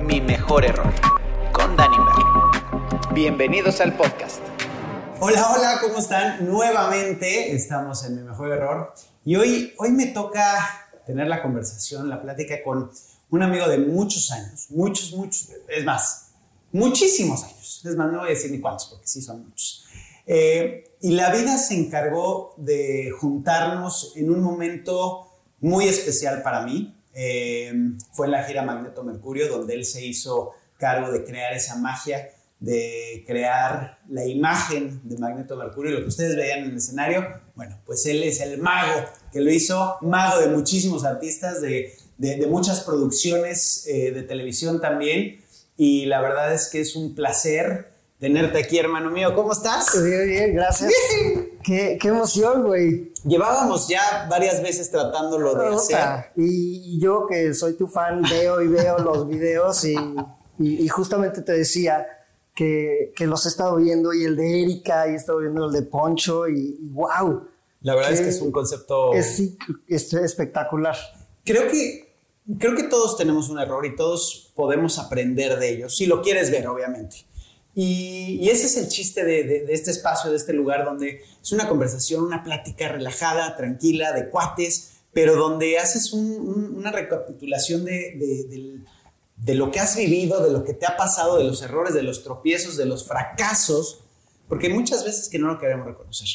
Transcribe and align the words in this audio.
Mi 0.00 0.20
mejor 0.22 0.64
error 0.64 0.90
con 1.52 1.76
Danny 1.76 1.98
Merlo. 1.98 2.50
Bienvenidos 3.12 3.82
al 3.82 3.94
podcast. 3.94 4.40
Hola, 5.20 5.50
hola, 5.50 5.78
¿cómo 5.82 5.98
están? 5.98 6.46
Nuevamente 6.48 7.54
estamos 7.54 8.06
en 8.06 8.16
mi 8.16 8.22
mejor 8.22 8.52
error 8.52 8.94
y 9.26 9.36
hoy, 9.36 9.74
hoy 9.76 9.90
me 9.90 10.06
toca 10.06 10.42
tener 11.04 11.26
la 11.26 11.42
conversación, 11.42 12.08
la 12.08 12.22
plática 12.22 12.62
con 12.64 12.90
un 13.28 13.42
amigo 13.42 13.68
de 13.68 13.76
muchos 13.76 14.30
años, 14.32 14.68
muchos, 14.70 15.12
muchos, 15.12 15.50
es 15.68 15.84
más, 15.84 16.23
muchísimos 16.74 17.44
años. 17.44 17.82
Es 17.84 17.96
más, 17.96 18.12
no 18.12 18.18
voy 18.18 18.28
a 18.28 18.30
decir 18.30 18.50
ni 18.50 18.60
cuántos 18.60 18.88
porque 18.88 19.06
sí 19.06 19.22
son 19.22 19.44
muchos. 19.48 19.86
Eh, 20.26 20.96
y 21.00 21.12
la 21.12 21.30
vida 21.30 21.56
se 21.56 21.74
encargó 21.74 22.54
de 22.56 23.10
juntarnos 23.10 24.12
en 24.16 24.30
un 24.30 24.42
momento 24.42 25.28
muy 25.60 25.86
especial 25.86 26.42
para 26.42 26.66
mí. 26.66 26.94
Eh, 27.14 27.72
fue 28.12 28.28
la 28.28 28.42
gira 28.42 28.62
Magneto 28.62 29.04
Mercurio, 29.04 29.48
donde 29.48 29.74
él 29.74 29.84
se 29.84 30.04
hizo 30.04 30.52
cargo 30.76 31.12
de 31.12 31.24
crear 31.24 31.52
esa 31.52 31.76
magia, 31.76 32.30
de 32.58 33.22
crear 33.26 34.00
la 34.08 34.24
imagen 34.24 35.00
de 35.04 35.16
Magneto 35.18 35.56
Mercurio, 35.56 35.92
lo 35.92 36.00
que 36.00 36.08
ustedes 36.08 36.34
veían 36.34 36.64
en 36.64 36.70
el 36.70 36.76
escenario. 36.78 37.24
Bueno, 37.54 37.78
pues 37.86 38.04
él 38.06 38.22
es 38.24 38.40
el 38.40 38.58
mago 38.58 39.04
que 39.32 39.40
lo 39.40 39.52
hizo, 39.52 39.96
mago 40.00 40.40
de 40.40 40.48
muchísimos 40.48 41.04
artistas, 41.04 41.60
de, 41.60 41.94
de, 42.18 42.36
de 42.36 42.46
muchas 42.48 42.80
producciones 42.80 43.86
eh, 43.86 44.10
de 44.10 44.22
televisión 44.22 44.80
también. 44.80 45.43
Y 45.76 46.06
la 46.06 46.20
verdad 46.20 46.52
es 46.54 46.68
que 46.68 46.80
es 46.80 46.94
un 46.96 47.14
placer 47.14 47.92
tenerte 48.18 48.58
aquí, 48.58 48.78
hermano 48.78 49.10
mío. 49.10 49.34
¿Cómo 49.34 49.52
estás? 49.52 49.90
Bien, 50.02 50.26
bien, 50.26 50.54
gracias. 50.54 50.92
Qué, 51.62 51.98
qué 52.00 52.08
emoción, 52.08 52.64
güey. 52.64 53.12
Llevábamos 53.24 53.88
ya 53.88 54.26
varias 54.30 54.62
veces 54.62 54.90
tratándolo 54.90 55.54
de 55.54 55.74
hacer. 55.74 56.26
Y, 56.36 56.96
y 56.96 57.00
yo 57.00 57.26
que 57.26 57.54
soy 57.54 57.74
tu 57.74 57.86
fan, 57.88 58.22
veo 58.22 58.60
y 58.62 58.68
veo 58.68 58.98
los 58.98 59.26
videos 59.28 59.84
y, 59.84 59.94
y- 60.58 60.84
y 60.84 60.88
justamente 60.88 61.42
te 61.42 61.52
decía 61.52 62.06
que, 62.54 63.12
que 63.16 63.26
los 63.26 63.44
he 63.46 63.48
estado 63.48 63.76
viendo 63.76 64.12
y 64.12 64.24
el 64.24 64.36
de 64.36 64.62
Erika 64.62 65.08
y 65.08 65.12
he 65.12 65.16
estado 65.16 65.38
viendo 65.38 65.66
el 65.66 65.72
de 65.72 65.82
Poncho 65.82 66.48
y, 66.48 66.78
wow. 66.92 67.48
La 67.80 67.94
verdad 67.94 68.12
es 68.12 68.18
Qué- 68.20 68.24
que 68.26 68.30
es 68.30 68.40
un 68.40 68.52
concepto... 68.52 69.12
Es, 69.14 69.40
es 69.88 70.12
espectacular. 70.14 70.96
Creo 71.44 71.68
que, 71.70 72.03
creo 72.58 72.74
que 72.76 72.84
todos 72.84 73.16
tenemos 73.16 73.48
un 73.48 73.58
error 73.58 73.84
y 73.86 73.96
todos 73.96 74.52
podemos 74.54 74.98
aprender 74.98 75.58
de 75.58 75.70
ellos, 75.70 75.96
si 75.96 76.06
lo 76.06 76.22
quieres 76.22 76.50
ver, 76.50 76.66
obviamente. 76.68 77.26
Y, 77.74 78.38
y 78.40 78.50
ese 78.50 78.66
es 78.66 78.76
el 78.76 78.88
chiste 78.88 79.24
de, 79.24 79.42
de- 79.44 79.64
de 79.64 79.72
este 79.74 79.90
espacio, 79.90 80.30
de 80.30 80.36
este 80.36 80.52
lugar, 80.52 80.84
donde 80.84 81.22
es 81.42 81.52
una 81.52 81.68
conversación, 81.68 82.22
una 82.22 82.44
plática 82.44 82.88
relajada, 82.88 83.56
tranquila, 83.56 84.12
de 84.12 84.28
cuates, 84.30 84.90
pero 85.12 85.34
donde 85.36 85.78
haces 85.78 86.12
un- 86.12 86.36
un- 86.48 86.76
una 86.76 86.92
recapitulación 86.92 87.84
de, 87.84 88.80
de- 89.36 89.54
lo 89.56 89.70
que 89.70 89.80
has 89.80 89.96
vivido, 89.96 90.42
de 90.42 90.52
lo 90.52 90.62
que 90.64 90.72
te 90.74 90.86
ha 90.86 90.96
pasado, 90.96 91.36
de 91.38 91.44
los 91.44 91.62
errores, 91.62 91.94
de 91.94 92.02
los 92.02 92.22
tropiezos, 92.22 92.76
de 92.76 92.86
los 92.86 93.06
fracasos, 93.06 94.00
porque 94.48 94.68
muchas 94.68 95.04
veces 95.04 95.28
que 95.28 95.38
no 95.38 95.48
lo 95.48 95.58
queremos 95.58 95.86
reconocer. 95.86 96.28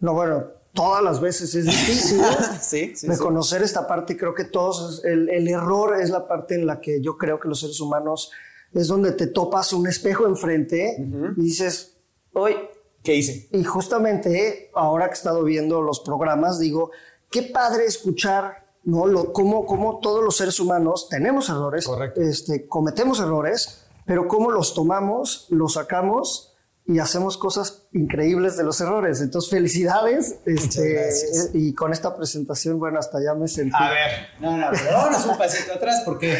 No, 0.00 0.14
bueno, 0.14 0.46
todas 0.72 1.02
las 1.02 1.20
veces 1.20 1.54
es 1.54 1.64
difícil. 1.66 2.20
sí, 2.60 2.88
sí, 2.88 2.96
sí. 2.96 3.06
reconocer 3.06 3.62
esta 3.62 3.86
parte, 3.86 4.16
creo 4.16 4.34
que 4.34 4.44
todos, 4.44 5.04
el, 5.04 5.28
el 5.28 5.48
error 5.48 6.00
es 6.00 6.10
la 6.10 6.26
parte 6.28 6.54
en 6.54 6.66
la 6.66 6.80
que 6.80 7.00
yo 7.00 7.16
creo 7.16 7.38
que 7.40 7.48
los 7.48 7.60
seres 7.60 7.80
humanos 7.80 8.30
es 8.72 8.88
donde 8.88 9.12
te 9.12 9.26
topas 9.26 9.72
un 9.72 9.86
espejo 9.86 10.26
enfrente 10.26 10.96
y 11.36 11.42
dices, 11.42 11.96
hoy, 12.32 12.54
¿Qué 13.02 13.14
hice? 13.14 13.48
y 13.52 13.64
justamente 13.64 14.70
ahora 14.74 15.06
que 15.06 15.12
he 15.12 15.14
estado 15.14 15.42
viendo 15.44 15.80
los 15.80 16.00
programas, 16.00 16.58
digo, 16.58 16.90
qué 17.30 17.42
padre 17.42 17.86
escuchar, 17.86 18.66
¿no? 18.84 19.06
Lo, 19.06 19.32
cómo, 19.32 19.64
cómo 19.66 20.00
todos 20.00 20.22
los 20.22 20.36
seres 20.36 20.60
humanos 20.60 21.08
tenemos 21.08 21.48
errores, 21.48 21.86
Correcto. 21.86 22.20
Este, 22.20 22.66
cometemos 22.66 23.20
errores, 23.20 23.84
pero 24.04 24.28
cómo 24.28 24.50
los 24.50 24.74
tomamos, 24.74 25.46
los 25.50 25.74
sacamos 25.74 26.54
y 26.88 26.98
hacemos 27.00 27.36
cosas 27.36 27.82
increíbles 27.92 28.56
de 28.56 28.64
los 28.64 28.80
errores. 28.80 29.20
Entonces, 29.20 29.50
felicidades. 29.50 30.36
Este, 30.46 31.10
y 31.52 31.74
con 31.74 31.92
esta 31.92 32.16
presentación, 32.16 32.78
bueno, 32.80 32.98
hasta 32.98 33.22
ya 33.22 33.34
me 33.34 33.46
sentí. 33.46 33.76
A 33.78 33.90
ver, 33.90 34.10
no, 34.40 34.56
no, 34.56 34.66
pero 34.72 34.96
vámonos 34.96 35.26
un 35.26 35.36
pasito 35.38 35.74
atrás 35.74 36.02
porque, 36.04 36.38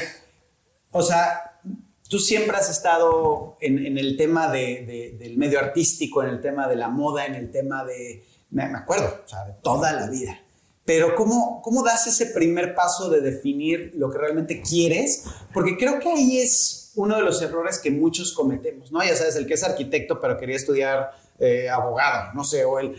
o 0.91 1.03
sea, 1.03 1.61
tú 2.09 2.19
siempre 2.19 2.57
has 2.57 2.71
estado 2.71 3.59
en, 3.61 3.85
en 3.85 3.99
el 3.99 4.17
tema 4.17 4.51
de- 4.51 4.85
de- 4.87 5.17
del 5.19 5.37
medio 5.37 5.59
artístico, 5.59 6.23
en 6.23 6.31
el 6.31 6.41
tema 6.41 6.67
de 6.67 6.77
la 6.77 6.89
moda, 6.89 7.27
en 7.27 7.35
el 7.35 7.51
tema 7.51 7.85
de, 7.85 8.25
me, 8.51 8.67
me 8.71 8.79
acuerdo, 8.79 9.21
o 9.25 9.29
sea, 9.29 9.45
de 9.45 9.53
toda 9.63 9.93
la 9.93 10.09
vida. 10.09 10.41
Pero 10.87 11.15
¿cómo, 11.15 11.61
¿cómo 11.61 11.83
das 11.85 12.07
ese 12.07 12.25
primer 12.27 12.75
paso 12.75 13.11
de 13.11 13.21
definir 13.21 13.93
lo 13.97 14.11
que 14.11 14.17
realmente 14.17 14.63
quieres? 14.63 15.25
Porque 15.53 15.77
creo 15.77 15.99
que 16.01 16.09
ahí 16.11 16.39
es 16.39 16.78
uno 16.99 17.17
de 17.17 17.23
los 17.23 17.41
errores 17.41 17.79
que 17.79 17.91
muchos 17.91 18.33
cometemos, 18.33 18.91
¿no? 18.91 19.03
Ya 19.05 19.15
sabes, 19.15 19.37
el 19.37 19.47
que 19.47 19.55
es 19.55 19.63
arquitecto 19.63 20.21
pero 20.21 20.37
quería 20.37 20.57
estudiar 20.57 21.13
eh, 21.39 21.69
abogado, 21.69 22.33
no 22.35 22.45
sé, 22.45 22.65
o 22.65 22.79
el... 22.79 22.97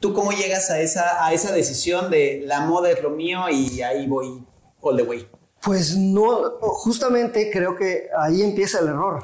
¿Tú 0.00 0.12
cómo 0.12 0.32
llegas 0.32 0.70
a 0.70 0.80
esa, 0.80 1.24
a 1.24 1.32
esa 1.32 1.52
decisión 1.52 2.10
de 2.10 2.42
la 2.44 2.60
moda 2.60 2.90
es 2.90 3.02
lo 3.02 3.10
mío 3.10 3.48
y 3.48 3.80
ahí 3.80 4.06
voy 4.06 4.44
all 4.82 4.96
the 4.96 5.02
way? 5.02 5.26
Pues 5.62 5.96
no, 5.96 6.58
justamente 6.60 7.50
creo 7.50 7.74
que 7.74 8.08
ahí 8.18 8.42
empieza 8.42 8.80
el 8.80 8.88
error. 8.88 9.22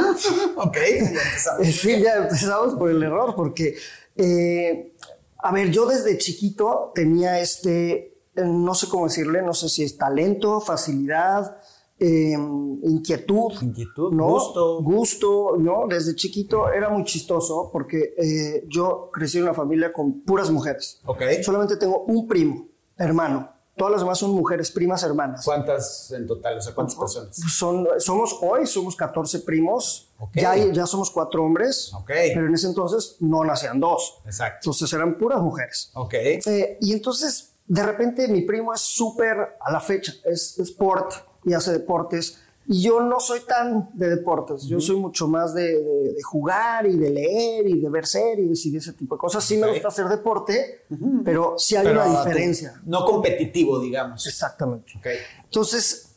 ok, 0.56 0.76
ya 0.76 0.96
empezamos. 0.96 1.66
Sí, 1.74 2.00
ya 2.00 2.16
empezamos 2.16 2.74
por 2.76 2.90
el 2.90 3.02
error, 3.02 3.34
porque, 3.36 3.76
eh, 4.16 4.94
a 5.38 5.52
ver, 5.52 5.70
yo 5.70 5.84
desde 5.84 6.16
chiquito 6.16 6.92
tenía 6.94 7.38
este, 7.40 8.16
no 8.34 8.74
sé 8.74 8.88
cómo 8.88 9.06
decirle, 9.06 9.42
no 9.42 9.52
sé 9.52 9.68
si 9.68 9.84
es 9.84 9.98
talento, 9.98 10.62
facilidad, 10.62 11.58
eh, 11.98 12.36
inquietud. 12.82 13.52
Inquietud, 13.62 14.12
¿no? 14.12 14.28
gusto. 14.28 14.82
Gusto, 14.82 15.56
¿no? 15.58 15.86
Desde 15.88 16.14
chiquito 16.14 16.70
era 16.70 16.88
muy 16.90 17.04
chistoso 17.04 17.70
porque 17.72 18.14
eh, 18.18 18.64
yo 18.68 19.10
crecí 19.12 19.38
en 19.38 19.44
una 19.44 19.54
familia 19.54 19.92
con 19.92 20.20
puras 20.20 20.50
mujeres. 20.50 21.00
Ok. 21.06 21.22
Solamente 21.42 21.76
tengo 21.76 22.04
un 22.04 22.26
primo, 22.26 22.68
hermano. 22.96 23.52
Todas 23.76 23.92
las 23.92 24.00
demás 24.00 24.18
son 24.18 24.30
mujeres, 24.30 24.70
primas, 24.70 25.02
hermanas. 25.02 25.44
¿Cuántas 25.44 26.10
en 26.10 26.26
total? 26.26 26.56
O 26.56 26.60
sea, 26.62 26.74
¿cuántas 26.74 26.96
personas? 26.96 27.36
Son, 27.36 27.86
somos 27.98 28.38
hoy, 28.40 28.66
somos 28.66 28.96
14 28.96 29.40
primos. 29.40 30.14
Ya, 30.32 30.56
ya 30.56 30.86
somos 30.86 31.10
cuatro 31.10 31.44
hombres. 31.44 31.92
Ok. 31.92 32.08
Pero 32.08 32.46
en 32.46 32.54
ese 32.54 32.68
entonces 32.68 33.16
no 33.20 33.44
nacían 33.44 33.78
dos. 33.78 34.22
Exacto. 34.24 34.60
Entonces 34.62 34.90
eran 34.94 35.18
puras 35.18 35.42
mujeres. 35.42 35.90
Ok. 35.92 36.14
Eh, 36.14 36.78
y 36.80 36.94
entonces, 36.94 37.52
de 37.66 37.82
repente, 37.82 38.28
mi 38.28 38.42
primo 38.42 38.72
es 38.72 38.80
súper 38.80 39.58
a 39.60 39.70
la 39.70 39.80
fecha, 39.80 40.14
es 40.24 40.58
es 40.58 40.70
sport 40.70 41.12
y 41.46 41.54
hace 41.54 41.72
deportes. 41.72 42.38
Y 42.68 42.82
yo 42.82 43.00
no 43.00 43.20
soy 43.20 43.40
tan 43.46 43.90
de 43.94 44.08
deportes, 44.10 44.64
yo 44.64 44.80
soy 44.80 44.96
mucho 44.96 45.28
más 45.28 45.54
de, 45.54 45.62
de- 45.78 46.12
de 46.14 46.22
jugar 46.24 46.84
y 46.86 46.96
de 46.96 47.10
leer 47.10 47.66
y 47.68 47.80
de 47.80 47.88
ver 47.88 48.06
series 48.08 48.66
y 48.66 48.72
de 48.72 48.78
ese 48.78 48.92
tipo 48.92 49.14
de 49.14 49.20
cosas. 49.20 49.44
Sí 49.44 49.56
me 49.56 49.66
Ok. 49.68 49.72
gusta 49.74 49.88
hacer 49.88 50.08
deporte, 50.08 50.84
pero 51.24 51.54
sí 51.58 51.76
hay 51.76 51.86
Pero 51.86 52.02
una 52.04 52.18
diferencia. 52.18 52.80
No 52.84 53.04
competitivo, 53.04 53.78
digamos. 53.78 54.26
Exactamente. 54.26 54.94
Ok. 54.98 55.06
Entonces, 55.44 56.08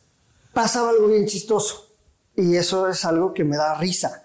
pasaba 0.51 0.89
algo 0.89 1.07
bien 1.07 1.27
chistoso. 1.27 1.85
Y 2.35 2.55
eso 2.55 2.87
es 2.87 3.05
algo 3.05 3.31
que 3.33 3.43
me 3.43 3.55
da 3.55 3.75
risa. 3.75 4.23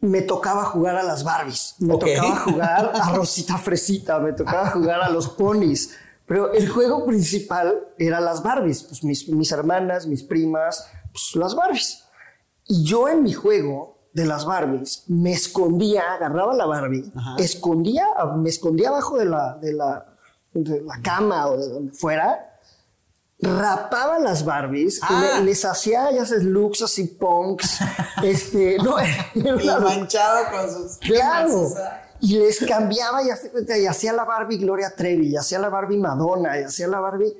Me 0.00 0.22
tocaba 0.22 0.64
jugar 0.64 0.96
a 0.96 1.02
las 1.02 1.24
Barbies. 1.24 1.74
Me 1.80 1.94
Ok. 1.94 2.04
tocaba 2.14 2.36
jugar 2.36 2.92
a 2.94 3.12
Rosita 3.16 3.58
Fresita. 3.58 4.20
Me 4.20 4.32
tocaba 4.34 4.70
jugar 4.70 5.00
a 5.02 5.08
los 5.10 5.28
ponis. 5.28 5.90
Pero 6.30 6.52
el 6.52 6.68
juego 6.68 7.04
principal 7.06 7.88
era 7.98 8.20
las 8.20 8.40
Barbies. 8.44 8.84
Pues 8.84 9.02
mis, 9.02 9.28
mis 9.28 9.50
hermanas, 9.50 10.06
mis 10.06 10.22
primas, 10.22 10.86
pues 11.12 11.34
las 11.34 11.56
Barbies. 11.56 12.04
Y 12.68 12.84
yo 12.84 13.08
en 13.08 13.24
mi 13.24 13.32
juego 13.32 13.98
de 14.12 14.26
las 14.26 14.44
Barbies 14.44 15.02
me 15.08 15.32
escondía, 15.32 16.14
agarraba 16.14 16.54
la 16.54 16.66
Barbie, 16.66 17.10
Ajá. 17.16 17.34
escondía, 17.38 18.06
me 18.36 18.48
escondía 18.48 18.90
abajo 18.90 19.18
de 19.18 19.24
la, 19.24 19.56
de 19.60 19.72
la, 19.72 20.06
de 20.52 20.80
la 20.82 21.00
cama 21.02 21.48
o 21.48 21.56
de 21.56 21.68
donde 21.68 21.92
fuera 21.92 22.46
rapaba 23.42 24.18
las 24.18 24.44
Barbies, 24.44 25.00
Ah. 25.02 25.36
le- 25.38 25.44
les 25.46 25.64
hacía, 25.64 26.10
ya 26.12 26.24
sabes, 26.26 26.44
looks 26.44 26.82
así 26.82 27.04
punks, 27.06 27.78
este, 28.22 28.76
no, 28.78 28.96
Y 29.34 29.42
manchado 29.80 30.44
con 30.52 30.70
sus 30.70 30.98
claro, 30.98 31.60
o 31.62 31.68
sea. 31.70 32.09
Y 32.20 32.38
les 32.38 32.60
cambiaba 32.60 33.22
y 33.22 33.30
hacía, 33.30 33.78
y 33.78 33.86
hacía 33.86 34.12
la 34.12 34.24
Barbie 34.24 34.58
Gloria 34.58 34.92
Trevi, 34.96 35.28
y 35.28 35.36
hacía 35.36 35.58
la 35.58 35.68
Barbie 35.68 35.98
Madonna, 35.98 36.58
y 36.60 36.64
hacía 36.64 36.86
la 36.88 37.00
Barbie, 37.00 37.32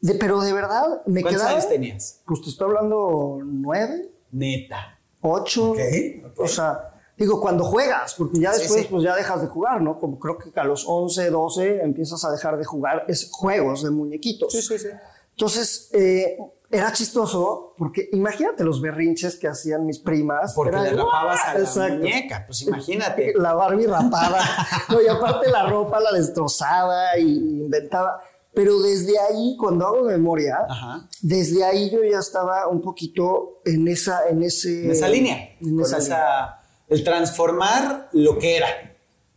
de- 0.00 0.14
pero 0.14 0.40
de 0.40 0.52
verdad 0.52 1.02
me 1.06 1.22
¿Cuántos 1.22 1.42
quedaba, 1.42 1.56
años 1.56 1.68
tenías? 1.68 2.20
pues 2.26 2.42
te 2.42 2.50
estoy 2.50 2.68
hablando 2.68 3.40
nueve, 3.44 4.10
Neta. 4.30 4.98
ocho, 5.20 5.72
Ok, 5.72 5.78
ok. 6.26 6.40
o 6.40 6.46
sea, 6.48 6.94
digo, 7.16 7.40
cuando 7.40 7.64
juegas, 7.64 8.14
porque 8.14 8.38
ya 8.38 8.52
Sí, 8.52 8.60
después 8.62 8.82
sí. 8.82 8.88
pues 8.90 9.02
ya 9.02 9.16
dejas 9.16 9.40
de 9.42 9.48
jugar, 9.48 9.80
¿no? 9.80 9.98
Como 9.98 10.18
creo 10.18 10.38
que 10.38 10.52
a 10.58 10.64
los 10.64 10.84
11, 10.86 11.30
12 11.30 11.80
empiezas 11.82 12.24
a 12.24 12.30
dejar 12.30 12.56
de 12.58 12.64
jugar 12.64 13.04
es 13.08 13.28
juegos 13.32 13.82
de 13.82 13.90
muñequitos. 13.90 14.52
sí, 14.52 14.62
sí. 14.78 14.86
Entonces, 15.32 15.88
eh, 15.92 16.36
era 16.70 16.92
chistoso 16.92 17.74
porque 17.78 18.08
imagínate 18.12 18.62
los 18.64 18.80
berrinches 18.82 19.36
que 19.38 19.48
hacían 19.48 19.86
mis 19.86 19.98
primas. 20.00 20.52
Porque 20.54 20.70
Era 20.76 20.82
le 20.82 20.90
rapabas 20.92 21.40
a 21.46 21.54
la 21.54 21.60
Exacto. 21.60 21.94
muñeca, 21.98 22.44
pues 22.46 22.62
imagínate. 22.62 23.32
La 23.36 23.54
Barbie 23.54 23.86
rapada. 23.86 24.40
no, 24.90 25.00
y 25.00 25.06
aparte 25.08 25.50
la 25.50 25.66
ropa 25.66 25.98
la 26.00 26.12
destrozaba 26.12 27.16
y 27.18 27.22
inventaba. 27.62 28.20
Pero 28.54 28.80
desde 28.80 29.18
ahí, 29.18 29.56
cuando 29.58 29.86
hago 29.86 30.02
memoria, 30.04 30.58
Ajá. 30.68 31.08
desde 31.22 31.64
ahí 31.64 31.90
yo 31.90 32.02
ya 32.02 32.18
estaba 32.18 32.66
un 32.66 32.80
poquito 32.80 33.60
en 33.64 33.86
esa, 33.88 34.28
en 34.28 34.42
ese, 34.42 34.84
En 34.86 34.90
esa 34.90 35.08
línea. 35.08 35.56
en 35.60 35.80
esa 35.80 35.98
esa- 35.98 36.08
línea. 36.16 36.60
el 36.88 37.04
transformar 37.04 38.08
lo 38.12 38.38
que 38.38 38.56
era. 38.56 38.66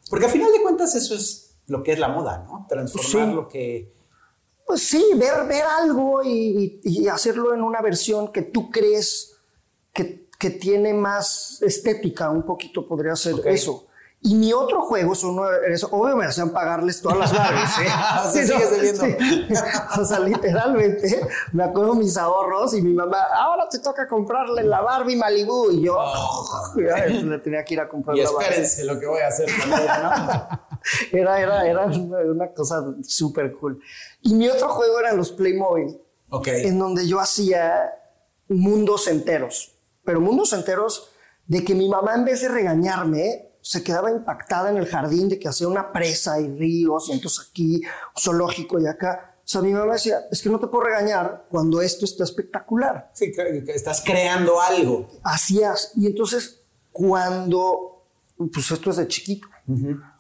Porque 0.09 0.25
al 0.25 0.31
final 0.31 0.51
de 0.51 0.61
cuentas 0.61 0.95
eso 0.95 1.13
es 1.15 1.55
lo 1.67 1.83
que 1.83 1.91
es 1.93 1.99
la 1.99 2.07
moda, 2.07 2.39
¿no? 2.47 2.65
Transformar 2.67 3.29
Sí. 3.29 3.33
lo 3.35 3.47
que... 3.47 3.93
Pues 4.71 4.88
sí, 4.88 5.06
ver, 5.15 5.45
ver 5.50 5.63
algo 5.65 6.23
y, 6.23 6.79
y- 6.81 7.01
y 7.03 7.07
hacerlo 7.09 7.53
en 7.53 7.62
una 7.62 7.81
versión 7.81 8.31
que 8.31 8.41
tú 8.41 8.71
crees 8.71 9.33
que, 9.94 10.29
que 10.39 10.50
tiene 10.50 10.94
más 10.94 11.62
estética, 11.62 12.29
un 12.29 12.44
poquito 12.44 12.88
podría 12.88 13.13
ser 13.18 13.33
Ok. 13.33 13.45
eso. 13.47 13.88
Y 14.21 14.35
mi 14.35 14.53
otro 14.53 14.81
juego 14.83 15.12
es 15.12 15.23
uno, 15.25 15.44
es, 15.68 15.83
obvio 15.83 16.15
me 16.15 16.25
hacían 16.25 16.51
pagarles 16.51 17.01
todas 17.01 17.18
las 17.18 17.33
Barbies. 17.35 17.69
¿eh? 17.79 17.88
O 18.25 18.31
sea, 18.31 18.45
sigues 18.45 18.71
debiendo. 18.71 19.03
sí. 19.06 19.53
O 20.00 20.06
sea, 20.06 20.19
literalmente, 20.19 21.27
me 21.51 21.63
acuerdo 21.65 21.95
mis 21.95 22.15
ahorros 22.15 22.74
y 22.75 22.81
mi 22.81 22.94
mamá, 22.94 23.17
ahora 23.35 23.67
te 23.69 23.79
toca 23.79 24.07
comprarle 24.07 24.63
la 24.63 24.79
Barbie 24.81 25.15
Malibu. 25.17 25.71
Y 25.71 25.81
yo, 25.81 25.97
ya, 26.77 27.07
le 27.07 27.39
tenía 27.39 27.65
que 27.65 27.74
ir 27.74 27.79
a 27.81 27.89
comprar 27.89 28.15
Oh. 28.15 28.19
Y 28.19 28.24
la 28.24 28.31
Barbie. 28.31 28.45
espérense 28.47 28.83
lo 28.85 28.97
que 29.00 29.06
voy 29.07 29.19
a 29.21 29.27
hacer 29.27 29.50
con 29.59 29.74
ella, 29.74 30.59
¿no? 30.62 30.62
Era, 31.11 31.39
era, 31.39 31.67
era 31.67 31.85
una, 31.85 32.17
una 32.19 32.47
cosa 32.53 32.83
súper 33.03 33.53
cool. 33.53 33.79
Y 34.21 34.33
mi 34.33 34.47
otro 34.49 34.69
juego 34.69 34.99
eran 34.99 35.17
los 35.17 35.31
Playmobil, 35.31 35.97
en 36.67 36.79
donde 36.79 37.07
yo 37.07 37.19
hacía 37.19 37.91
mundos 38.47 39.07
enteros. 39.07 39.73
Pero 40.03 40.19
mundos 40.21 40.53
enteros 40.53 41.09
de 41.45 41.63
que 41.63 41.75
mi 41.75 41.87
mamá, 41.89 42.15
en 42.15 42.25
vez 42.25 42.41
de 42.41 42.49
regañarme, 42.49 43.49
se 43.61 43.83
quedaba 43.83 44.09
impactada 44.09 44.69
en 44.71 44.77
el 44.77 44.87
jardín 44.87 45.29
de 45.29 45.37
que 45.37 45.47
hacía 45.47 45.67
una 45.67 45.91
presa 45.91 46.39
y 46.39 46.47
ríos, 46.57 47.09
y 47.09 47.11
entonces 47.11 47.47
aquí, 47.51 47.81
zoológico 48.19 48.79
y 48.79 48.87
acá. 48.87 49.35
O 49.43 49.47
sea, 49.51 49.61
mi 49.61 49.71
mamá 49.73 49.93
decía, 49.93 50.21
es 50.31 50.41
que 50.41 50.49
no 50.49 50.59
te 50.59 50.67
puedo 50.67 50.85
regañar 50.85 51.45
cuando 51.51 51.81
esto 51.81 52.05
está 52.05 52.23
espectacular. 52.23 53.11
Sí, 53.13 53.31
que- 53.31 53.63
estás 53.75 54.01
creando 54.01 54.59
algo. 54.61 55.07
Hacías. 55.23 55.91
Y 55.95 56.07
entonces, 56.07 56.61
cuando, 56.91 58.05
pues 58.53 58.71
esto 58.71 58.89
es 58.91 58.97
de 58.97 59.07
chiquito, 59.07 59.47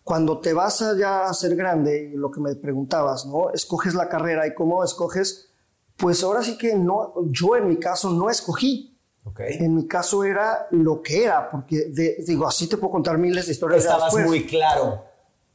cuando 0.03 0.39
te 0.39 0.53
vas 0.53 0.81
a 0.81 0.97
ya 0.97 1.25
a 1.25 1.33
ser 1.33 1.55
grande, 1.55 2.11
lo 2.15 2.31
que 2.31 2.39
me 2.39 2.55
preguntabas, 2.55 3.25
¿no? 3.25 3.51
Escoges 3.51 3.93
la 3.93 4.09
carrera 4.09 4.47
y 4.47 4.53
cómo 4.53 4.83
escoges, 4.83 5.49
pues 5.97 6.23
ahora 6.23 6.41
sí 6.43 6.57
que 6.57 6.75
no, 6.75 7.13
yo 7.29 7.55
en 7.55 7.67
mi 7.67 7.77
caso 7.77 8.09
no 8.11 8.29
escogí. 8.29 8.97
Ok. 9.23 9.39
En 9.41 9.75
mi 9.75 9.87
caso 9.87 10.23
era 10.23 10.67
lo 10.71 11.01
que 11.03 11.25
era, 11.25 11.49
porque 11.51 11.85
de- 11.89 12.23
digo, 12.25 12.47
así 12.47 12.67
te 12.67 12.77
puedo 12.77 12.91
contar 12.91 13.19
miles 13.19 13.45
de 13.45 13.51
historias. 13.51 13.83
Estabas 13.83 14.13
muy 14.25 14.45
claro. 14.47 15.05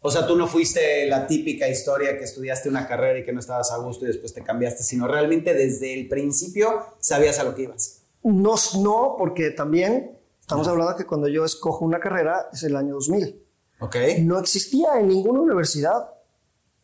O 0.00 0.10
sea, 0.10 0.25
tú 0.25 0.37
no 0.37 0.46
fuiste 0.46 1.08
la 1.08 1.26
típica 1.26 1.66
historia 1.69 2.16
que 2.16 2.22
estudiaste 2.22 2.69
una 2.69 2.87
carrera 2.87 3.19
y 3.19 3.25
que 3.25 3.32
no 3.32 3.40
estabas 3.40 3.72
a 3.72 3.78
gusto 3.78 4.04
y 4.04 4.08
después 4.08 4.32
te 4.32 4.42
cambiaste, 4.44 4.84
sino 4.84 5.08
realmente 5.08 5.52
desde 5.52 5.99
el 5.99 6.06
principio 6.08 6.81
sabías 7.00 7.40
a 7.40 7.44
lo 7.44 7.56
que 7.56 7.62
ibas. 7.62 8.02
No, 8.22 8.54
no, 8.81 9.16
porque 9.19 9.50
también 9.50 10.16
estamos 10.40 10.69
hablando 10.69 10.94
que 10.94 11.06
cuando 11.06 11.26
yo 11.26 11.44
escojo 11.44 11.84
una 11.84 11.99
carrera 11.99 12.49
es 12.52 12.62
el 12.62 12.76
año 12.76 12.94
2000. 12.94 13.42
Ok. 13.81 13.96
No 14.20 14.38
existía 14.38 14.99
en 14.99 15.08
ninguna 15.08 15.40
universidad 15.40 16.11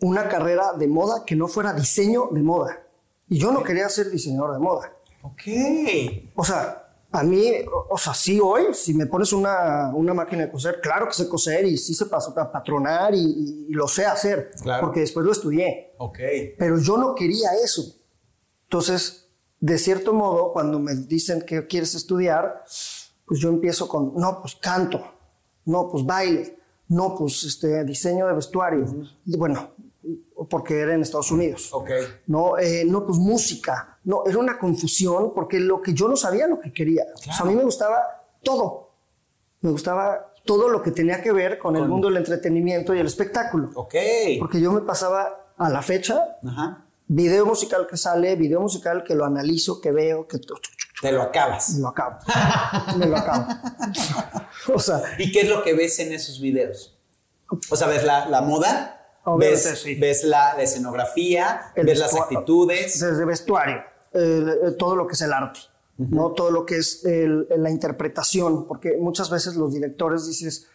una 0.00 0.28
carrera 0.28 0.72
de 0.76 0.86
moda 0.88 1.24
que 1.24 1.36
no 1.36 1.48
fuera 1.48 1.72
diseño 1.72 2.28
de 2.32 2.42
moda. 2.42 2.82
Y 3.28 3.38
yo 3.38 3.52
no 3.52 3.62
quería 3.62 3.88
ser 3.88 4.10
diseñador 4.10 4.52
de 4.52 4.58
moda. 4.58 4.92
Ok. 5.22 5.42
O 6.34 6.44
sea, 6.44 6.78
a 7.12 7.22
mí, 7.22 7.52
o 7.90 7.96
sea, 7.98 8.12
sí 8.14 8.40
hoy, 8.42 8.74
si 8.74 8.94
me 8.94 9.06
pones 9.06 9.32
una, 9.32 9.92
una 9.94 10.12
máquina 10.12 10.46
de 10.46 10.50
coser, 10.50 10.80
claro 10.80 11.06
que 11.06 11.14
sé 11.14 11.28
coser 11.28 11.64
y 11.66 11.76
sí 11.78 11.94
sé 11.94 12.06
patronar 12.06 13.14
y, 13.14 13.18
y- 13.20 13.66
y 13.68 13.72
lo 13.72 13.86
sé 13.86 14.04
hacer, 14.06 14.50
Claro. 14.62 14.86
porque 14.86 15.00
después 15.00 15.24
lo 15.24 15.32
estudié. 15.32 15.92
Ok. 15.98 16.18
Pero 16.58 16.78
yo 16.78 16.96
no 16.96 17.14
quería 17.14 17.50
eso. 17.64 17.82
Entonces, 18.64 19.28
de 19.60 19.78
cierto 19.78 20.12
modo, 20.12 20.52
cuando 20.52 20.78
me 20.78 20.94
dicen 20.94 21.42
que 21.42 21.66
quieres 21.66 21.94
estudiar, 21.94 22.64
pues 23.26 23.40
yo 23.40 23.48
empiezo 23.50 23.88
con, 23.88 24.14
no, 24.16 24.40
pues 24.40 24.56
canto, 24.56 25.00
no, 25.66 25.88
pues 25.90 26.04
baile, 26.04 26.58
no, 26.92 27.14
pues 27.16 27.44
este, 27.44 27.84
diseño 27.84 28.26
de 28.26 28.34
vestuario. 28.34 28.84
Bueno, 29.24 29.70
porque 30.50 30.80
era 30.80 30.94
en 30.94 31.00
Estados 31.00 31.30
Unidos. 31.30 31.70
Ok. 31.72 31.90
No, 32.26 32.58
eh, 32.58 32.84
no, 32.86 33.06
pues 33.06 33.18
música. 33.18 33.98
No, 34.04 34.24
era 34.26 34.38
una 34.38 34.58
confusión 34.58 35.32
porque 35.34 35.58
lo 35.58 35.80
que 35.80 35.94
yo 35.94 36.06
no 36.06 36.16
sabía 36.16 36.46
lo 36.46 36.60
que 36.60 36.70
quería. 36.70 37.04
A 37.38 37.44
mí 37.44 37.54
me 37.54 37.64
gustaba 37.64 37.96
todo. 38.42 38.90
Me 39.62 39.70
gustaba 39.70 40.34
todo 40.44 40.68
lo 40.68 40.82
que 40.82 40.90
tenía 40.90 41.22
que 41.22 41.32
ver 41.32 41.58
con, 41.58 41.76
el 41.76 41.88
mundo 41.88 42.08
del 42.08 42.18
entretenimiento 42.18 42.94
y 42.94 42.98
el 42.98 43.06
espectáculo. 43.06 43.70
Ok. 43.74 43.94
Porque 44.38 44.60
yo 44.60 44.70
me 44.70 44.82
pasaba 44.82 45.54
a 45.56 45.70
la 45.70 45.80
fecha, 45.80 46.36
Ajá. 46.44 46.84
video 47.06 47.46
musical 47.46 47.86
que 47.88 47.96
sale, 47.96 48.36
video 48.36 48.60
musical 48.60 49.02
que 49.02 49.14
lo 49.14 49.24
analizo, 49.24 49.80
que 49.80 49.92
veo, 49.92 50.26
que 50.26 50.38
Te 51.02 51.12
lo 51.12 51.20
acabas. 51.22 51.74
lo 51.74 51.88
acabo. 51.88 52.16
me 52.96 53.06
lo 53.06 53.16
acabo. 53.18 53.46
o 54.74 54.78
sea, 54.78 55.02
¿Y 55.18 55.30
qué 55.32 55.40
es 55.42 55.48
lo 55.48 55.62
que 55.62 55.74
ves 55.74 55.98
en 55.98 56.12
esos 56.12 56.40
videos? 56.40 56.96
O 57.70 57.76
sea, 57.76 57.88
ves 57.88 58.04
la, 58.04 58.26
la 58.28 58.40
moda, 58.40 59.04
Obviamente, 59.24 59.70
ves, 59.70 59.80
sí. 59.80 59.94
ves 59.96 60.24
la, 60.24 60.54
la 60.54 60.62
escenografía, 60.62 61.72
el 61.74 61.86
ves 61.86 61.98
las 61.98 62.14
actitudes. 62.14 63.00
Desde 63.00 63.24
vestuario, 63.24 63.82
eh, 64.14 64.74
todo 64.78 64.94
lo 64.96 65.06
que 65.06 65.14
es 65.14 65.20
el 65.22 65.32
arte, 65.32 65.58
¿no? 65.98 66.30
Todo 66.32 66.50
lo 66.52 66.64
que 66.64 66.76
es 66.76 67.04
el- 67.04 67.46
la 67.56 67.68
interpretación, 67.68 68.66
porque 68.68 68.96
muchas 68.98 69.28
veces 69.28 69.56
los 69.56 69.72
directores 69.74 70.26
dices, 70.26 70.68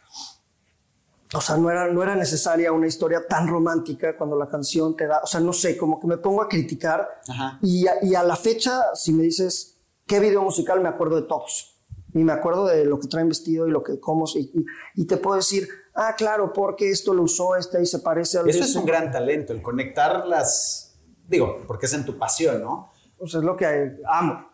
o 1.34 1.42
sea, 1.42 1.58
no 1.58 1.70
era, 1.72 1.88
no 1.88 2.04
era 2.04 2.16
necesaria 2.16 2.72
una 2.72 2.88
historia 2.88 3.26
tan 3.28 3.48
romántica 3.48 4.16
cuando 4.18 4.38
la 4.38 4.48
canción 4.50 4.96
te 4.96 5.08
da, 5.08 5.20
o 5.24 5.28
sea, 5.28 5.40
no 5.40 5.52
sé, 5.54 5.76
como 5.78 6.00
que 6.00 6.08
me 6.08 6.18
pongo 6.18 6.42
a 6.42 6.48
criticar 6.48 7.08
Ajá. 7.28 7.60
y 7.62 7.88
a, 7.88 7.94
y 8.02 8.14
a 8.16 8.24
la 8.24 8.36
fecha, 8.36 8.82
si 8.94 9.12
me 9.14 9.24
dices, 9.24 9.77
¿qué 10.08 10.20
video 10.20 10.42
musical? 10.42 10.82
Me 10.82 10.90
acuerdo 10.90 11.18
de 11.18 11.28
todos. 11.28 11.76
Y 12.14 12.24
me 12.24 12.32
acuerdo 12.32 12.66
de 12.66 12.86
lo 12.86 13.00
que 13.00 13.08
traen 13.08 13.30
vestido 13.30 13.68
y 13.68 13.72
lo 13.72 13.84
que 13.84 14.00
cómo 14.00 14.26
y, 14.36 14.40
y- 14.40 14.66
y 15.02 15.06
te 15.06 15.18
puedo 15.18 15.36
decir, 15.36 15.68
ah, 15.94 16.16
claro, 16.18 16.52
porque 16.54 16.90
esto 16.90 17.14
lo 17.14 17.24
usó 17.24 17.56
este 17.56 17.82
y 17.82 17.86
se 17.86 18.00
parece 18.00 18.40
al 18.40 18.50
Eso 18.50 18.64
es 18.64 18.70
ese". 18.70 18.80
un 18.80 18.86
gran 18.86 19.12
talento, 19.12 19.54
el 19.54 19.62
conectar 19.62 20.26
las... 20.26 20.96
Digo, 21.28 21.64
porque 21.68 21.86
es 21.86 21.94
en 21.94 22.06
tu 22.06 22.18
pasión, 22.18 22.62
¿no? 22.62 22.92
Sea, 23.26 23.40
es 23.40 23.46
lo 23.46 23.56
que 23.58 23.98
amo. 24.08 24.50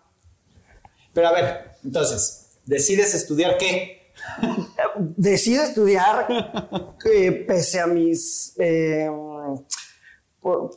Pero 1.14 1.28
a 1.28 1.32
ver, 1.32 1.72
entonces, 1.84 2.58
decides 2.66 3.14
estudiar 3.14 3.58
qué? 3.58 4.12
Decido 4.98 5.64
estudiar 5.64 6.28
eh, 7.06 7.32
pese 7.48 7.80
a 7.80 7.88
mis... 7.88 8.54
eh, 8.58 9.08
o, 9.10 9.66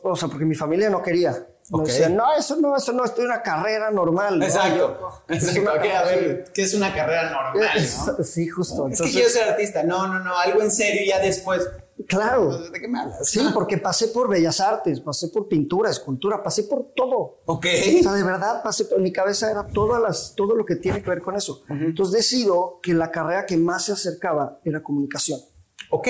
o 0.03 0.15
sea, 0.15 0.27
porque 0.29 0.45
mi 0.45 0.55
familia 0.55 0.89
no 0.89 1.01
quería. 1.01 1.47
Me 1.69 1.79
Ok. 1.79 1.87
decían, 1.87 2.15
no, 2.15 2.33
eso 2.33 2.55
no, 2.57 2.75
eso 2.77 2.93
no, 2.93 3.03
estoy 3.03 3.25
en 3.25 3.31
una 3.31 3.41
carrera 3.41 3.91
normal. 3.91 4.39
¿no? 4.39 4.45
Exacto. 4.45 4.77
Yo, 4.77 5.23
es 5.35 5.43
Exacto. 5.43 5.61
una 5.61 5.73
Ok, 5.73 5.85
a 5.95 6.03
ver, 6.03 6.43
¿qué 6.53 6.61
es 6.63 6.73
una 6.73 6.93
carrera 6.93 7.29
normal, 7.29 7.69
no? 8.17 8.23
Sí, 8.23 8.47
justo. 8.47 8.87
Es 8.87 8.99
que 8.99 9.03
Entonces, 9.03 9.15
quiero 9.15 9.29
ser 9.29 9.49
artista. 9.49 9.83
No, 9.83 10.07
no, 10.07 10.19
no, 10.19 10.37
algo 10.37 10.61
en 10.61 10.71
serio 10.71 11.01
y 11.03 11.07
ya 11.09 11.19
después. 11.19 11.67
claro. 12.07 12.57
¿De 12.69 12.79
qué 12.79 12.87
me 12.87 12.99
hablas? 13.01 13.27
Sí, 13.29 13.41
porque 13.53 13.77
pasé 13.77 14.07
por 14.09 14.29
bellas 14.29 14.61
artes, 14.61 15.01
pasé 15.01 15.27
por 15.27 15.47
pintura, 15.49 15.89
escultura, 15.89 16.41
pasé 16.41 16.63
por 16.63 16.93
todo. 16.95 17.41
Ok. 17.45 17.65
O 17.99 18.03
sea, 18.03 18.13
de 18.13 18.23
verdad, 18.23 18.63
pasé 18.63 18.85
por, 18.85 18.97
en 18.97 19.03
mi 19.03 19.11
cabeza 19.11 19.51
era 19.51 19.67
todas 19.67 20.01
las, 20.01 20.33
todo 20.35 20.55
lo 20.55 20.65
que 20.65 20.77
tiene 20.77 21.03
que 21.03 21.09
ver 21.09 21.21
con 21.21 21.35
eso. 21.35 21.63
Entonces 21.69 22.13
decido 22.13 22.79
que 22.81 22.93
la 22.93 23.11
carrera 23.11 23.45
que 23.45 23.57
más 23.57 23.85
se 23.85 23.91
acercaba 23.91 24.59
era 24.63 24.81
comunicación. 24.81 25.41
Ok. 25.89 26.07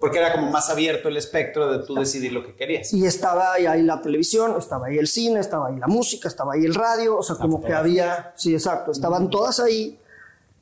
Porque 0.00 0.18
era 0.18 0.32
como 0.32 0.50
más 0.50 0.70
abierto 0.70 1.08
el 1.08 1.18
espectro 1.18 1.70
de 1.70 1.84
tú 1.86 1.94
decidir 1.94 2.32
lo 2.32 2.42
que 2.42 2.56
querías. 2.56 2.92
Y 2.94 3.04
estaba 3.04 3.52
ahí, 3.52 3.82
la 3.82 4.00
televisión, 4.00 4.56
estaba 4.58 4.86
ahí 4.86 4.96
el 4.98 5.06
cine, 5.06 5.40
estaba 5.40 5.68
ahí 5.68 5.76
la 5.76 5.86
música, 5.86 6.26
estaba 6.26 6.54
ahí 6.54 6.64
el 6.64 6.74
radio, 6.74 7.18
o 7.18 7.22
sea, 7.22 7.36
como 7.36 7.62
que 7.62 7.74
había, 7.74 8.32
sí, 8.34 8.54
exacto, 8.54 8.92
estaban 8.92 9.28
todas 9.28 9.60
ahí. 9.60 10.00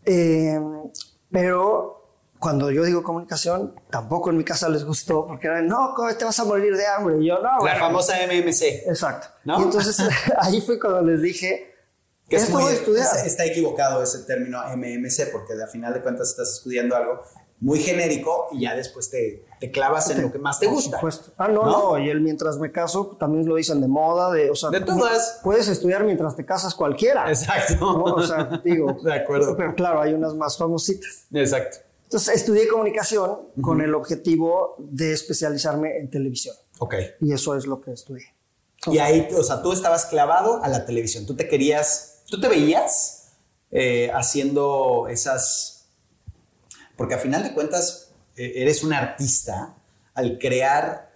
eh, 0.05 0.61
pero 1.31 1.95
cuando 2.39 2.71
yo 2.71 2.85
digo 2.85 3.03
comunicación, 3.03 3.75
tampoco 3.91 4.31
en 4.31 4.39
mi 4.39 4.45
casa 4.45 4.69
les 4.69 4.85
gustó, 4.85 5.27
porque 5.27 5.47
eran, 5.49 5.67
no, 5.67 5.93
¿cómo 5.95 6.15
te 6.17 6.25
vas 6.25 6.39
a 6.39 6.45
morir 6.45 6.77
de 6.77 6.87
hambre? 6.87 7.17
Y 7.21 7.27
yo, 7.29 7.35
no, 7.37 7.43
La 7.43 7.59
bueno". 7.59 7.79
famosa 7.79 8.15
MMC. 8.27 8.87
Exacto. 8.89 9.29
¿No? 9.45 9.61
Y 9.61 9.63
entonces 9.65 9.99
ahí 10.39 10.61
fue 10.61 10.79
cuando 10.81 11.03
les 11.03 11.21
dije, 11.21 11.75
Que 12.29 12.37
es 12.37 12.43
esto 12.45 12.55
muy, 12.55 12.63
voy 12.65 12.73
a 12.73 12.77
estudiar. 12.77 13.07
es- 13.19 13.25
está 13.27 13.45
equivocado 13.45 14.03
ese 14.03 14.21
término 14.21 14.61
MMC 14.77 15.31
porque 15.33 15.53
al 15.55 15.69
final 15.69 15.93
de 15.95 16.01
cuentas 16.03 16.31
estás 16.31 16.53
estudiando 16.55 16.95
algo 16.97 17.21
muy 17.61 17.81
genérico 17.81 18.47
y 18.53 18.63
ya 18.63 18.75
después 18.77 19.11
te, 19.11 19.45
te 19.59 19.71
clavas 19.71 20.09
en 20.11 20.23
lo 20.23 20.31
que 20.31 20.39
más 20.39 20.61
te 20.61 20.67
Por 20.67 20.77
gusta. 20.77 20.97
supuesto. 20.99 21.33
Ah, 21.37 21.49
no, 21.49 21.65
no, 21.65 21.99
y 21.99 22.09
el 22.09 22.21
mientras 22.21 22.59
me 22.59 22.71
caso 22.71 23.17
también 23.19 23.49
lo 23.49 23.57
dicen 23.57 23.81
de 23.81 23.89
moda, 23.89 24.33
de, 24.33 24.51
o 24.51 24.55
sea, 24.55 24.71
De 24.71 24.81
todas. 24.81 25.41
Puedes 25.43 25.69
estudiar 25.69 26.05
mientras 26.05 26.37
te 26.37 26.45
casas 26.45 26.75
cualquiera. 26.75 27.29
Exacto. 27.29 27.75
¿no? 27.81 28.05
O 28.05 28.23
sea, 28.23 28.61
digo. 28.65 28.97
De 29.03 29.15
acuerdo. 29.15 29.57
Pero 29.57 29.75
claro, 29.75 30.01
hay 30.01 30.15
unas 30.15 30.35
más 30.35 30.57
famositas. 30.57 31.27
Exacto. 31.33 31.79
Entonces 32.05 32.37
estudié 32.37 32.69
comunicación 32.69 33.39
con 33.61 33.83
el 33.83 33.95
objetivo 33.95 34.77
de 34.79 35.13
especializarme 35.13 35.99
en 35.99 36.09
televisión. 36.09 36.55
Ok. 36.79 36.95
Y 37.21 37.33
eso 37.33 37.55
es 37.55 37.67
lo 37.67 37.81
que 37.81 37.93
estudié. 37.93 38.35
Y 38.87 38.99
ahí, 38.99 39.29
o 39.37 39.43
sea, 39.43 39.61
tú 39.61 39.73
estabas 39.73 40.07
clavado 40.07 40.63
a 40.63 40.69
la 40.69 40.87
televisión. 40.87 41.27
Tú 41.27 41.35
te 41.35 41.49
querías, 41.49 42.23
tú 42.31 42.41
te 42.41 42.49
veías 42.49 43.33
eh, 43.71 44.11
haciendo 44.15 45.07
esas, 45.09 45.78
porque 46.99 47.15
a 47.15 47.19
final 47.19 47.45
de 47.45 47.55
cuentas 47.55 48.11
eh, 48.37 48.55
eres 48.57 48.83
un 48.83 48.93
artista 48.93 49.77
al 50.15 50.37
crear, 50.37 51.11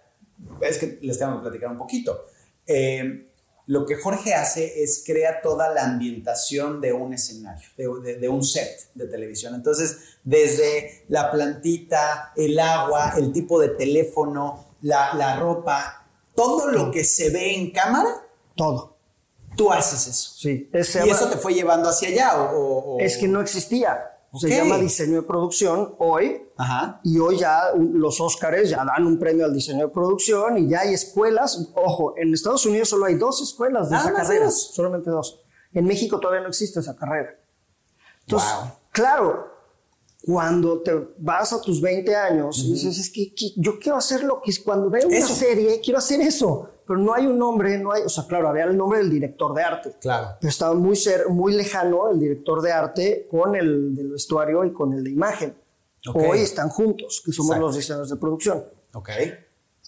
es 0.61 0.79
que 0.79 1.01
les 1.03 1.19
tengo 1.19 1.35
que 1.37 1.43
platicar 1.43 1.73
un 1.73 1.77
poquito. 1.77 2.27
Eh, 2.67 3.29
lo 3.67 3.85
que 3.85 3.97
Jorge 3.97 4.35
hace 4.35 4.83
es 4.83 5.03
crea 5.05 5.43
toda 5.43 5.75
la 5.75 5.85
ambientación 5.85 6.81
de 6.81 6.93
un 6.93 7.13
escenario, 7.13 7.69
de, 7.77 8.17
de, 8.17 8.29
un 8.29 8.45
set 8.45 8.91
de 8.95 9.07
televisión. 9.07 9.57
Entonces, 9.57 9.99
desde 10.23 11.05
la 11.09 11.33
plantita, 11.33 12.33
el 12.37 12.59
agua, 12.61 13.15
el 13.19 13.33
tipo 13.33 13.61
de 13.61 13.71
teléfono, 13.71 14.77
la, 14.83 15.15
la 15.15 15.41
ropa, 15.41 16.07
todo 16.35 16.71
lo 16.71 16.93
que 16.93 17.03
se 17.03 17.31
ve 17.31 17.55
en 17.55 17.73
cámara. 17.73 18.25
Todo. 18.55 18.97
Tú 19.57 19.73
haces 19.73 20.07
eso. 20.07 20.33
Sí. 20.37 20.71
¿Y 20.73 21.11
eso 21.11 21.29
te 21.29 21.39
fue 21.39 21.55
llevando 21.55 21.89
hacia 21.89 22.09
allá? 22.09 22.43
O, 22.53 22.99
Es 23.01 23.17
que 23.17 23.27
no 23.27 23.41
existía. 23.41 24.12
Se 24.35 24.49
llama 24.49 24.79
diseño 24.79 25.17
de 25.17 25.23
producción 25.23 25.95
hoy. 25.99 26.43
Ajá. 26.57 27.01
Y 27.05 27.19
hoy 27.19 27.39
ya 27.39 27.65
los 27.77 28.21
Óscares 28.21 28.71
ya 28.71 28.85
dan 28.85 29.07
un 29.07 29.19
premio 29.19 29.45
al 29.45 29.53
diseño 29.53 29.87
de 29.87 29.93
producción 29.93 30.57
y 30.59 30.69
ya 30.69 30.81
hay 30.81 30.95
escuelas. 30.95 31.71
Ojo, 31.75 32.15
en 32.17 32.33
Estados 32.33 32.65
Unidos 32.65 32.89
solo 32.89 33.05
hay 33.05 33.17
dos 33.17 33.43
escuelas 33.43 33.91
de 33.91 33.97
esa 33.97 34.13
carrera. 34.13 34.51
Solamente 34.51 35.11
dos. 35.11 35.41
En 35.73 35.85
México 35.85 36.19
todavía 36.19 36.43
no 36.43 36.49
existe 36.49 36.81
esa 36.81 36.97
carrera. 36.97 37.39
Entonces, 38.23 38.51
claro, 38.91 39.53
cuando 40.23 40.81
te 40.81 40.93
vas 41.19 41.53
a 41.53 41.61
tus 41.61 41.81
20 41.81 42.15
años 42.15 42.59
y 42.65 42.73
dices, 42.73 42.99
es 42.99 43.11
que, 43.11 43.35
yo 43.57 43.79
quiero 43.79 43.99
hacer 43.99 44.23
lo 44.23 44.41
que 44.41 44.51
es 44.51 44.61
cuando 44.61 44.89
veo 44.89 45.09
una 45.09 45.27
serie, 45.27 45.81
quiero 45.83 45.99
hacer 45.99 46.21
eso, 46.21 46.71
pero 46.93 47.03
no 47.03 47.15
hay 47.15 47.25
un 47.25 47.39
nombre, 47.39 47.79
no 47.79 47.91
hay, 47.91 48.03
o 48.03 48.09
sea, 48.11 48.27
claro, 48.27 48.51
había 48.51 48.65
el 48.65 48.77
nombre 48.77 48.99
del 48.99 49.09
director 49.09 49.55
de 49.55 49.63
arte. 49.63 49.95
Claro. 49.99 50.37
Pero 50.39 50.51
estaba 50.51 50.75
muy, 50.75 50.95
ser, 50.95 51.27
muy 51.31 51.55
lejano 51.55 52.11
el 52.11 52.21
director 52.21 52.61
de 52.61 52.71
arte 52.71 53.27
con 53.31 53.57
el 53.57 53.95
del 53.95 54.11
vestuario 54.11 54.63
y 54.67 54.75
con 54.75 54.93
el 54.93 55.03
de 55.03 55.11
imagen. 55.11 55.57
Hoy 56.13 56.41
están 56.41 56.69
juntos, 56.69 57.23
que 57.25 57.33
somos 57.33 57.57
los 57.57 57.77
diseñadores 57.77 58.11
de 58.11 58.17
producción. 58.17 58.63
Ok. 58.93 59.09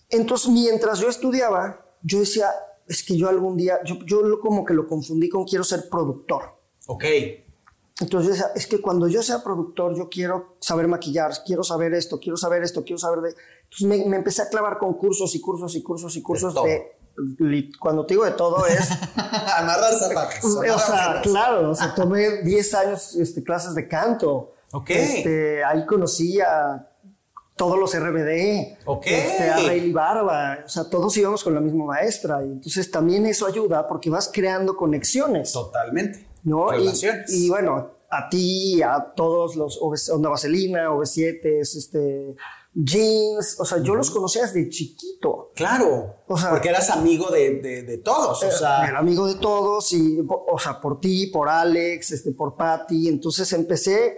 Entonces, 0.08 0.48
mientras 0.48 0.98
yo 0.98 1.10
estudiaba, 1.10 1.84
yo 2.00 2.20
decía, 2.20 2.48
es 2.88 3.02
que 3.02 3.18
yo 3.18 3.28
algún 3.28 3.58
día, 3.58 3.80
yo, 3.84 3.98
yo 4.06 4.40
como 4.40 4.64
que 4.64 4.72
lo 4.72 4.88
confundí 4.88 5.28
con 5.28 5.44
quiero 5.44 5.62
ser 5.62 5.90
productor. 5.90 6.58
Ok. 6.86 7.04
Entonces, 8.00 8.44
es 8.56 8.66
que 8.66 8.80
cuando 8.80 9.08
yo 9.08 9.22
sea 9.22 9.44
productor, 9.44 9.94
yo 9.94 10.08
quiero 10.08 10.56
saber 10.58 10.88
maquillar, 10.88 11.32
quiero 11.46 11.62
saber 11.62 11.92
esto, 11.94 12.18
quiero 12.18 12.38
saber 12.38 12.62
esto, 12.62 12.82
quiero 12.82 12.98
saber 12.98 13.20
de... 13.20 13.34
Entonces 13.64 14.06
me, 14.08 14.16
empecé 14.16 14.42
a 14.42 14.48
clavar 14.48 14.78
con 14.78 14.94
cursos 14.94 15.34
y 15.34 15.40
cursos 15.40 15.76
y 15.76 15.82
cursos 15.82 16.16
y 16.16 16.22
cursos 16.22 16.54
de... 16.54 16.93
cuando 17.78 18.06
te 18.06 18.14
digo 18.14 18.24
de 18.24 18.32
todo 18.32 18.66
es... 18.66 18.90
Amarrar 19.56 19.92
zapatos. 19.94 20.44
o 20.44 20.78
sea, 20.78 21.20
claro, 21.22 21.70
o 21.70 21.74
sea, 21.74 21.94
tomé 21.94 22.42
10 22.42 22.74
años 22.74 23.16
este, 23.16 23.42
clases 23.42 23.74
de 23.74 23.86
canto. 23.88 24.54
Ok. 24.72 24.90
Este, 24.90 25.64
ahí 25.64 25.86
conocí 25.86 26.40
a 26.40 26.88
todos 27.56 27.78
los 27.78 27.96
RBD, 27.96 28.78
Ok. 28.84 29.06
este, 29.06 29.48
a 29.48 29.56
Rayleigh 29.58 29.92
Barba, 29.92 30.58
o 30.64 30.68
sea, 30.68 30.84
todos 30.90 31.16
íbamos 31.16 31.44
con 31.44 31.54
la 31.54 31.60
misma 31.60 31.84
maestra. 31.84 32.44
Y 32.44 32.48
entonces 32.48 32.90
también 32.90 33.26
eso 33.26 33.46
ayuda 33.46 33.86
porque 33.86 34.10
vas 34.10 34.30
creando 34.32 34.76
conexiones. 34.76 35.52
Totalmente. 35.52 36.26
¿no? 36.44 36.66
Y, 36.78 36.90
y, 37.28 37.48
bueno, 37.48 37.90
a 38.10 38.28
ti, 38.28 38.82
a 38.82 39.12
todos 39.14 39.56
los 39.56 39.80
Onda 40.10 40.28
Vaselina, 40.28 40.90
OV7, 40.90 41.60
este, 41.60 42.36
jeans, 42.74 43.56
o 43.58 43.64
sea, 43.64 43.82
yo 43.82 43.94
los 43.94 44.10
conocía 44.10 44.42
desde 44.42 44.68
chiquito. 44.68 45.52
Claro, 45.54 46.16
o 46.26 46.36
sea, 46.36 46.50
porque 46.50 46.68
eras 46.68 46.90
amigo 46.90 47.30
de, 47.30 47.60
de, 47.60 47.98
todos, 47.98 48.42
o 48.42 48.50
sea. 48.50 48.86
Era 48.86 48.98
amigo 48.98 49.26
de 49.26 49.36
todos 49.36 49.92
y, 49.92 50.18
o 50.28 50.58
sea, 50.58 50.80
por 50.80 51.00
ti, 51.00 51.28
por 51.28 51.48
Alex, 51.48 52.12
este, 52.12 52.32
por 52.32 52.56
Patty, 52.56 53.08
entonces 53.08 53.52
empecé, 53.52 54.16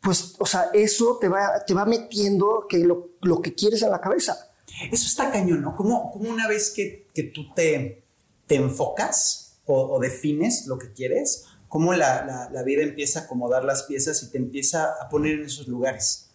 pues, 0.00 0.34
o 0.38 0.46
sea, 0.46 0.70
eso 0.74 1.18
te 1.20 1.28
va, 1.28 1.64
te 1.66 1.74
va 1.74 1.84
metiendo 1.84 2.66
que 2.68 2.78
lo, 2.78 3.10
lo 3.22 3.40
que 3.40 3.54
quieres 3.54 3.82
en 3.82 3.90
la 3.90 4.00
cabeza. 4.00 4.50
Eso 4.90 5.06
está 5.06 5.30
cañón, 5.30 5.62
¿no? 5.62 5.76
Como, 5.76 6.10
como 6.10 6.30
una 6.30 6.48
vez 6.48 6.70
que, 6.70 7.06
que 7.14 7.24
tú 7.24 7.52
te, 7.54 8.02
te 8.46 8.56
enfocas, 8.56 9.50
o, 9.70 10.00
defines 10.00 10.66
lo 10.66 10.78
que 10.78 10.92
quieres, 10.92 11.44
cómo 11.68 11.92
la, 11.92 12.48
la, 12.52 12.62
vida 12.62 12.82
empieza 12.82 13.20
a 13.20 13.22
acomodar 13.24 13.64
las 13.64 13.84
piezas 13.84 14.22
y 14.22 14.30
te 14.30 14.38
empieza 14.38 14.94
a 15.00 15.08
poner 15.08 15.38
en 15.38 15.46
esos 15.46 15.68
lugares. 15.68 16.29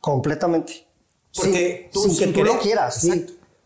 Completamente. 0.00 0.86
Porque 1.34 1.90
sin, 1.92 2.16
que 2.16 2.26
tú 2.28 2.44
lo 2.44 2.58
quieras, 2.58 3.06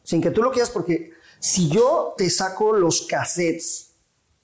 Sin 0.03 0.21
que 0.21 0.31
tú 0.31 0.43
lo 0.43 0.51
quieras, 0.51 0.71
porque 0.71 1.13
si 1.39 1.69
yo 1.69 2.15
te 2.17 2.29
saco 2.31 2.73
los 2.73 3.03
cassettes 3.03 3.95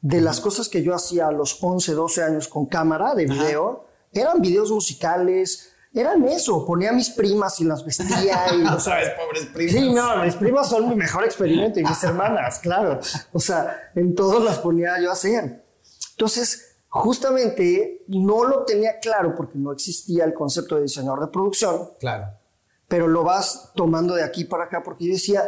de 0.01 0.21
las 0.21 0.41
cosas 0.41 0.69
que 0.69 0.83
yo 0.83 0.95
hacía 0.95 1.29
a 1.29 1.33
los 1.33 1.59
11, 1.63 1.93
12 1.93 2.23
años 2.23 2.49
con 2.49 2.67
cámara 2.67 3.15
de 3.15 3.27
video, 3.27 3.85
eran 4.13 4.41
videos 4.41 4.71
musicales, 4.71 5.73
eran 5.93 6.25
eso, 6.29 6.65
ponía 6.65 6.91
a 6.91 6.93
mis 6.93 7.11
primas 7.11 7.61
y 7.61 7.65
las 7.65 7.85
vestía 7.85 8.47
y... 8.55 8.59
no 8.59 8.79
sabes, 8.79 9.11
pobres 9.11 9.47
primas. 9.47 9.73
Sí, 9.75 9.93
no, 9.93 10.25
mis 10.25 10.35
primas 10.35 10.69
son 10.69 10.89
mi 10.89 10.95
mejor 10.95 11.25
experimento 11.25 11.81
y 11.81 11.85
mis 11.85 12.03
hermanas, 12.05 12.59
claro. 12.61 13.01
O 13.33 13.41
sea, 13.41 13.91
en 13.95 14.15
todos 14.15 14.43
las 14.43 14.59
ponía 14.59 15.01
yo 15.01 15.11
a 15.11 15.15
hacer. 15.15 15.65
Entonces, 16.13 16.68
justamente 16.89 18.05
no 18.09 18.45
lo 18.45 18.65
tenía 18.65 18.99
claro 18.99 19.35
porque 19.37 19.59
no 19.59 19.73
existía 19.73 20.25
el 20.25 20.35
concepto 20.35 20.77
de 20.77 20.83
diseñador 20.83 21.21
de 21.21 21.29
producción. 21.29 21.91
Claro. 22.01 22.27
Pero 22.89 23.07
lo 23.07 23.23
vas 23.23 23.73
tomando 23.75 24.15
de 24.15 24.23
aquí 24.23 24.45
para 24.45 24.65
acá 24.65 24.83
porque 24.83 25.07
yo 25.07 25.13
decía, 25.13 25.43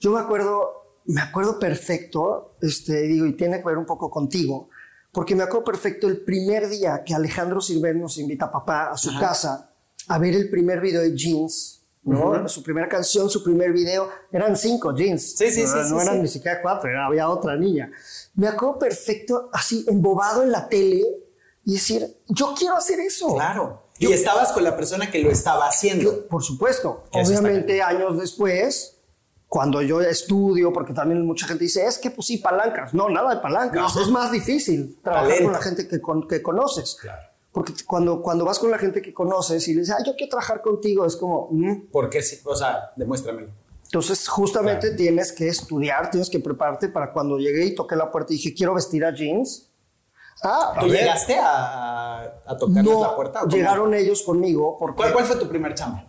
yo 0.00 0.12
me 0.12 0.20
acuerdo, 0.20 1.00
me 1.04 1.20
acuerdo 1.20 1.58
perfecto, 1.58 2.56
este, 2.62 3.02
digo, 3.02 3.26
y 3.26 3.36
tiene 3.36 3.58
que 3.58 3.66
ver 3.66 3.78
un 3.78 3.86
poco 3.86 4.10
contigo, 4.10 4.70
porque 5.12 5.34
me 5.34 5.42
acuerdo 5.42 5.64
perfecto 5.64 6.08
el 6.08 6.22
primer 6.22 6.68
día 6.68 7.02
que 7.04 7.14
Alejandro 7.14 7.60
Silver 7.60 7.96
nos 7.96 8.18
invita 8.18 8.46
a 8.46 8.52
papá 8.52 8.90
a 8.90 8.96
su 8.96 9.18
casa 9.18 9.72
a 10.08 10.18
ver 10.18 10.34
el 10.34 10.48
primer 10.50 10.80
video 10.80 11.02
de 11.02 11.16
Jeans, 11.16 11.85
¿no? 12.06 12.48
Su 12.48 12.62
primera 12.62 12.88
canción, 12.88 13.28
su 13.28 13.42
primer 13.42 13.72
video, 13.72 14.08
eran 14.30 14.56
cinco 14.56 14.94
Jeans. 14.94 15.36
Sí, 15.36 15.50
sí, 15.50 15.64
no, 15.64 15.84
sí. 15.84 15.90
No 15.90 16.00
eran 16.00 16.22
ni 16.22 16.28
siquiera 16.28 16.62
cuatro, 16.62 16.88
había 17.02 17.28
otra 17.28 17.56
niña. 17.56 17.90
Me 18.34 18.48
acuerdo 18.48 18.78
perfecto, 18.78 19.50
así, 19.52 19.84
embobado 19.88 20.42
en 20.42 20.52
la 20.52 20.68
tele 20.68 21.04
y 21.64 21.74
decir, 21.74 22.16
yo 22.28 22.54
quiero 22.56 22.76
hacer 22.76 23.00
eso. 23.00 23.34
Claro. 23.34 23.82
y 23.98 24.12
estabas 24.12 24.52
con 24.52 24.62
la 24.62 24.76
persona 24.76 25.10
que 25.10 25.18
lo 25.18 25.30
estaba 25.30 25.66
haciendo. 25.66 26.26
por 26.28 26.42
supuesto. 26.42 27.04
Obviamente, 27.12 27.82
años 27.82 28.18
después, 28.18 28.98
cuando 29.48 29.82
yo 29.82 30.00
estudio, 30.00 30.72
porque 30.72 30.92
también 30.92 31.26
mucha 31.26 31.46
gente 31.46 31.64
dice, 31.64 31.86
es 31.86 31.98
que 31.98 32.10
pues 32.10 32.28
sí, 32.28 32.38
palancas. 32.38 32.94
No, 32.94 33.08
nada 33.08 33.34
de 33.34 33.40
palancas. 33.40 33.96
Es 33.96 34.08
más 34.08 34.30
difícil 34.30 34.98
trabajar 35.02 35.42
con 35.42 35.52
la 35.52 35.60
gente 35.60 35.88
que, 35.88 36.00
que 36.28 36.42
conoces. 36.42 36.96
Claro. 37.00 37.35
Porque 37.56 37.72
cuando, 37.86 38.20
cuando 38.20 38.44
vas 38.44 38.58
con 38.58 38.70
la 38.70 38.76
gente 38.76 39.00
que 39.00 39.14
conoces 39.14 39.66
y 39.66 39.72
le 39.72 39.80
dices, 39.80 39.96
ah, 39.98 40.02
yo 40.04 40.14
quiero 40.14 40.28
trabajar 40.28 40.60
contigo, 40.60 41.06
es 41.06 41.16
como... 41.16 41.48
Mm". 41.50 41.86
¿Por 41.90 42.10
qué 42.10 42.20
sí? 42.20 42.38
O 42.44 42.54
sea, 42.54 42.92
demuéstramelo. 42.96 43.48
Entonces, 43.84 44.28
justamente 44.28 44.90
tienes 44.90 45.32
que 45.32 45.48
estudiar, 45.48 46.10
tienes 46.10 46.28
que 46.28 46.38
prepararte 46.38 46.90
para 46.90 47.14
cuando 47.14 47.38
llegué 47.38 47.64
y 47.64 47.74
toqué 47.74 47.96
la 47.96 48.12
puerta 48.12 48.34
y 48.34 48.36
dije, 48.36 48.52
quiero 48.52 48.74
vestir 48.74 49.06
a 49.06 49.10
jeans. 49.10 49.70
Ah, 50.42 50.76
¿Tú 50.78 50.86
llegaste 50.86 51.38
a, 51.40 52.42
a 52.44 52.56
tocar 52.58 52.84
la 52.84 53.16
puerta? 53.16 53.46
llegaron 53.48 53.94
ellos 53.94 54.20
conmigo. 54.20 54.76
Porque 54.78 54.96
¿Cuál, 54.98 55.14
¿Cuál 55.14 55.24
fue 55.24 55.36
tu 55.36 55.48
primer 55.48 55.74
chamba? 55.74 56.04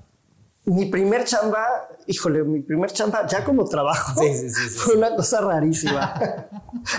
Mi 0.68 0.86
primer 0.86 1.24
chamba, 1.24 1.66
híjole, 2.08 2.44
mi 2.44 2.62
primer 2.62 2.92
chamba 2.92 3.26
ya 3.26 3.44
como 3.44 3.66
trabajo 3.66 4.22
fue 4.76 4.96
una 4.96 5.16
cosa 5.16 5.42
rarísima. 5.42 6.50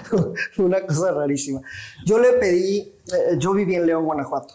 fue 0.55 0.65
una 0.65 0.87
cosa 0.87 1.13
rarísima. 1.13 1.61
Yo 2.05 2.19
le 2.19 2.33
pedí, 2.35 2.79
eh, 2.79 3.37
yo 3.39 3.53
viví 3.53 3.75
en 3.75 3.87
León, 3.87 4.05
Guanajuato, 4.05 4.55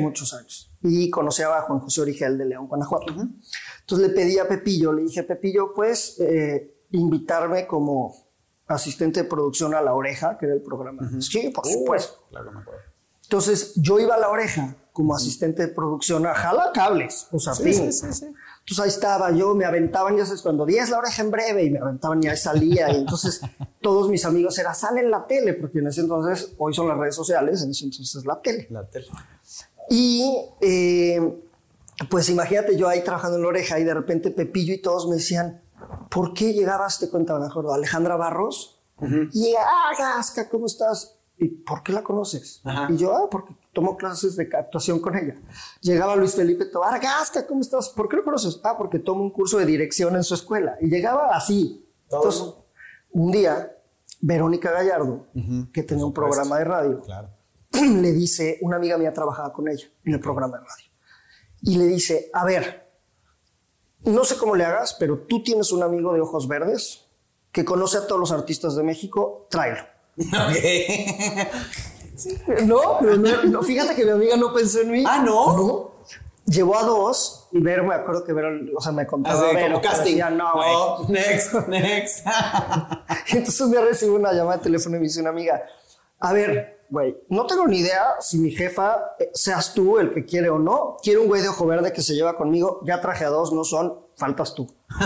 muchos 0.00 0.32
años, 0.32 0.72
y 0.82 1.10
conocí 1.10 1.42
a 1.42 1.60
Juan 1.60 1.80
José 1.80 2.00
Origel 2.00 2.38
de 2.38 2.46
León, 2.46 2.66
Guanajuato. 2.66 3.12
Entonces 3.12 4.08
le 4.08 4.14
pedí 4.14 4.38
a 4.38 4.48
Pepillo, 4.48 4.92
le 4.92 5.02
dije, 5.02 5.22
Pepillo, 5.24 5.72
pues 5.74 6.18
invitarme 6.90 7.66
como 7.66 8.14
asistente 8.66 9.24
de 9.24 9.28
producción 9.28 9.74
a 9.74 9.82
La 9.82 9.94
Oreja, 9.94 10.38
que 10.38 10.46
era 10.46 10.54
el 10.54 10.62
programa. 10.62 11.02
Sí, 11.20 11.50
por 11.54 11.66
supuesto. 11.66 12.24
Claro, 12.30 12.50
me 12.50 12.60
acuerdo. 12.60 12.80
Entonces 13.24 13.72
yo 13.76 13.98
iba 13.98 14.14
a 14.14 14.18
La 14.18 14.30
Oreja 14.30 14.76
como 14.92 15.14
asistente 15.14 15.66
de 15.66 15.68
producción 15.68 16.24
a 16.26 16.34
jala 16.34 16.70
cables, 16.72 17.26
o 17.32 17.38
sea, 17.38 17.54
sí. 17.54 17.74
Sí, 17.74 17.92
sí, 17.92 18.26
entonces 18.64 18.82
ahí 18.82 18.88
estaba 18.88 19.30
yo, 19.30 19.54
me 19.54 19.66
aventaban, 19.66 20.16
ya 20.16 20.24
sabes, 20.24 20.40
cuando 20.40 20.64
10 20.64 20.88
la 20.88 20.98
oreja 20.98 21.20
en 21.20 21.30
breve 21.30 21.64
y 21.64 21.70
me 21.70 21.80
aventaban 21.80 22.24
y 22.24 22.28
ahí 22.28 22.36
salía. 22.38 22.90
Y 22.90 22.96
entonces 22.96 23.42
todos 23.82 24.08
mis 24.08 24.24
amigos 24.24 24.58
era, 24.58 24.72
sale 24.72 25.00
en 25.00 25.10
la 25.10 25.26
tele, 25.26 25.52
porque 25.52 25.80
en 25.80 25.88
ese 25.88 26.00
entonces, 26.00 26.54
hoy 26.56 26.72
son 26.72 26.88
las 26.88 26.96
redes 26.96 27.14
sociales, 27.14 27.62
en 27.62 27.72
ese 27.72 27.84
entonces 27.84 28.24
la 28.24 28.40
tele. 28.40 28.66
La 28.70 28.82
tele. 28.86 29.06
Y 29.90 30.34
eh, 30.62 31.42
pues 32.08 32.30
imagínate 32.30 32.78
yo 32.78 32.88
ahí 32.88 33.04
trabajando 33.04 33.36
en 33.36 33.42
la 33.42 33.48
oreja 33.48 33.78
y 33.78 33.84
de 33.84 33.92
repente 33.92 34.30
Pepillo 34.30 34.72
y 34.72 34.78
todos 34.80 35.06
me 35.08 35.16
decían, 35.16 35.60
¿por 36.08 36.32
qué 36.32 36.54
llegabas? 36.54 36.98
Te 36.98 37.10
cuenta 37.10 37.38
mejor, 37.38 37.66
Alejandra 37.70 38.16
Barros. 38.16 38.80
Y, 39.32 39.54
ah, 39.58 39.90
Gasca, 39.98 40.48
¿cómo 40.48 40.64
estás? 40.64 41.16
¿Y 41.36 41.48
por 41.48 41.82
qué 41.82 41.92
la 41.92 42.02
conoces? 42.02 42.62
Y 42.88 42.96
yo, 42.96 43.14
ah, 43.14 43.28
porque 43.30 43.54
tomo 43.74 43.96
clases 43.96 44.36
de 44.36 44.48
actuación 44.56 45.00
con 45.00 45.16
ella. 45.16 45.34
Llegaba 45.80 46.16
Luis 46.16 46.34
Felipe 46.34 46.64
Tobar, 46.66 46.98
Gasca, 47.00 47.46
¿cómo 47.46 47.60
estás? 47.60 47.90
¿Por 47.90 48.08
qué 48.08 48.16
lo 48.16 48.24
conoces? 48.24 48.60
Ah, 48.64 48.76
porque 48.78 48.98
tomo 49.00 49.22
un 49.22 49.30
curso 49.30 49.58
de 49.58 49.66
dirección 49.66 50.16
en 50.16 50.22
su 50.24 50.34
escuela. 50.34 50.76
Y 50.80 50.88
llegaba 50.88 51.34
así. 51.36 51.86
Entonces, 52.10 52.54
un 53.10 53.30
día, 53.32 53.76
Verónica 54.20 54.70
Gallardo, 54.70 55.26
que 55.72 55.82
tenía 55.82 56.06
un 56.06 56.14
programa 56.14 56.58
de 56.58 56.64
radio, 56.64 57.00
Claro. 57.02 57.28
le 57.72 58.12
dice, 58.12 58.58
una 58.62 58.76
amiga 58.76 58.96
mía 58.96 59.12
trabajaba 59.12 59.52
con 59.52 59.68
ella 59.68 59.86
en 60.04 60.14
el 60.14 60.20
programa 60.20 60.58
de 60.58 60.64
radio, 60.64 60.86
y 61.62 61.76
le 61.76 61.86
dice, 61.86 62.30
a 62.32 62.44
ver, 62.44 62.90
no 64.02 64.24
sé 64.24 64.36
cómo 64.36 64.54
le 64.54 64.64
hagas, 64.64 64.94
pero 64.98 65.18
tú 65.26 65.42
tienes 65.42 65.72
un 65.72 65.82
amigo 65.82 66.12
de 66.12 66.20
ojos 66.20 66.46
verdes 66.46 67.06
que 67.50 67.64
conoce 67.64 67.98
a 67.98 68.06
todos 68.06 68.20
los 68.20 68.32
artistas 68.32 68.76
de 68.76 68.82
México, 68.82 69.46
tráelo. 69.50 69.82
No, 72.66 72.98
pero 73.00 73.16
no, 73.16 73.44
no, 73.44 73.62
fíjate 73.62 73.94
que 73.94 74.04
mi 74.04 74.10
amiga 74.10 74.36
no 74.36 74.52
pensó 74.52 74.80
en 74.80 74.90
mí. 74.90 75.04
Ah, 75.06 75.22
¿no? 75.24 75.56
No. 75.56 75.94
Llevó 76.46 76.76
a 76.76 76.82
dos 76.82 77.48
y 77.52 77.60
Vero, 77.60 77.84
me 77.84 77.94
acuerdo 77.94 78.22
que 78.22 78.32
Vero, 78.34 78.48
o 78.76 78.80
sea, 78.80 78.92
me 78.92 79.06
contaba. 79.06 79.46
Así 79.46 79.54
Vero, 79.56 79.68
como 79.76 79.80
casting. 79.82 80.04
decía, 80.12 80.30
no. 80.30 80.52
Oh, 80.54 81.06
next, 81.08 81.54
next. 81.68 82.26
Y 83.32 83.36
entonces 83.38 83.60
un 83.62 83.70
día 83.70 83.80
recibo 83.80 84.14
una 84.16 84.32
llamada 84.32 84.58
de 84.58 84.62
teléfono 84.64 84.96
y 84.96 84.98
me 85.00 85.04
dice 85.06 85.20
una 85.22 85.30
amiga, 85.30 85.62
a 86.20 86.32
ver, 86.34 86.84
güey, 86.90 87.16
no 87.30 87.46
tengo 87.46 87.66
ni 87.66 87.78
idea 87.78 88.04
si 88.20 88.36
mi 88.38 88.50
jefa 88.50 89.14
eh, 89.18 89.30
seas 89.32 89.72
tú 89.72 89.98
el 89.98 90.12
que 90.12 90.24
quiere 90.26 90.50
o 90.50 90.58
no. 90.58 90.98
Quiero 91.02 91.22
un 91.22 91.28
güey 91.28 91.40
de 91.40 91.48
ojo 91.48 91.64
verde 91.66 91.92
que 91.94 92.02
se 92.02 92.14
lleva 92.14 92.36
conmigo. 92.36 92.80
Ya 92.84 93.00
traje 93.00 93.24
a 93.24 93.30
dos, 93.30 93.50
no 93.54 93.64
son, 93.64 93.98
faltas 94.16 94.54
tú. 94.54 94.70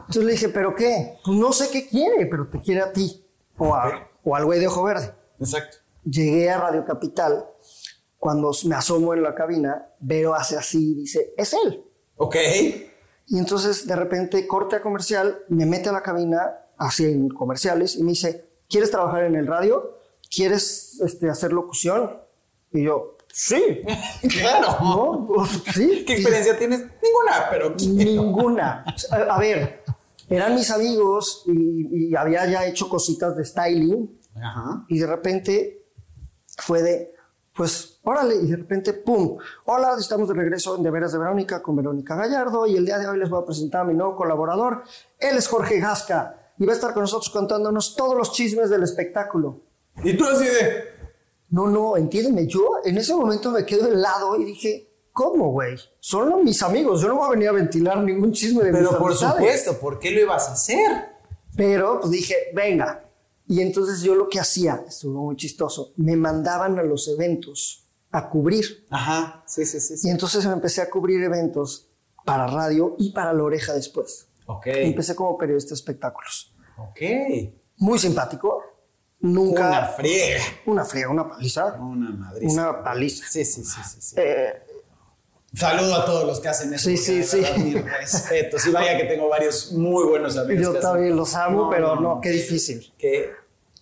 Entonces 0.00 0.24
le 0.24 0.32
dije, 0.32 0.48
¿pero 0.50 0.74
qué? 0.74 1.16
Pues 1.24 1.36
no 1.38 1.52
sé 1.52 1.70
qué 1.70 1.88
quiere, 1.88 2.26
pero 2.26 2.46
te 2.48 2.60
quiere 2.60 2.82
a 2.82 2.92
ti. 2.92 3.24
O, 3.56 3.74
a- 3.74 4.08
o 4.22 4.36
al 4.36 4.44
güey 4.44 4.60
de 4.60 4.66
ojo 4.68 4.82
verde. 4.82 5.12
Exacto. 5.44 5.78
Llegué 6.04 6.50
a 6.50 6.58
Radio 6.58 6.84
Capital. 6.84 7.46
Cuando 8.18 8.52
me 8.64 8.74
asomo 8.74 9.12
en 9.12 9.22
la 9.22 9.34
cabina, 9.34 9.86
Vero 10.00 10.34
hace 10.34 10.56
así 10.56 10.92
y 10.92 10.94
dice, 10.94 11.34
es 11.36 11.52
él. 11.52 11.84
Ok. 12.16 12.36
Y 13.26 13.38
entonces 13.38 13.86
de 13.86 13.96
repente 13.96 14.46
corte 14.46 14.76
a 14.76 14.82
comercial, 14.82 15.44
me 15.48 15.66
mete 15.66 15.88
a 15.88 15.92
la 15.92 16.02
cabina, 16.02 16.58
así 16.78 17.04
en 17.04 17.28
comerciales, 17.28 17.96
y 17.96 18.02
me 18.02 18.10
dice, 18.10 18.48
¿quieres 18.68 18.90
trabajar 18.90 19.24
en 19.24 19.34
el 19.34 19.46
radio? 19.46 19.98
¿Quieres 20.34 21.00
este, 21.04 21.28
hacer 21.28 21.52
locución? 21.52 22.18
Y 22.72 22.84
yo, 22.84 23.16
sí. 23.32 23.82
Claro. 24.40 24.78
¿No? 24.80 25.26
Pues, 25.26 25.50
sí. 25.74 26.04
¿Qué 26.06 26.14
experiencia 26.14 26.58
tienes? 26.58 26.80
Ninguna, 26.80 27.46
pero 27.50 27.74
quiero. 27.76 28.22
Ninguna. 28.22 28.84
A, 29.10 29.16
a 29.16 29.38
ver, 29.38 29.84
eran 30.28 30.54
mis 30.54 30.70
amigos 30.70 31.44
y, 31.46 32.08
y 32.08 32.16
había 32.16 32.46
ya 32.46 32.66
hecho 32.66 32.88
cositas 32.88 33.36
de 33.36 33.44
styling 33.44 34.23
Ajá. 34.36 34.84
y 34.88 34.98
de 34.98 35.06
repente 35.06 35.86
fue 36.58 36.82
de, 36.82 37.14
pues, 37.56 38.00
órale, 38.02 38.36
y 38.36 38.46
de 38.46 38.56
repente, 38.56 38.92
¡pum! 38.92 39.38
Hola, 39.66 39.94
estamos 39.98 40.28
de 40.28 40.34
regreso 40.34 40.76
en 40.76 40.82
De 40.82 40.90
Veras 40.90 41.12
de 41.12 41.18
Verónica 41.18 41.62
con 41.62 41.76
Verónica 41.76 42.14
Gallardo 42.16 42.66
y 42.66 42.76
el 42.76 42.84
día 42.86 42.98
de 42.98 43.06
hoy 43.06 43.18
les 43.18 43.28
voy 43.30 43.42
a 43.42 43.46
presentar 43.46 43.82
a 43.82 43.84
mi 43.84 43.94
nuevo 43.94 44.16
colaborador. 44.16 44.82
Él 45.18 45.36
es 45.36 45.48
Jorge 45.48 45.78
Gasca 45.80 46.52
y 46.58 46.66
va 46.66 46.72
a 46.72 46.76
estar 46.76 46.92
con 46.92 47.02
nosotros 47.02 47.30
contándonos 47.30 47.96
todos 47.96 48.16
los 48.16 48.32
chismes 48.32 48.70
del 48.70 48.82
espectáculo. 48.82 49.60
Y 50.02 50.16
tú 50.16 50.24
así 50.26 50.44
de. 50.44 50.94
No, 51.50 51.68
no, 51.68 51.96
entiéndeme, 51.96 52.46
yo 52.48 52.78
en 52.84 52.98
ese 52.98 53.14
momento 53.14 53.50
me 53.52 53.64
quedo 53.64 53.86
helado 53.86 54.36
y 54.36 54.44
dije, 54.44 54.88
¿cómo, 55.12 55.52
güey? 55.52 55.76
Son 56.00 56.42
mis 56.42 56.60
amigos, 56.62 57.00
yo 57.00 57.06
no 57.08 57.16
voy 57.16 57.26
a 57.28 57.30
venir 57.30 57.48
a 57.48 57.52
ventilar 57.52 57.98
ningún 57.98 58.32
chisme 58.32 58.64
de 58.64 58.72
mis 58.72 58.80
Pero 58.80 58.98
por 58.98 59.08
amistades". 59.12 59.36
supuesto, 59.36 59.78
¿por 59.78 60.00
qué 60.00 60.10
lo 60.10 60.20
ibas 60.20 60.48
a 60.48 60.52
hacer? 60.54 60.90
Pero 61.56 62.00
pues 62.00 62.10
dije, 62.10 62.34
venga. 62.54 63.03
Y 63.46 63.60
entonces 63.60 64.02
yo 64.02 64.14
lo 64.14 64.28
que 64.28 64.40
hacía, 64.40 64.84
estuvo 64.88 65.22
muy 65.24 65.36
chistoso, 65.36 65.92
me 65.96 66.16
mandaban 66.16 66.78
a 66.78 66.82
los 66.82 67.08
eventos 67.08 67.86
a 68.10 68.28
cubrir. 68.28 68.86
Ajá. 68.90 69.42
Sí, 69.46 69.66
sí, 69.66 69.80
sí. 69.80 70.06
Y 70.06 70.10
entonces 70.10 70.46
me 70.46 70.52
empecé 70.52 70.80
a 70.80 70.88
cubrir 70.88 71.22
eventos 71.22 71.88
para 72.24 72.46
radio 72.46 72.94
y 72.98 73.12
para 73.12 73.32
la 73.32 73.42
oreja 73.42 73.74
después. 73.74 74.28
Ok. 74.46 74.66
Empecé 74.66 75.14
como 75.14 75.36
periodista 75.36 75.70
de 75.70 75.74
espectáculos. 75.74 76.54
Ok. 76.78 77.00
Muy 77.78 77.98
simpático. 77.98 78.62
Nunca. 79.20 79.68
Una 79.68 79.86
friega. 79.86 80.42
Una 80.66 80.84
friega, 80.84 81.08
una 81.08 81.28
paliza. 81.28 81.74
Una 81.74 82.10
madriza. 82.10 82.52
Una 82.52 82.84
paliza. 82.84 83.26
Sí, 83.28 83.44
sí, 83.44 83.64
sí, 83.64 83.80
sí. 83.84 84.00
sí. 84.00 84.14
Eh, 84.18 84.63
Saludo 85.54 85.94
a 85.94 86.04
todos 86.04 86.26
los 86.26 86.40
que 86.40 86.48
hacen 86.48 86.72
eso. 86.74 86.84
Sí, 86.84 86.96
sí, 86.96 87.22
sí. 87.22 87.42
Mis 87.58 87.84
respetos. 87.84 88.66
Y 88.66 88.70
vaya 88.70 88.96
que 88.96 89.04
tengo 89.04 89.28
varios 89.28 89.72
muy 89.72 90.04
buenos 90.04 90.36
amigos. 90.36 90.74
yo 90.74 90.80
también 90.80 91.14
los 91.16 91.34
amo, 91.34 91.70
pero 91.70 91.96
no, 92.00 92.20
qué 92.20 92.30
difícil. 92.30 92.92
Que 92.98 93.30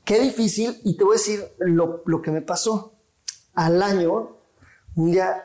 Qué 0.05 0.19
difícil, 0.19 0.81
y 0.83 0.97
te 0.97 1.05
voy 1.05 1.15
a 1.15 1.19
decir 1.19 1.45
lo, 1.59 2.03
lo 2.07 2.21
que 2.21 2.33
me 2.33 2.43
pasó. 2.43 2.93
Al 3.55 3.81
año, 3.83 4.37
un 4.97 5.13
día, 5.13 5.45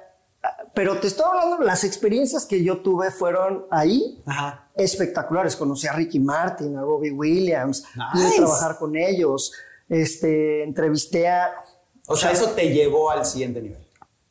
pero 0.74 0.98
te 1.00 1.06
estoy 1.08 1.26
hablando, 1.30 1.64
las 1.64 1.84
experiencias 1.84 2.46
que 2.46 2.64
yo 2.64 2.80
tuve 2.82 3.12
fueron 3.12 3.66
ahí 3.70 4.20
Ajá. 4.26 4.68
espectaculares. 4.76 5.56
Conocí 5.56 5.86
a 5.86 5.94
Ricky 5.94 6.20
Martin, 6.20 6.76
a 6.76 6.82
Robbie 6.82 7.12
Williams, 7.12 7.84
pude 8.14 8.24
Nice. 8.26 8.38
trabajar 8.38 8.78
con 8.80 8.96
ellos, 8.96 9.52
este, 9.88 10.64
entrevisté 10.64 11.28
a, 11.28 11.54
O 12.08 12.16
sea, 12.16 12.32
eso 12.32 12.50
te 12.52 12.70
llevó 12.74 13.12
al 13.12 13.26
siguiente 13.26 13.62
nivel. 13.62 13.87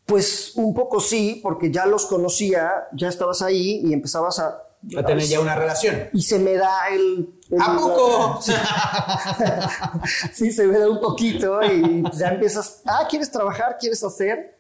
Pues 0.07 0.53
un 0.57 0.73
poco 0.73 1.01
sí, 1.01 1.41
porque 1.43 1.71
ya 1.71 1.85
los 1.87 2.07
conocía, 2.07 2.71
ya 2.95 3.09
estabas 3.09 3.43
ahí 3.43 3.83
y 3.85 3.93
empezabas 3.93 4.39
a... 4.39 4.63
A 4.97 5.05
tener 5.05 5.25
ya 5.25 5.41
una 5.41 5.57
relación. 5.57 5.97
Y 6.13 6.23
se 6.23 6.39
me 6.39 6.55
da 6.55 6.89
el... 6.91 7.41
el- 7.51 7.61
¿A 7.61 7.75
poco? 7.77 8.41
sí, 10.33 10.53
se 10.53 10.67
me 10.67 10.79
da 10.79 10.89
un 10.89 11.01
poquito 11.01 11.61
y 11.63 12.05
ya 12.17 12.29
empiezas, 12.29 12.83
ah, 12.87 13.07
¿quieres 13.09 13.31
trabajar? 13.31 13.77
¿Quieres 13.81 14.03
hacer? 14.05 14.59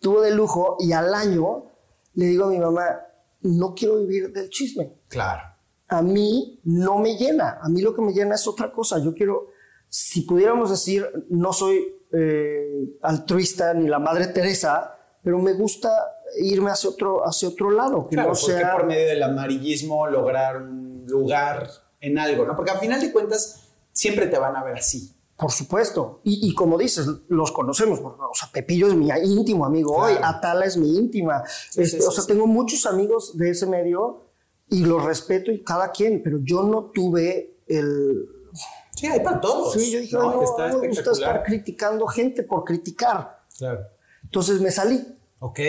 Tuvo 0.00 0.20
de 0.22 0.30
lujo 0.30 0.76
y 0.78 0.92
al 0.92 1.14
año 1.14 1.64
le 2.14 2.26
digo 2.26 2.44
a 2.44 2.48
mi 2.48 2.58
mamá, 2.58 3.00
no 3.42 3.74
quiero 3.74 3.98
vivir 3.98 4.32
del 4.32 4.48
chisme. 4.50 4.92
Claro. 5.08 5.42
A 5.88 6.02
mí 6.02 6.60
no 6.64 6.98
me 6.98 7.16
llena, 7.16 7.58
a 7.62 7.68
mí 7.68 7.80
lo 7.82 7.94
que 7.94 8.02
me 8.02 8.12
llena 8.12 8.34
es 8.34 8.46
otra 8.48 8.72
cosa. 8.72 8.98
Yo 8.98 9.14
quiero, 9.14 9.48
si 9.88 10.22
pudiéramos 10.22 10.70
decir, 10.70 11.06
no 11.28 11.52
soy 11.52 11.95
eh, 12.12 12.96
altruista 13.02 13.74
ni 13.74 13.88
la 13.88 13.98
Madre 13.98 14.28
Teresa, 14.28 14.96
pero 15.22 15.38
me 15.38 15.52
gusta 15.54 15.90
irme 16.40 16.70
hacia 16.70 16.90
otro, 16.90 17.26
hacia 17.26 17.48
otro 17.48 17.70
lado, 17.70 18.08
que 18.08 18.16
Claro, 18.16 18.30
no 18.30 18.34
sea... 18.34 18.72
por 18.72 18.86
medio 18.86 19.06
del 19.08 19.22
amarillismo 19.22 20.06
lograr 20.06 20.62
un 20.62 21.04
lugar 21.06 21.68
en 22.00 22.18
algo, 22.18 22.44
¿no? 22.44 22.54
Porque 22.56 22.70
al 22.72 22.78
final 22.78 23.00
de 23.00 23.12
cuentas 23.12 23.68
siempre 23.92 24.26
te 24.26 24.38
van 24.38 24.56
a 24.56 24.62
ver 24.64 24.76
así. 24.76 25.12
Por 25.36 25.52
supuesto. 25.52 26.20
Y, 26.24 26.48
y 26.48 26.54
como 26.54 26.78
dices, 26.78 27.06
los 27.28 27.52
conocemos. 27.52 28.00
O 28.00 28.30
sea, 28.34 28.48
Pepillo 28.52 28.86
es 28.88 28.94
mi 28.94 29.08
íntimo 29.24 29.66
amigo 29.66 29.96
Claro. 29.96 30.14
hoy, 30.14 30.18
Atala 30.22 30.64
es 30.64 30.76
mi 30.78 30.96
íntima. 30.96 31.42
Sí, 31.46 31.82
Este, 31.82 32.00
sí, 32.00 32.06
o 32.06 32.10
sea, 32.10 32.22
sí. 32.22 32.28
tengo 32.28 32.46
muchos 32.46 32.86
amigos 32.86 33.36
de 33.36 33.50
ese 33.50 33.66
medio 33.66 34.30
y 34.68 34.84
los 34.84 35.04
respeto 35.04 35.50
y 35.52 35.62
cada 35.62 35.90
quien, 35.90 36.22
pero 36.22 36.38
yo 36.42 36.62
no 36.62 36.84
tuve 36.94 37.60
el... 37.66 38.26
Sí, 38.96 39.06
hay 39.06 39.20
para 39.20 39.40
todos. 39.40 39.74
Sí, 39.74 39.92
yo 39.92 40.00
dije, 40.00 40.16
¿no? 40.16 40.36
no, 40.36 40.42
Está 40.42 40.68
no 40.68 40.78
me 40.78 40.88
gusta 40.88 41.10
estar 41.12 41.42
criticando 41.44 42.06
gente 42.06 42.42
por 42.42 42.64
criticar. 42.64 43.40
Claro. 43.58 43.86
Entonces 44.24 44.60
me 44.60 44.70
salí, 44.70 45.16
Ok. 45.38 45.60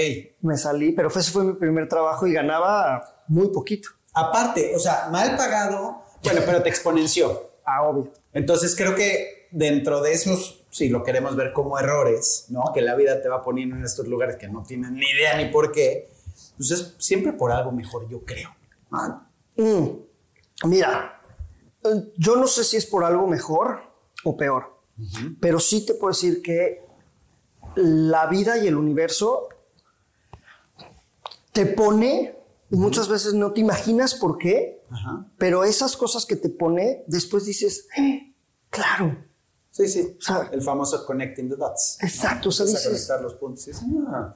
me 0.42 0.58
salí, 0.58 0.94
pero 0.94 1.10
ese 1.10 1.30
fue 1.32 1.44
mi 1.44 1.54
primer 1.54 1.88
trabajo 1.90 2.26
y 2.26 2.34
ganaba 2.34 3.24
muy 3.28 3.50
poquito. 3.50 3.90
Aparte, 4.13 4.74
o 4.76 4.80
sea, 4.80 5.10
mal 5.12 5.36
pagado, 5.38 6.04
bueno, 6.24 6.42
pero 6.46 6.63
te 6.63 6.70
exponenció. 6.70 7.52
Ah, 7.66 7.84
obvio. 7.84 8.12
Entonces 8.34 8.76
creo 8.76 8.96
que 8.96 9.48
dentro 9.52 10.02
de 10.02 10.13
esos, 10.13 10.63
si 10.72 10.90
lo 10.90 11.04
queremos 11.04 11.36
ver 11.36 11.52
como 11.54 11.78
errores, 11.78 12.46
¿no? 12.50 12.63
Que 12.74 12.82
la 12.82 12.96
vida 12.96 13.22
te 13.22 13.28
va 13.30 13.42
poniendo 13.44 13.76
en 13.76 13.84
estos 13.84 14.08
lugares 14.08 14.38
que 14.38 14.48
no 14.48 14.63
tienes 14.63 14.92
ni 14.92 15.06
idea 15.06 15.36
ni 15.38 15.52
por 15.52 15.72
qué, 15.72 16.10
pues 16.58 16.72
es 16.72 16.96
siempre 16.98 17.34
por 17.34 17.52
algo 17.52 17.72
mejor, 17.72 18.08
yo 18.10 18.22
creo. 18.24 18.50
Ah, 18.92 19.24
Mm, 19.58 19.88
Mira, 20.66 21.17
yo 22.17 22.36
no 22.36 22.47
sé 22.47 22.63
si 22.63 22.78
es 22.78 22.86
por 22.86 23.04
algo 23.04 23.28
mejor 23.28 23.80
o 24.23 24.36
peor, 24.38 24.76
pero 25.39 25.60
sí 25.60 25.86
te 25.86 25.93
puedo 25.93 26.13
decir 26.13 26.41
que 26.41 26.82
la 27.76 28.26
vida 28.28 28.58
y 28.58 28.67
el 28.67 28.76
universo 28.76 29.50
te 31.52 31.65
pone, 31.65 32.36
y 32.69 32.76
muchas 32.76 33.08
veces 33.08 33.34
no 33.34 33.52
te 33.54 33.62
imaginas 33.62 34.13
por 34.15 34.38
qué, 34.38 34.84
Ajá. 34.89 35.26
pero 35.38 35.63
esas 35.63 35.95
cosas 35.97 36.26
que 36.26 36.36
te 36.36 36.50
pone, 36.50 37.04
después 37.08 37.45
dices, 37.45 37.88
"Eh, 37.97 38.34
claro, 38.69 39.17
Sí, 39.69 39.88
sí. 39.88 40.17
O 40.17 40.21
sea, 40.23 40.50
el 40.52 40.63
famoso 40.63 41.06
connecting 41.06 41.50
the 41.50 41.56
dots. 41.56 42.00
exacto, 42.02 42.50
o 42.50 42.52
sea, 42.52 42.63
a 42.65 42.67
dices, 42.69 42.84
conectar 42.84 43.21
los 43.21 43.36
puntos 43.36 43.67
y 43.67 43.71
dices, 43.73 43.86
ah, 44.08 44.36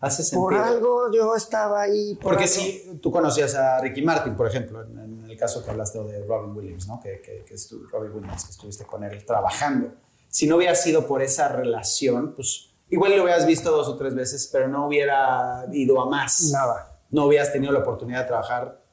hace 0.00 0.36
por 0.36 0.52
sentido. 0.52 0.64
algo 0.76 1.12
yo 1.12 1.36
estaba 1.36 1.82
ahí. 1.82 2.14
por 2.16 2.24
Porque 2.34 2.42
algo". 2.44 2.54
si 2.56 2.98
tú 3.00 3.12
conocías 3.12 3.54
a 3.54 3.80
Ricky 3.80 4.02
Martin, 4.02 4.34
por 4.34 4.48
ejemplo, 4.48 4.82
en, 4.82 4.98
en 4.98 5.19
caso 5.40 5.64
que 5.64 5.70
hablaste 5.70 5.98
de 6.04 6.24
Robin 6.26 6.54
Williams, 6.56 6.86
¿no? 6.86 7.00
Que, 7.00 7.20
que, 7.20 7.42
que 7.44 7.54
estu- 7.54 7.88
Robin 7.90 8.12
Williams, 8.12 8.44
que 8.44 8.50
estuviste 8.52 8.84
con 8.84 9.02
él 9.02 9.24
trabajando. 9.24 9.94
Si 10.28 10.46
no 10.46 10.56
hubiera 10.56 10.74
sido 10.76 11.06
por 11.06 11.22
esa 11.22 11.48
relación, 11.48 12.34
pues 12.36 12.70
igual 12.90 13.16
lo 13.16 13.24
hubieras 13.24 13.46
visto 13.46 13.70
dos 13.72 13.88
o 13.88 13.96
tres 13.96 14.14
veces, 14.14 14.48
pero 14.52 14.68
no 14.68 14.86
hubiera 14.86 15.66
ido 15.72 16.00
a 16.00 16.08
más. 16.08 16.50
Nada. 16.52 17.00
No 17.10 17.24
hubieras 17.26 17.50
tenido 17.52 17.72
la 17.72 17.80
oportunidad 17.80 18.20
de 18.20 18.26
trabajar. 18.28 18.84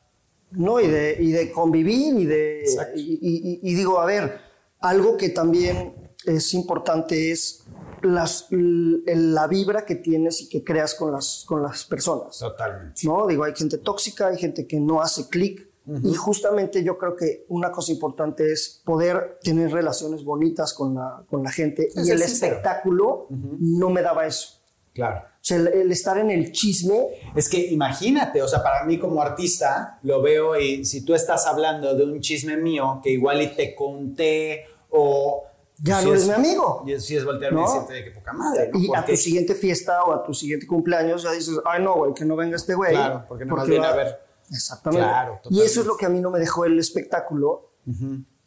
No, 0.52 0.80
y 0.80 0.88
de, 0.88 1.18
y 1.20 1.32
de 1.34 1.52
convivir 1.52 2.18
y 2.18 2.26
de... 2.26 2.64
Y, 2.96 3.20
y- 3.22 3.60
y 3.62 3.76
digo, 3.76 4.00
a 4.00 4.06
ver, 4.06 4.40
algo 4.80 5.18
que 5.18 5.30
también 5.30 5.94
es 6.26 6.54
importante 6.54 7.32
es 7.32 7.64
las, 8.02 8.48
la 8.50 9.48
vibra 9.48 9.86
que 9.86 9.96
tienes 9.96 10.42
y 10.42 10.50
que 10.50 10.64
creas 10.64 10.96
con 10.96 11.12
las, 11.12 11.44
con 11.48 11.62
las 11.62 11.84
personas. 11.84 12.40
Totalmente. 12.40 13.02
¿no? 13.06 13.28
Digo, 13.28 13.44
hay 13.44 13.54
gente 13.56 13.78
tóxica, 13.80 14.28
hay 14.28 14.38
gente 14.38 14.66
que 14.66 14.80
no 14.80 15.02
hace 15.02 15.28
clic 15.30 15.67
Y 16.04 16.14
justamente 16.16 16.84
yo 16.84 16.98
creo 16.98 17.16
que 17.16 17.46
una 17.48 17.72
cosa 17.72 17.92
importante 17.94 18.52
es 18.52 18.82
poder 18.84 19.40
tener 19.42 19.72
relaciones 19.72 20.24
bonitas 20.26 20.74
con 20.74 20.96
la, 20.96 21.24
con 21.30 21.44
la 21.44 21.52
gente. 21.52 21.90
Sí, 21.92 22.02
y 22.06 22.12
el 22.12 22.22
espectáculo 22.22 23.28
no 23.30 23.90
me 23.90 24.02
daba 24.02 24.26
eso. 24.26 24.56
Claro. 24.94 25.22
O 25.26 25.40
sea, 25.48 25.58
el, 25.58 25.68
el 25.68 25.92
estar 25.92 26.18
en 26.18 26.30
el 26.32 26.52
chisme, 26.52 27.08
Es 27.36 27.48
que 27.48 27.58
imagínate, 27.68 28.42
o 28.42 28.48
sea, 28.50 28.62
para 28.64 28.84
mí 28.84 29.00
como 29.00 29.22
artista 29.22 30.00
lo 30.04 30.22
veo 30.22 30.60
y 30.60 30.84
si 30.84 31.06
tú 31.06 31.14
estás 31.16 31.46
hablando 31.46 31.96
de 31.96 32.04
un 32.04 32.20
chisme 32.20 32.58
mío 32.58 33.00
que 33.02 33.12
igual 33.12 33.42
y 33.42 33.56
te 33.56 33.74
conté 33.76 34.66
o... 34.90 35.44
Ya 35.80 36.00
si 36.02 36.08
no 36.08 36.16
es- 36.16 36.24
eres 36.28 36.28
mi 36.40 36.48
amigo. 36.48 36.84
Y 36.88 37.00
si 37.00 37.16
es 37.16 37.24
voltearme 37.24 37.62
¿No? 37.62 37.68
y 37.68 37.72
decirte 37.72 37.94
de 37.94 38.04
qué 38.06 38.12
poca 38.12 38.34
madre, 38.34 38.72
¿no? 38.74 38.80
y 38.80 38.88
a 38.88 38.94
Porque- 38.98 39.12
tu 39.12 39.18
siguiente 39.20 39.54
fiesta 39.56 40.04
o 40.04 40.12
a 40.12 40.24
tu 40.24 40.34
siguiente 40.34 40.66
cumpleaños 40.66 41.22
ya 41.24 41.32
dices, 41.32 41.56
ay 41.66 41.84
no, 41.84 41.94
güey, 41.96 42.14
que 42.16 42.26
no 42.26 42.36
venga 42.36 42.56
este 42.56 42.74
güey. 42.74 42.94
Claro, 42.94 43.24
porque 43.30 43.46
nomás 43.46 43.68
viene 43.68 43.86
va- 43.86 43.94
a 43.94 43.96
ver. 43.96 44.27
Exactamente. 44.50 45.06
Claro, 45.08 45.40
y 45.50 45.62
eso 45.62 45.82
es 45.82 45.88
lo 45.88 45.98
que 45.98 46.06
a 46.06 46.10
mí 46.10 46.20
no 46.22 46.30
me 46.32 46.40
dejó 46.40 46.66
el 46.66 46.78
espectáculo. 46.80 47.72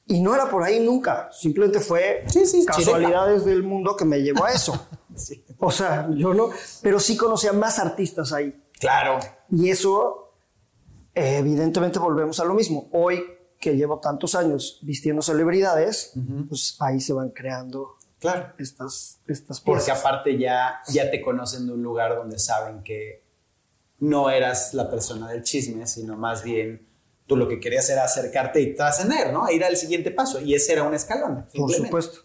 Y 0.06 0.20
no 0.20 0.34
era 0.34 0.50
por 0.50 0.62
ahí 0.64 0.80
nunca. 0.80 1.28
Simplemente 1.32 1.78
fue 1.80 2.24
Sí, 2.26 2.44
sí, 2.44 2.64
casualidades 2.66 3.44
del 3.44 3.62
mundo 3.62 3.96
que 3.96 4.04
me 4.04 4.18
llevó 4.22 4.44
a 4.44 4.52
eso. 4.52 4.86
O 5.62 5.70
sea, 5.70 6.08
yo 6.14 6.32
no. 6.32 6.48
Pero 6.82 6.98
sí 6.98 7.16
conocía 7.16 7.52
más 7.52 7.78
artistas 7.78 8.32
ahí. 8.32 8.64
Claro. 8.78 9.18
Y 9.50 9.68
eso, 9.68 10.32
evidentemente, 11.14 11.98
volvemos 11.98 12.40
a 12.40 12.44
lo 12.44 12.54
mismo. 12.54 12.88
Hoy 12.92 13.22
que 13.58 13.76
llevo 13.76 13.98
tantos 14.00 14.34
años 14.34 14.78
vistiendo 14.82 15.20
celebridades, 15.20 16.12
pues 16.48 16.76
ahí 16.80 16.98
se 17.00 17.12
van 17.12 17.28
creando 17.30 17.90
Claro. 18.18 18.54
estas, 18.58 19.20
estas 19.26 19.60
Porque 19.60 19.84
piezas. 19.84 20.00
aparte 20.00 20.38
ya, 20.38 20.80
ya 20.88 21.10
te 21.10 21.20
conocen 21.20 21.66
de 21.66 21.74
un 21.74 21.82
lugar 21.82 22.16
donde 22.16 22.38
saben 22.38 22.82
que 22.82 23.22
no 24.00 24.30
eras 24.30 24.74
la 24.74 24.90
persona 24.90 25.28
del 25.30 25.42
chisme, 25.42 25.86
sino 25.86 26.16
más 26.16 26.42
bien 26.42 26.86
tú 27.26 27.36
lo 27.36 27.46
que 27.46 27.60
querías 27.60 27.88
era 27.88 28.04
acercarte 28.04 28.60
y 28.60 28.74
trascender, 28.74 29.32
¿no? 29.32 29.48
Ir 29.50 29.64
al 29.64 29.76
siguiente 29.76 30.10
paso. 30.10 30.40
Y 30.40 30.54
ese 30.54 30.72
era 30.72 30.82
un 30.82 30.94
escalón. 30.94 31.46
Por 31.54 31.72
supuesto. 31.72 32.20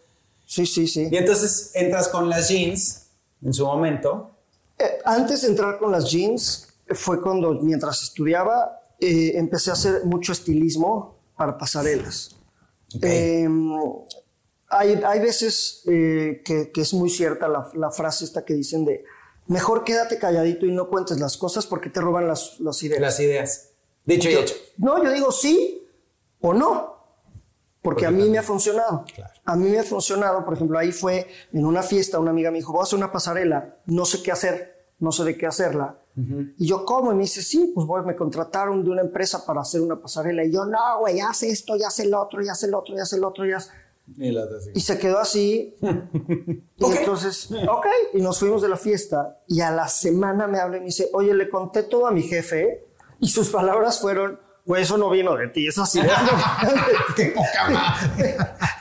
Sí, 0.45 0.65
sí, 0.65 0.87
sí. 0.87 1.07
Y 1.11 1.17
entonces 1.17 1.71
entras 1.75 2.07
con 2.07 2.29
las 2.29 2.49
jeans 2.49 3.07
en 3.43 3.53
su 3.53 3.65
momento. 3.65 4.31
Eh, 4.79 4.99
antes 5.05 5.41
de 5.41 5.49
entrar 5.49 5.77
con 5.77 5.91
las 5.91 6.09
jeans, 6.09 6.67
fue 6.89 7.21
cuando, 7.21 7.51
mientras 7.61 8.01
estudiaba, 8.03 8.79
eh, 8.99 9.33
empecé 9.35 9.69
a 9.69 9.73
hacer 9.73 10.05
mucho 10.05 10.31
estilismo 10.31 11.19
para 11.35 11.57
pasarelas. 11.57 12.35
Eh, 13.01 13.47
hay, 14.69 15.01
hay 15.05 15.19
veces 15.19 15.83
eh, 15.87 16.41
que, 16.43 16.71
que 16.71 16.81
es 16.81 16.93
muy 16.93 17.09
cierta 17.09 17.47
la, 17.47 17.69
la 17.75 17.91
frase 17.91 18.25
esta 18.25 18.45
que 18.45 18.53
dicen 18.53 18.85
de 18.85 19.03
mejor 19.47 19.83
quédate 19.83 20.17
calladito 20.17 20.65
y 20.65 20.71
no 20.71 20.89
cuentes 20.89 21.19
las 21.19 21.37
cosas 21.37 21.65
porque 21.65 21.89
te 21.89 22.01
roban 22.01 22.27
las, 22.27 22.59
las 22.59 22.81
ideas. 22.83 23.01
Las 23.01 23.19
ideas. 23.19 23.69
Dicho 24.05 24.29
y 24.29 24.33
Yo- 24.33 24.39
hecho. 24.41 24.55
No, 24.77 25.03
yo 25.03 25.11
digo 25.11 25.31
sí 25.31 25.87
o 26.41 26.53
no, 26.53 26.95
porque 27.81 28.05
a 28.05 28.11
mí 28.11 28.29
me 28.29 28.37
ha 28.37 28.43
funcionado. 28.43 29.03
Claro. 29.13 29.33
A 29.45 29.55
mí 29.55 29.69
me 29.69 29.79
ha 29.79 29.83
funcionado, 29.83 30.43
por 30.45 30.53
ejemplo, 30.55 30.77
ahí 30.77 30.91
fue 30.91 31.27
en 31.53 31.65
una 31.65 31.83
fiesta, 31.83 32.19
una 32.19 32.31
amiga 32.31 32.51
me 32.51 32.57
dijo, 32.57 32.71
voy 32.71 32.81
a 32.81 32.83
hacer 32.83 32.97
una 32.97 33.11
pasarela, 33.11 33.77
no 33.85 34.05
sé 34.05 34.21
qué 34.23 34.31
hacer, 34.31 34.87
no 34.99 35.11
sé 35.11 35.23
de 35.23 35.37
qué 35.37 35.45
hacerla. 35.47 35.99
Y 36.57 36.65
yo, 36.65 36.85
¿cómo? 36.85 37.11
Y 37.11 37.15
me 37.15 37.23
dice, 37.23 37.41
sí, 37.41 37.73
pues 37.75 37.85
voy, 37.85 38.01
me 38.05 38.15
contrataron 38.15 38.85
de 38.85 38.89
una 38.89 39.01
empresa 39.01 39.45
para 39.45 39.59
hacer 39.61 39.81
una 39.81 39.99
pasarela. 39.99 40.45
Y 40.45 40.51
yo, 40.51 40.63
no, 40.63 40.99
güey, 40.99 41.19
haz 41.19 41.43
esto, 41.43 41.75
ya 41.75 41.87
hace 41.87 42.03
el 42.03 42.13
otro, 42.13 42.41
ya 42.41 42.53
hace 42.53 42.67
el 42.67 42.73
otro, 42.73 42.95
ya 42.95 43.01
hace 43.03 43.17
el 43.17 43.23
otro, 43.25 43.45
ya 43.45 43.57
hace-". 43.57 43.69
Y 44.17 44.31
sí. 44.75 44.79
Se 44.81 44.99
quedó 44.99 45.19
así. 45.19 45.75
y 45.81 46.83
Ok. 46.83 46.95
entonces, 46.99 47.49
ok, 47.51 47.85
y 48.13 48.21
nos 48.21 48.39
fuimos 48.39 48.61
de 48.61 48.69
la 48.69 48.77
fiesta. 48.77 49.39
Y 49.47 49.61
a 49.61 49.71
la 49.71 49.87
semana 49.87 50.47
me 50.47 50.59
habla 50.59 50.77
y 50.77 50.79
me 50.81 50.85
dice, 50.87 51.09
oye, 51.13 51.33
le 51.33 51.49
conté 51.49 51.83
todo 51.83 52.07
a 52.07 52.11
mi 52.11 52.21
jefe. 52.23 52.85
Y 53.19 53.27
sus 53.29 53.49
palabras 53.49 53.99
fueron, 53.99 54.39
güey, 54.65 54.83
eso 54.83 54.97
no 54.97 55.09
vino 55.09 55.35
de 55.35 55.47
ti, 55.47 55.67
esas 55.67 55.93
ideas 55.95 56.21
no 56.23 56.31
vinieron 56.37 56.91
de 57.17 57.23
ti". 57.23 57.33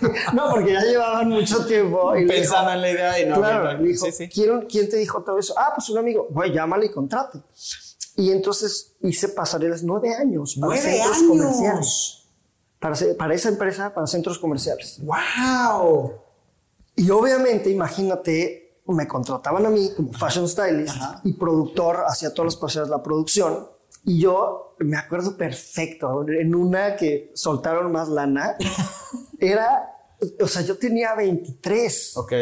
No, 0.34 0.50
porque 0.50 0.72
ya 0.72 0.80
llevaban 0.82 1.28
mucho 1.30 1.64
tiempo. 1.66 2.12
Pensando 2.28 2.72
en 2.72 2.80
la 2.82 2.90
idea 2.90 3.20
y 3.20 3.26
no. 3.26 3.36
claro, 3.36 3.72
no, 3.78 3.82
dijo, 3.82 4.06
sí, 4.06 4.12
sí. 4.12 4.28
"¿Quién- 4.28 4.66
¿quién 4.68 4.88
te 4.88 4.96
dijo 4.98 5.22
todo 5.22 5.38
eso? 5.38 5.54
Ah, 5.56 5.72
pues 5.74 5.88
un 5.88 5.98
amigo. 5.98 6.26
Güey, 6.30 6.52
llámale 6.52 6.86
y 6.86 6.90
contrate. 6.90 7.38
Y 8.16 8.30
entonces 8.30 8.94
hice 9.00 9.28
pasarelas 9.30 9.82
nueve 9.82 10.14
años 10.14 10.56
¡Nueve 10.58 11.00
años! 11.00 11.22
comerciales. 11.26 12.23
Para, 12.84 12.96
para 13.16 13.34
esa 13.34 13.48
empresa, 13.48 13.94
para 13.94 14.06
centros 14.06 14.38
comerciales. 14.38 15.00
¡Wow! 15.02 16.12
Y 16.94 17.08
obviamente, 17.08 17.70
imagínate, 17.70 18.82
me 18.88 19.08
contrataban 19.08 19.64
a 19.64 19.70
mí 19.70 19.90
como 19.96 20.12
fashion 20.12 20.46
stylist 20.46 20.94
Ajá. 20.94 21.22
y 21.24 21.32
productor, 21.32 22.04
hacía 22.06 22.34
todas 22.34 22.52
las 22.52 22.60
pasarelas, 22.60 22.90
la 22.90 23.02
producción. 23.02 23.66
Y 24.04 24.20
yo 24.20 24.76
me 24.80 24.98
acuerdo 24.98 25.34
perfecto, 25.34 26.26
en 26.28 26.54
una 26.54 26.94
que 26.96 27.32
soltaron 27.34 27.90
más 27.90 28.10
lana, 28.10 28.54
era, 29.40 29.96
o 30.38 30.46
sea, 30.46 30.60
yo 30.60 30.76
tenía 30.76 31.14
23. 31.14 32.18
Ok. 32.18 32.32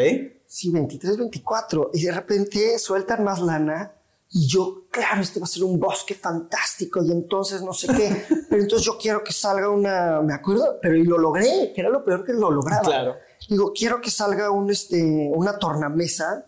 Sí, 0.45 0.71
23, 0.71 1.19
24. 1.19 1.91
Y 1.93 2.03
de 2.03 2.11
repente 2.11 2.77
sueltan 2.79 3.23
más 3.23 3.39
lana. 3.39 3.93
Y 4.35 4.47
yo, 4.47 4.87
claro, 4.89 5.21
este 5.21 5.39
va 5.39 5.43
a 5.43 5.47
ser 5.47 5.63
un 5.63 5.79
bosque 5.79 6.15
fantástico. 6.15 7.03
Y 7.03 7.11
entonces 7.11 7.61
no 7.61 7.71
sé 7.71 7.87
qué. 7.87 8.25
Pero 8.49 8.63
entonces 8.63 8.85
yo 8.85 8.97
quiero 8.97 9.23
que 9.23 9.31
salga 9.31 9.69
una. 9.69 10.21
Me 10.21 10.33
acuerdo, 10.33 10.79
pero 10.81 10.95
y 10.95 11.03
lo 11.03 11.19
logré, 11.19 11.71
que 11.73 11.81
era 11.81 11.89
lo 11.89 12.03
peor 12.03 12.25
que 12.25 12.33
lo 12.33 12.49
lograba. 12.49 12.81
Claro. 12.81 13.15
Digo, 13.47 13.71
quiero 13.73 14.01
que 14.01 14.09
salga 14.09 14.49
un, 14.49 14.71
este, 14.71 15.29
una 15.35 15.59
tornamesa 15.59 16.47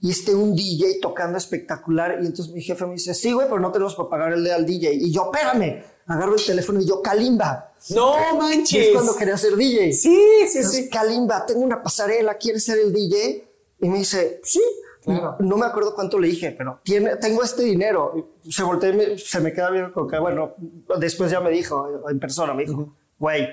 y 0.00 0.10
esté 0.10 0.34
un 0.34 0.54
DJ 0.54 1.00
tocando 1.02 1.36
espectacular. 1.36 2.18
Y 2.22 2.26
entonces 2.26 2.54
mi 2.54 2.62
jefe 2.62 2.86
me 2.86 2.92
dice, 2.92 3.14
sí, 3.14 3.32
güey, 3.32 3.48
pero 3.48 3.58
no 3.58 3.72
tenemos 3.72 3.96
para 3.96 4.08
pagar 4.08 4.32
el 4.34 4.46
al 4.50 4.64
DJ. 4.64 4.92
Y 4.94 5.10
yo, 5.10 5.30
espérame. 5.32 5.82
Agarro 6.06 6.36
el 6.36 6.44
teléfono 6.44 6.80
y 6.80 6.86
yo, 6.86 7.00
Kalimba. 7.00 7.72
¡No 7.90 8.14
Y 8.32 8.36
manches! 8.36 8.88
es 8.88 8.92
cuando 8.92 9.16
quería 9.16 9.36
ser 9.38 9.56
DJ. 9.56 9.92
Sí, 9.92 10.14
sí, 10.46 10.58
Entonces, 10.58 10.84
sí. 10.84 10.90
Kalimba, 10.90 11.46
tengo 11.46 11.62
una 11.62 11.82
pasarela, 11.82 12.34
¿quieres 12.34 12.64
ser 12.64 12.78
el 12.78 12.92
DJ? 12.92 13.48
Y 13.80 13.88
me 13.88 13.98
dice, 13.98 14.40
sí. 14.44 14.60
Claro. 15.04 15.36
No 15.40 15.56
me 15.56 15.66
acuerdo 15.66 15.94
cuánto 15.94 16.18
le 16.18 16.28
dije, 16.28 16.52
pero 16.56 16.80
tiene, 16.82 17.16
tengo 17.16 17.42
este 17.42 17.62
dinero. 17.62 18.38
Se 18.48 18.62
volteó 18.62 18.90
y 18.90 18.96
me- 18.96 19.18
se 19.18 19.40
me 19.40 19.52
queda 19.52 19.70
bien 19.70 19.90
con 19.92 20.08
que, 20.08 20.18
bueno, 20.18 20.54
después 20.98 21.30
ya 21.30 21.40
me 21.40 21.50
dijo, 21.50 21.86
en 22.08 22.18
persona, 22.18 22.54
me 22.54 22.64
dijo, 22.64 22.94
güey, 23.18 23.48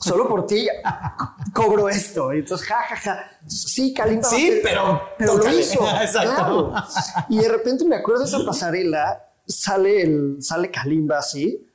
solo 0.00 0.28
por 0.28 0.46
ti 0.46 0.68
cobro 1.52 1.88
esto. 1.88 2.32
Y 2.32 2.38
entonces, 2.40 2.66
ja, 2.66 2.76
ja, 2.88 2.96
ja. 2.96 3.24
Sí, 3.46 3.92
Kalimba. 3.94 4.28
Sí, 4.28 4.60
pero 4.62 5.00
Pero 5.18 5.36
lo 5.38 5.50
hizo. 5.50 5.80
Exacto. 6.02 6.70
claro. 6.70 6.72
Y 7.28 7.38
de 7.38 7.48
repente 7.48 7.84
me 7.84 7.96
acuerdo 7.96 8.22
de 8.22 8.28
esa 8.28 8.44
pasarela, 8.44 9.24
sale, 9.46 10.02
el, 10.02 10.36
sale 10.40 10.70
Kalimba 10.70 11.18
así, 11.18 11.66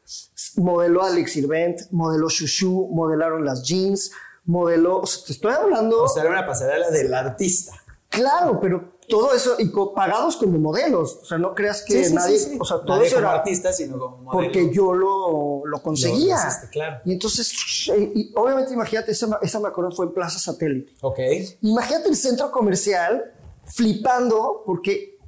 modeló 0.57 1.03
Alex 1.03 1.33
Sirvent, 1.33 1.79
modeló 1.91 2.29
Shushu, 2.29 2.87
modelaron 2.93 3.45
las 3.45 3.63
jeans, 3.63 4.11
modeló, 4.45 4.99
o 5.01 5.05
sea, 5.05 5.25
te 5.25 5.33
estoy 5.33 5.53
hablando, 5.53 6.03
O 6.03 6.07
sea, 6.07 6.23
era 6.23 6.31
una 6.31 6.45
pasarela 6.45 6.89
del 6.89 7.13
artista. 7.13 7.73
claro, 8.09 8.59
pero 8.59 8.97
todo 9.09 9.33
eso, 9.33 9.55
y 9.59 9.69
co- 9.71 9.93
pagados 9.93 10.37
como 10.37 10.57
modelos, 10.59 11.19
o 11.21 11.25
sea, 11.25 11.37
no 11.37 11.53
creas 11.53 11.81
que 11.83 11.93
Sí, 12.01 12.05
sí, 12.05 12.13
nadie, 12.13 12.39
sí, 12.39 12.49
sí. 12.51 12.57
o 12.61 12.63
sea, 12.63 12.77
todo 12.79 12.95
Nadie 12.95 13.07
eso 13.07 13.17
como 13.17 13.27
era 13.27 13.37
artista, 13.39 13.73
sino 13.73 13.99
como 13.99 14.17
modelo. 14.17 14.31
porque 14.31 14.71
yo 14.73 14.93
lo, 14.93 15.65
lo 15.65 15.81
conseguía. 15.81 16.37
Lo 16.63 16.69
claro. 16.69 17.01
Y 17.03 17.11
entonces, 17.11 17.51
y, 17.97 18.21
y 18.21 18.31
obviamente, 18.35 18.73
imagínate, 18.73 19.11
esa, 19.11 19.37
esa 19.41 19.59
me 19.59 19.67
acuerdo 19.67 19.91
fue 19.91 20.05
en 20.05 20.13
Plaza 20.13 20.39
Satélite. 20.39 20.93
Ok. 21.01 21.19
Imagínate 21.61 22.07
el 22.07 22.15
centro 22.15 22.49
comercial 22.51 23.33
flipando 23.65 24.63
porque 24.65 25.18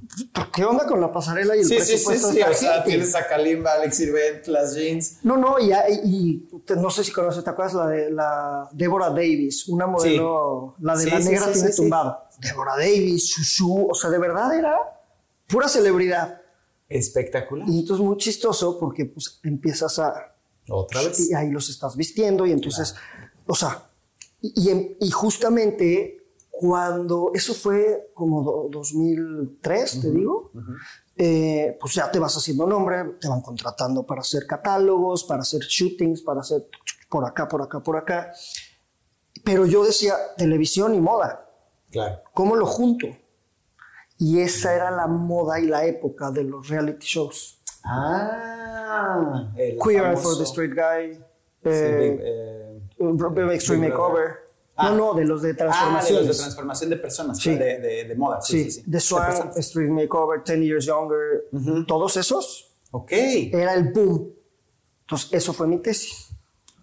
¿qué 0.54 0.66
onda 0.66 0.86
con 0.88 1.00
la 1.02 1.12
pasarela 1.12 1.56
y 1.56 1.60
el 1.60 1.66
Sí, 1.66 1.76
sí, 1.80 1.82
sí, 1.84 1.88
presupuesto 1.92 2.28
sí. 2.30 2.34
de 2.36 2.42
esta 2.42 2.52
O 2.52 2.54
sea, 2.56 2.84
tienes 2.84 3.16
a 3.16 3.28
Kalimba, 3.28 3.74
Alex 3.74 3.96
Sirvent, 3.98 4.48
las 4.48 4.76
jeans. 4.76 5.18
No, 5.24 5.38
no, 5.38 5.60
y, 5.60 5.72
y- 6.04 6.50
no 6.76 6.90
sé 6.90 7.04
si 7.04 7.12
conoces, 7.12 7.44
¿te 7.44 7.50
acuerdas 7.50 7.74
la 7.76 7.88
de 7.88 8.12
la 8.12 8.70
Deborah 8.72 9.10
Davis? 9.10 9.68
Una 9.68 9.88
modelo, 9.88 10.76
la 10.80 10.96
de 10.96 11.04
Sí, 11.06 11.10
la 11.10 11.22
sí, 11.22 11.30
negra 11.30 11.46
sí, 11.48 11.54
tiene 11.54 11.68
sí, 11.70 11.74
sí. 11.74 11.82
tumbado. 11.82 12.18
Deborah 12.40 12.76
Davis, 12.78 13.24
Shushu, 13.26 13.90
o 13.92 13.94
sea, 13.96 14.10
de 14.10 14.18
verdad 14.20 14.54
era 14.58 14.78
pura 15.48 15.68
celebridad. 15.68 16.42
Espectacular. 16.90 17.68
Y 17.70 17.80
entonces 17.80 18.06
muy 18.06 18.18
chistoso 18.18 18.78
porque 18.80 19.06
pues 19.06 19.40
empiezas 19.44 19.98
a, 20.00 20.34
Otra 20.70 21.02
vez. 21.04 21.30
y 21.30 21.34
ahí 21.34 21.50
los 21.50 21.70
estás 21.70 21.96
vistiendo 21.96 22.46
y 22.46 22.52
entonces, 22.52 22.96
o 23.48 23.56
sea, 23.56 23.90
y, 24.42 24.70
y 24.70 24.98
y 25.00 25.12
justamente 25.12 26.21
cuando 26.62 27.32
eso 27.34 27.56
fue 27.56 28.12
como 28.14 28.44
do- 28.44 28.68
2003, 28.70 30.02
te 30.02 30.12
digo, 30.12 30.52
eh, 31.18 31.76
pues 31.80 31.96
ya 31.96 32.12
te 32.12 32.20
vas 32.20 32.38
haciendo 32.38 32.68
nombre, 32.68 33.16
te 33.20 33.28
van 33.28 33.42
contratando 33.42 34.06
para 34.06 34.22
hacer 34.22 34.46
catálogos, 34.46 35.24
para 35.24 35.42
hacer 35.42 35.62
shootings, 35.62 36.22
para 36.22 36.42
hacer 36.42 36.68
por 37.10 37.26
acá, 37.26 37.48
por 37.48 37.64
acá, 37.64 37.80
por 37.80 37.98
acá. 37.98 38.32
Pero 39.44 39.66
yo 39.66 39.84
decía 39.84 40.14
televisión 40.38 40.94
y 40.94 41.02
moda, 41.02 41.50
Claro. 41.90 42.22
¿cómo 42.36 42.56
lo 42.56 42.68
junto? 42.68 43.08
Y 44.20 44.40
esa 44.42 44.76
era 44.76 44.92
la 44.92 45.08
moda 45.08 45.60
y 45.60 45.66
la 45.66 45.84
época 45.86 46.30
de 46.30 46.44
los 46.44 46.68
reality 46.70 47.08
shows. 47.08 47.60
Ah. 47.84 49.52
Queer 49.84 50.06
Eye 50.12 50.18
for 50.18 50.38
the 50.38 50.44
Straight 50.46 50.74
Guy. 50.76 51.16
Sí, 51.64 51.70
eh, 51.70 52.80
eh, 53.00 53.54
Extreme. 53.56 53.90
Makeover. 53.90 54.51
Ah. 54.82 54.90
No, 54.92 54.98
no, 54.98 55.14
de 55.14 55.26
los 55.26 55.42
de 55.42 55.50
Ah, 55.60 56.02
de 56.06 56.14
los 56.14 56.28
de 56.28 56.34
transformación 56.34 56.90
de 56.90 56.98
personas, 56.98 57.38
Sí. 57.40 57.52
de, 57.56 57.80
de, 57.80 58.04
de 58.06 58.16
moda. 58.16 58.42
Sí, 58.42 58.64
sí, 58.66 58.72
sí, 58.72 58.82
sí. 58.84 58.92
The 58.92 59.00
Swan. 59.00 59.52
Extreme 59.56 60.02
Makeover, 60.04 60.44
10 60.44 60.60
Years 60.60 60.86
Younger, 60.86 61.46
todos 61.88 62.18
esos 62.18 62.72
Ok. 62.92 63.12
era 63.12 63.74
el 63.74 63.92
boom. 63.94 64.34
Entonces, 65.02 65.30
eso 65.34 65.54
fue 65.54 65.68
mi 65.68 65.78
tesis. 65.80 66.30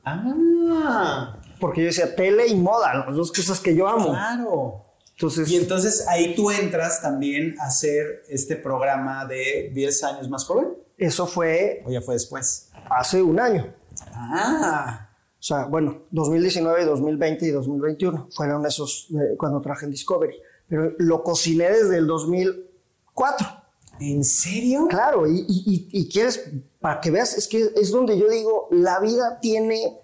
Ah, 0.04 1.36
Porque 1.60 1.80
yo 1.80 1.86
decía 1.86 2.14
tele 2.14 2.46
y 2.46 2.54
moda, 2.54 2.94
las 3.06 3.16
dos 3.16 3.32
cosas 3.32 3.60
que 3.60 3.74
yo 3.74 3.88
amo. 3.88 4.10
claro. 4.10 4.82
Entonces, 5.12 5.48
Y 5.50 5.56
entonces 5.56 6.06
ahí 6.06 6.36
tú 6.36 6.48
entras 6.52 7.02
también 7.02 7.56
a 7.60 7.66
hacer 7.66 8.22
este 8.28 8.54
programa 8.54 9.24
de 9.26 9.70
10 9.74 10.04
años 10.04 10.28
más 10.28 10.44
joven. 10.44 10.68
eso 10.96 11.26
fue 11.26 11.82
¿O 11.84 11.90
ya 11.90 12.00
fue 12.00 12.14
después? 12.14 12.70
hace 12.88 13.20
un 13.20 13.40
año. 13.40 13.66
Ah, 14.12 15.07
O 15.38 15.42
sea, 15.42 15.66
bueno, 15.66 16.02
2019, 16.10 16.84
2020 16.84 17.46
y 17.46 17.50
2021 17.50 18.28
fueron 18.30 18.66
esos 18.66 19.08
eh, 19.12 19.36
cuando 19.38 19.60
trabajé 19.60 19.84
en 19.86 19.92
Discovery. 19.92 20.34
Pero 20.68 20.92
lo 20.98 21.22
cociné 21.22 21.70
desde 21.70 21.98
el 21.98 22.06
2004. 22.06 23.46
¿en 24.00 24.22
serio? 24.22 24.86
Claro, 24.88 25.26
y, 25.26 25.40
y- 25.48 25.62
y- 25.66 25.88
y 26.02 26.08
quieres, 26.08 26.50
para 26.80 27.00
que 27.00 27.10
veas, 27.10 27.36
es 27.36 27.48
que 27.48 27.70
es 27.74 27.90
donde 27.90 28.16
yo 28.16 28.28
digo, 28.28 28.68
la 28.70 29.00
vida 29.00 29.40
tiene 29.40 29.98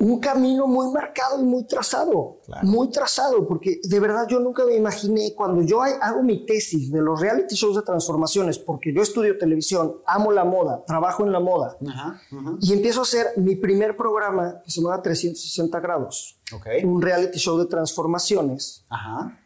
un 0.00 0.18
camino 0.18 0.66
muy 0.66 0.90
marcado 0.90 1.38
y 1.40 1.44
muy 1.44 1.64
trazado, 1.66 2.38
Claro. 2.46 2.66
muy 2.66 2.90
trazado, 2.90 3.46
porque 3.46 3.80
de 3.82 4.00
verdad 4.00 4.26
yo 4.28 4.40
nunca 4.40 4.64
me 4.64 4.74
imaginé, 4.74 5.34
cuando 5.34 5.60
yo 5.62 5.82
hago 5.82 6.22
mi 6.22 6.46
tesis 6.46 6.90
de 6.90 7.00
los 7.02 7.20
reality 7.20 7.54
shows 7.54 7.76
de 7.76 7.82
transformaciones, 7.82 8.58
porque 8.58 8.92
yo 8.94 9.02
estudio 9.02 9.36
televisión, 9.36 9.96
amo 10.06 10.32
la 10.32 10.44
moda, 10.44 10.82
trabajo 10.86 11.24
en 11.24 11.32
la 11.32 11.40
moda, 11.40 11.76
Ajá, 11.86 12.20
ajá. 12.32 12.52
y 12.62 12.72
empiezo 12.72 13.00
a 13.00 13.02
hacer 13.02 13.26
mi 13.36 13.56
primer 13.56 13.94
programa 13.96 14.62
que 14.64 14.70
se 14.70 14.80
llama 14.80 15.02
360 15.02 15.78
grados, 15.80 16.40
Ok. 16.54 16.66
un 16.84 17.02
reality 17.02 17.38
show 17.38 17.58
de 17.58 17.66
transformaciones, 17.66 18.84
Ajá. 18.88 19.38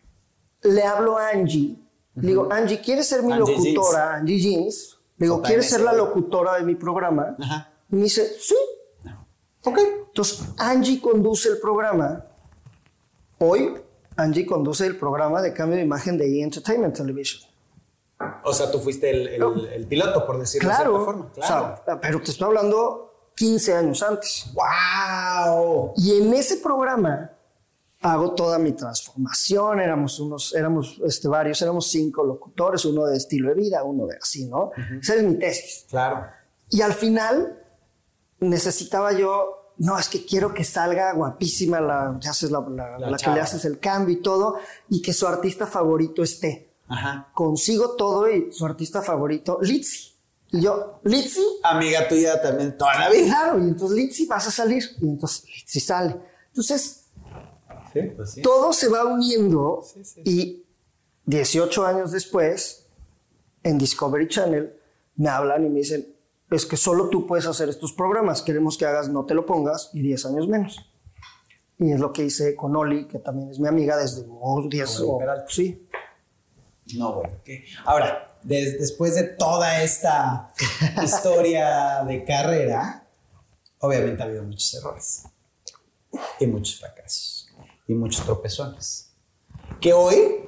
le 0.62 0.82
hablo 0.84 1.18
a 1.18 1.30
Angie. 1.30 1.76
Le 2.14 2.28
digo, 2.28 2.48
Angie, 2.52 2.80
¿quieres 2.80 3.08
ser 3.08 3.24
mi 3.24 3.32
Angie 3.32 3.54
locutora? 3.56 4.14
Angie 4.14 4.38
Jeans. 4.38 4.98
Le 5.16 5.26
digo. 5.26 5.42
¿quieres 5.42 5.68
ser 5.68 5.80
la 5.80 5.92
locutora 5.92 6.54
de 6.58 6.62
mi 6.62 6.76
programa? 6.76 7.34
Ajá. 7.40 7.72
Y 7.90 7.96
me 7.96 8.02
dice, 8.04 8.24
sí. 8.38 8.54
Ok. 9.64 9.78
Entonces, 10.08 10.44
Angie 10.58 11.00
conduce 11.00 11.48
el 11.48 11.58
programa. 11.58 12.24
Hoy, 13.38 13.74
Angie 14.16 14.46
conduce 14.46 14.86
el 14.86 14.96
programa 14.96 15.42
de 15.42 15.52
cambio 15.52 15.76
de 15.76 15.82
imagen 15.84 16.16
de 16.16 16.26
E! 16.26 16.42
Entertainment 16.42 16.96
Television. 16.96 17.42
O 18.44 18.52
sea, 18.52 18.70
tú 18.70 18.78
fuiste 18.78 19.10
el, 19.10 19.28
el- 19.28 19.66
el 19.72 19.86
piloto, 19.86 20.24
por 20.24 20.38
decirlo 20.38 20.68
de 20.70 20.74
Claro. 20.76 20.90
cierta 20.92 21.04
forma. 21.04 21.32
Claro. 21.32 21.74
O 21.80 21.84
sea, 21.84 22.00
pero 22.00 22.20
te 22.22 22.30
estoy 22.30 22.46
hablando 22.46 23.30
15 23.36 23.74
años 23.74 24.02
antes. 24.02 24.46
¡Wow! 24.54 25.92
Y 25.96 26.18
en 26.20 26.32
ese 26.34 26.58
programa 26.58 27.32
hago 28.00 28.32
toda 28.34 28.58
mi 28.58 28.72
transformación. 28.72 29.80
Éramos 29.80 30.20
unos, 30.20 30.54
éramos 30.54 31.00
este, 31.04 31.26
varios, 31.26 31.60
éramos 31.62 31.88
cinco 31.90 32.22
locutores, 32.24 32.84
uno 32.84 33.06
de 33.06 33.16
estilo 33.16 33.48
de 33.48 33.54
vida, 33.56 33.82
uno 33.82 34.06
de 34.06 34.16
así, 34.16 34.46
¿no? 34.46 34.70
Esa 35.02 35.16
es 35.16 35.22
mi 35.24 35.34
tesis. 35.38 35.86
Claro. 35.90 36.26
Y 36.70 36.80
al 36.82 36.92
final 36.92 37.63
necesitaba 38.40 39.12
yo, 39.12 39.72
no, 39.78 39.98
es 39.98 40.08
que 40.08 40.24
quiero 40.24 40.54
que 40.54 40.64
salga 40.64 41.12
guapísima 41.14 41.80
la, 41.80 42.16
ya 42.20 42.30
haces 42.30 42.50
la, 42.50 42.60
la- 42.60 42.98
La 42.98 43.10
la 43.10 43.16
que 43.16 43.30
le 43.30 43.40
haces 43.40 43.64
el 43.64 43.78
cambio 43.80 44.14
y 44.16 44.22
todo, 44.22 44.56
y 44.88 45.02
que 45.02 45.12
su 45.12 45.26
artista 45.26 45.66
favorito 45.66 46.22
esté. 46.22 46.70
Ajá. 46.88 47.30
Consigo 47.34 47.96
todo 47.96 48.30
y 48.30 48.52
su 48.52 48.64
artista 48.66 49.02
favorito, 49.02 49.58
Litzy. 49.62 50.12
Y 50.52 50.60
yo, 50.60 51.00
Litzy, 51.02 51.42
Amiga 51.64 52.06
tuya 52.06 52.40
también 52.40 52.76
toda 52.78 52.96
la 52.98 53.10
vida. 53.10 53.26
claro, 53.26 53.58
y 53.58 53.62
entonces 53.62 53.96
Litzy 53.96 54.26
vas 54.26 54.46
a 54.46 54.50
salir, 54.52 54.84
y 55.00 55.04
entonces 55.08 55.44
Litzy 55.46 55.80
sale. 55.80 56.16
Entonces, 56.48 57.00
Sí, 57.92 58.00
pues 58.16 58.32
sí. 58.32 58.42
todo 58.42 58.72
se 58.72 58.88
va 58.88 59.04
uniendo 59.04 59.82
sí. 60.04 60.20
y 60.24 60.64
18 61.26 61.86
años 61.86 62.12
después, 62.12 62.86
en 63.62 63.78
Discovery 63.78 64.28
Channel, 64.28 64.76
me 65.16 65.28
hablan 65.28 65.64
y 65.64 65.70
me 65.70 65.78
dicen, 65.80 66.13
es 66.50 66.66
que 66.66 66.76
solo 66.76 67.08
tú 67.08 67.26
puedes 67.26 67.46
hacer 67.46 67.68
estos 67.68 67.92
programas, 67.92 68.42
queremos 68.42 68.76
que 68.78 68.86
hagas 68.86 69.08
No 69.08 69.24
te 69.24 69.34
lo 69.34 69.44
pongas 69.46 69.90
y 69.92 70.02
10 70.02 70.26
años 70.26 70.48
menos. 70.48 70.90
Y 71.78 71.90
es 71.92 71.98
lo 72.00 72.12
que 72.12 72.24
hice 72.24 72.54
con 72.54 72.76
Oli, 72.76 73.08
que 73.08 73.18
también 73.18 73.50
es 73.50 73.58
mi 73.58 73.66
amiga 73.68 73.96
desde 73.96 74.24
oh, 74.28 74.66
10 74.68 75.00
Oli 75.00 75.08
o-. 75.10 75.18
Sí, 75.48 75.88
No, 76.96 77.14
bueno, 77.14 77.34
ok. 77.40 77.48
Ahora, 77.84 78.38
des- 78.42 78.78
después 78.78 79.14
de 79.16 79.24
toda 79.24 79.82
esta 79.82 80.52
historia 81.02 82.04
de 82.04 82.24
carrera, 82.24 83.06
obviamente 83.80 84.22
ha 84.22 84.26
habido 84.26 84.44
muchos 84.44 84.72
errores 84.74 85.24
y 86.38 86.46
muchos 86.46 86.78
fracasos 86.78 87.48
y 87.88 87.94
muchos 87.94 88.24
tropezones. 88.24 89.10
Que 89.80 89.92
hoy, 89.92 90.44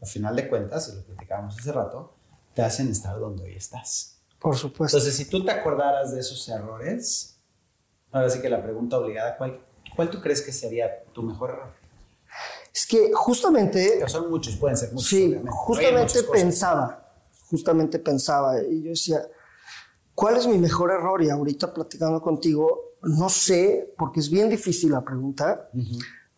al 0.00 0.08
final 0.08 0.36
de 0.36 0.48
cuentas, 0.48 0.88
y 0.92 0.96
lo 0.96 1.04
platicábamos 1.04 1.58
hace 1.58 1.72
rato, 1.72 2.14
te 2.54 2.62
hacen 2.62 2.88
estar 2.90 3.18
donde 3.18 3.42
hoy 3.44 3.54
estás. 3.56 4.17
Por 4.40 4.56
supuesto. 4.56 4.96
Entonces, 4.96 5.16
si 5.16 5.28
tú 5.28 5.44
te 5.44 5.50
acordaras 5.50 6.12
de 6.12 6.20
esos 6.20 6.48
errores, 6.48 7.38
ahora 8.12 8.30
sí 8.30 8.40
que 8.40 8.48
la 8.48 8.62
pregunta 8.62 8.98
obligada, 8.98 9.36
¿cuál, 9.36 9.60
cuál 9.94 10.10
tú 10.10 10.20
crees 10.20 10.42
que 10.42 10.52
sería 10.52 11.04
tu 11.12 11.22
mejor 11.22 11.50
error? 11.50 11.78
es 12.78 12.86
que 12.86 13.10
justamente 13.12 13.94
Pero 13.94 14.08
son 14.08 14.30
muchos, 14.30 14.56
pueden 14.56 14.76
ser 14.76 14.92
muchos. 14.92 15.08
Sí, 15.08 15.24
obviamente, 15.24 15.50
justamente 15.50 16.22
pensaba, 16.22 17.12
justamente 17.50 17.98
pensaba, 17.98 18.62
y 18.62 18.82
yo 18.82 18.90
decía, 18.90 19.26
¿cuál 20.14 20.36
es 20.36 20.46
mi 20.46 20.58
mejor 20.58 20.92
error? 20.92 21.22
Y 21.22 21.30
ahorita 21.30 21.74
platicando 21.74 22.22
contigo, 22.22 22.92
no 23.02 23.28
sé, 23.28 23.94
porque 23.98 24.20
es 24.20 24.30
bien 24.30 24.48
difícil 24.48 24.92
la 24.92 25.02
pregunta, 25.02 25.70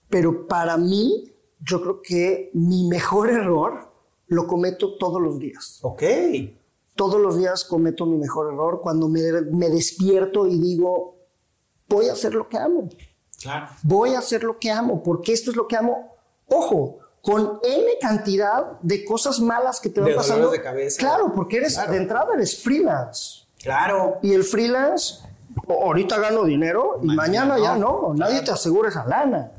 pero 0.09 0.47
para 0.47 0.77
mí, 0.77 1.31
yo 1.61 1.83
creo 1.83 2.01
que 2.01 2.51
mi 2.55 2.89
mejor 2.89 3.31
error 3.31 3.93
lo 4.29 4.47
cometo 4.47 4.97
todos 4.97 5.21
los 5.21 5.39
días. 5.39 5.79
Ok. 5.83 6.03
Todos 7.01 7.19
los 7.19 7.39
días 7.39 7.65
cometo 7.65 8.05
mi 8.05 8.19
mejor 8.19 8.53
error 8.53 8.83
cuando 8.83 9.09
me, 9.09 9.23
me 9.53 9.71
despierto 9.71 10.47
y 10.47 10.59
digo, 10.59 11.17
voy 11.89 12.11
a 12.11 12.13
hacer 12.13 12.35
lo 12.35 12.47
que 12.47 12.59
amo 12.59 12.91
Claro. 13.41 13.69
voy 13.85 14.13
a 14.15 14.19
hacer 14.19 14.45
lo 14.45 14.59
que 14.59 14.71
amo, 14.71 15.03
porque 15.03 15.33
esto 15.33 15.51
es 15.51 15.57
lo 15.57 15.67
que 15.67 15.77
amo. 15.79 16.15
Ojo, 16.47 16.99
con 17.23 17.59
N 17.63 17.87
cantidad 18.03 18.79
de 18.83 19.03
cosas 19.07 19.41
malas 19.41 19.81
que 19.81 19.89
te 19.89 20.01
van 20.03 20.11
De 20.11 20.15
pasando. 20.15 20.51
de 20.51 20.61
cabeza. 20.61 20.99
Claro, 20.99 21.33
porque 21.35 21.57
eres, 21.57 21.73
Claro. 21.75 21.93
de 21.93 21.97
entrada 21.97 22.35
eres 22.35 22.63
freelance. 22.63 23.47
Claro. 23.63 24.19
Y 24.21 24.35
el 24.35 24.45
freelance, 24.45 25.21
ahorita 25.69 26.19
gano 26.19 26.45
dinero 26.45 26.99
y 27.03 27.07
Mañana 27.07 27.55
mañana, 27.55 27.59
ya 27.59 27.77
no. 27.79 28.09
no. 28.09 28.15
Nadie 28.15 28.33
Claro. 28.33 28.45
te 28.45 28.51
asegura 28.53 28.89
esa 28.91 29.07
lana. 29.07 29.53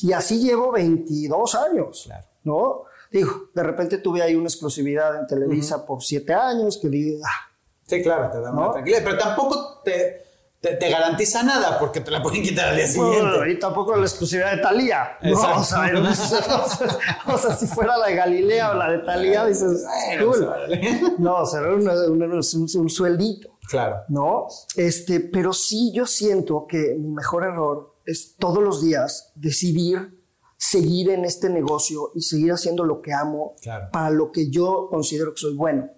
Y 0.00 0.12
así 0.14 0.38
llevo 0.40 0.72
22 0.72 1.54
años. 1.56 2.04
Claro. 2.06 2.24
¿No? 2.44 2.82
Digo, 3.10 3.50
de 3.54 3.62
repente 3.62 3.98
tuve 3.98 4.22
ahí 4.22 4.34
una 4.34 4.48
exclusividad 4.48 5.18
en 5.20 5.26
Televisa 5.26 5.84
por 5.86 6.02
7 6.02 6.32
años 6.34 6.78
que 6.80 6.88
di, 6.88 7.20
ah, 7.24 7.52
Sí, 7.86 8.02
claro, 8.02 8.30
te 8.30 8.40
da 8.40 8.50
una 8.52 8.62
¿No? 8.62 8.70
tranquilidad. 8.72 9.02
Pero 9.04 9.16
tampoco 9.18 9.80
te, 9.84 10.24
te, 10.60 10.74
te 10.74 10.90
garantiza 10.90 11.44
nada 11.44 11.78
porque 11.78 12.00
te 12.00 12.10
la 12.10 12.20
pueden 12.20 12.42
quitar 12.42 12.70
al 12.70 12.76
día 12.76 12.88
siguiente. 12.88 13.20
Bueno, 13.20 13.46
y 13.46 13.58
tampoco 13.60 13.94
la 13.94 14.02
exclusividad 14.02 14.56
de 14.56 14.60
Talía. 14.62 15.18
No, 15.22 15.30
o 15.60 15.62
sea, 15.62 15.86
no, 15.92 16.00
o 17.34 17.38
sea, 17.38 17.54
si 17.56 17.66
fuera 17.68 17.96
la 17.96 18.06
de 18.08 18.16
Galilea 18.16 18.72
o 18.72 18.74
la 18.74 18.90
de 18.90 18.98
Talía, 18.98 19.46
dices, 19.46 19.84
Bueno, 20.18 20.32
cool. 20.32 21.14
No, 21.18 21.46
será 21.46 21.72
una- 21.74 21.92
una- 22.08 22.26
un, 22.26 22.40
un 22.76 22.90
sueldito, 22.90 23.50
Claro. 23.68 24.02
¿no? 24.08 24.48
Este, 24.74 25.20
pero 25.20 25.52
sí 25.52 25.92
yo 25.94 26.06
siento 26.06 26.66
que 26.68 26.96
mi 26.98 27.08
mejor 27.10 27.44
error 27.44 27.94
es 28.04 28.34
todos 28.36 28.62
los 28.62 28.82
días 28.82 29.30
decidir 29.36 30.15
seguir 30.56 31.10
en 31.10 31.24
este 31.24 31.48
negocio 31.50 32.12
y 32.14 32.22
seguir 32.22 32.52
haciendo 32.52 32.84
lo 32.84 33.02
que 33.02 33.12
amo 33.12 33.54
Claro. 33.60 33.88
para 33.92 34.10
lo 34.10 34.32
que 34.32 34.50
yo 34.50 34.88
considero 34.90 35.34
que 35.34 35.40
soy 35.40 35.54
bueno. 35.54 35.90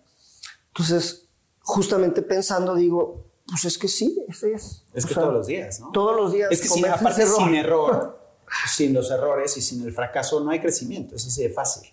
Entonces, 0.68 1.28
justamente 1.60 2.22
pensando, 2.22 2.74
digo, 2.74 3.24
pues 3.46 3.64
es 3.64 3.78
que 3.78 3.88
sí, 3.88 4.24
ese 4.28 4.52
es. 4.52 4.84
Es 4.94 5.04
O 5.04 5.08
que 5.08 5.14
sea, 5.14 5.22
todos 5.22 5.34
los 5.34 5.46
días, 5.46 5.80
¿no? 5.80 5.90
Todos 5.92 6.16
los 6.16 6.32
días. 6.32 6.50
Es 6.50 6.60
que 6.60 6.68
sin, 6.68 6.86
aparte 6.86 7.22
error. 7.22 7.36
sin 7.38 7.54
error, 7.54 8.18
sin 8.74 8.94
los 8.94 9.10
errores 9.10 9.56
y 9.56 9.62
sin 9.62 9.82
el 9.84 9.92
fracaso 9.92 10.40
no 10.40 10.50
hay 10.50 10.60
crecimiento, 10.60 11.14
es 11.16 11.26
así 11.26 11.42
de 11.42 11.50
fácil. 11.50 11.88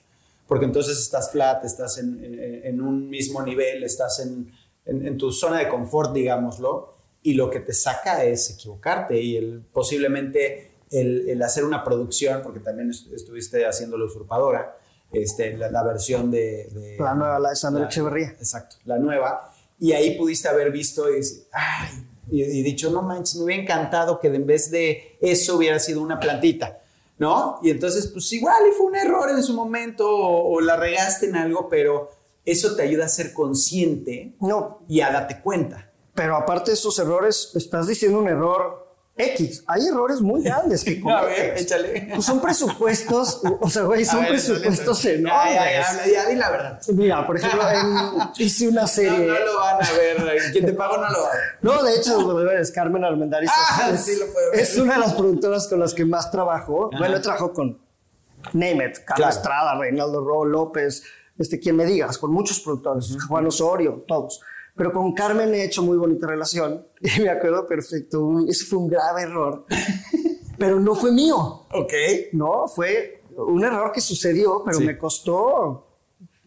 Porque 0.47 0.65
entonces 0.65 0.99
estás 0.99 1.31
flat, 1.31 1.63
estás 1.65 1.97
en, 1.97 2.23
en- 2.23 2.65
en 2.65 2.81
un 2.81 3.09
mismo 3.09 3.41
nivel, 3.41 3.83
estás 3.83 4.19
en, 4.19 4.51
en- 4.85 5.07
en 5.07 5.17
tu 5.17 5.31
zona 5.31 5.59
de 5.59 5.69
confort, 5.69 6.13
digámoslo, 6.13 6.93
y 7.23 7.33
lo 7.33 7.49
que 7.49 7.59
te 7.61 7.73
saca 7.73 8.23
es 8.23 8.51
equivocarte 8.51 9.19
y 9.19 9.37
el, 9.37 9.61
posiblemente 9.73 10.74
el, 10.99 11.29
el 11.29 11.41
hacer 11.43 11.63
una 11.65 11.83
producción, 11.83 12.41
porque 12.43 12.59
también 12.59 12.89
est- 12.89 13.11
estuviste 13.13 13.65
haciendo 13.65 13.97
la 13.97 14.05
usurpadora, 14.05 14.77
este, 15.11 15.55
la, 15.57 15.69
la 15.71 15.83
versión 15.83 16.31
de, 16.31 16.67
de- 16.71 16.97
La 16.99 17.13
nueva, 17.13 17.39
la 17.39 17.49
de 17.51 17.55
Sandra 17.55 17.85
Echeverría. 17.85 18.29
Exacto, 18.39 18.77
la 18.85 18.97
nueva. 18.97 19.51
Y 19.79 19.91
ahí 19.91 20.17
pudiste 20.17 20.47
haber 20.47 20.71
visto 20.71 21.09
y, 21.09 21.15
decir, 21.17 21.43
ay, 21.51 22.07
y, 22.31 22.41
y 22.43 22.63
dicho, 22.63 22.89
no 22.91 23.01
manches, 23.01 23.35
me 23.37 23.43
hubiera 23.45 23.61
encantado 23.63 24.19
que 24.19 24.27
en 24.27 24.45
vez 24.45 24.71
de 24.71 25.17
eso 25.21 25.57
hubiera 25.57 25.79
sido 25.79 26.01
una 26.01 26.19
plantita, 26.19 26.79
¿no? 27.19 27.59
Y 27.61 27.69
entonces, 27.69 28.07
pues 28.07 28.31
igual 28.33 28.63
y 28.69 28.71
fue 28.73 28.87
un 28.87 28.95
error 28.95 29.29
en 29.29 29.43
su 29.43 29.53
momento 29.53 30.09
o, 30.09 30.55
o 30.55 30.61
la 30.61 30.75
regaste 30.77 31.27
en 31.27 31.35
algo, 31.35 31.67
pero 31.69 32.09
eso 32.45 32.75
te 32.75 32.83
ayuda 32.83 33.05
a 33.05 33.09
ser 33.09 33.33
consciente 33.33 34.33
No, 34.39 34.79
y 34.87 35.01
a 35.01 35.11
darte 35.11 35.41
cuenta. 35.41 35.91
pero 36.13 36.35
aparte 36.37 36.71
de 36.71 36.75
esos 36.75 36.97
errores, 36.99 37.51
estás 37.55 37.87
diciendo 37.87 38.19
un 38.19 38.27
error 38.29 38.84
X, 39.17 39.63
hay 39.67 39.87
errores 39.87 40.19
muy 40.19 40.43
grandes 40.43 40.83
que 40.83 41.01
A 41.09 41.21
ver, 41.23 41.57
échale. 41.57 42.09
Pues 42.13 42.25
son 42.25 42.41
presupuestos, 42.41 43.41
o 43.61 43.69
sea, 43.69 43.83
güey, 43.83 44.03
son 44.03 44.19
ver, 44.21 44.29
presupuestos 44.31 45.05
échale, 45.05 45.21
échale. 45.21 45.53
Ya, 45.53 45.53
ya, 45.53 45.71
enormes. 45.71 46.05
ya, 46.05 46.11
ya, 46.23 46.29
di 46.29 46.35
la 46.35 46.51
verdad. 46.51 46.81
Mira, 46.89 47.25
por 47.27 47.37
ejemplo, 47.37 47.61
en- 47.71 48.29
hice 48.37 48.67
una 48.67 48.81
No, 48.81 48.87
serie. 48.87 49.11
no 49.27 49.39
lo 49.39 49.55
van 49.57 49.75
a 49.83 49.91
ver. 49.93 50.51
Quien 50.51 50.65
te 50.65 50.73
pagó 50.73 50.97
no 50.97 51.09
lo 51.09 51.21
va 51.21 51.27
a 51.29 51.35
ver. 51.35 51.43
No, 51.61 51.83
de 51.83 51.95
hecho, 51.95 52.33
de 52.37 52.43
veras, 52.45 52.71
Carmen 52.71 53.03
Armendariz 53.05 53.49
Ah, 53.55 53.91
es, 53.93 54.01
sí 54.03 54.17
lo 54.19 54.25
puedo 54.33 54.51
ver. 54.51 54.59
es 54.59 54.77
una 54.77 54.95
de 54.95 54.99
las 54.99 55.13
productoras 55.13 55.67
con 55.67 55.79
las 55.79 55.93
que 55.93 56.03
más 56.05 56.29
trabajo. 56.29 56.89
Bueno, 56.97 57.15
he 57.15 57.19
trabajado 57.21 57.53
con 57.53 57.79
Name 58.53 58.85
it, 58.85 58.97
Carlos 59.05 59.05
Claro. 59.15 59.31
Estrada, 59.33 59.79
Reinaldo 59.79 60.23
Ro, 60.25 60.43
López, 60.45 61.03
este, 61.37 61.59
quien 61.59 61.75
me 61.77 61.85
digas, 61.85 62.17
con 62.17 62.31
muchos 62.31 62.59
productores, 62.59 63.17
Juan 63.29 63.47
Osorio, 63.47 64.03
todos. 64.07 64.41
Pero 64.75 64.91
con 64.91 65.13
Carmen 65.13 65.53
he 65.53 65.63
hecho 65.63 65.81
muy 65.83 65.97
bonita 65.97 66.27
relación 66.27 66.85
y 67.01 67.21
me 67.21 67.29
acuerdo 67.29 67.65
perfecto, 67.65 68.21
un- 68.21 68.49
ese 68.49 68.65
fue 68.65 68.79
un 68.79 68.87
grave 68.89 69.21
error, 69.23 69.65
pero 70.59 70.79
no 70.79 70.95
fue 70.95 71.11
mío, 71.11 71.37
Ok. 71.71 71.93
no, 72.33 72.67
fue 72.67 73.23
un 73.37 73.63
error 73.63 73.91
que 73.93 74.01
sucedió, 74.01 74.63
pero 74.65 74.79
Sí. 74.79 74.85
me 74.85 74.97
costó 74.97 75.87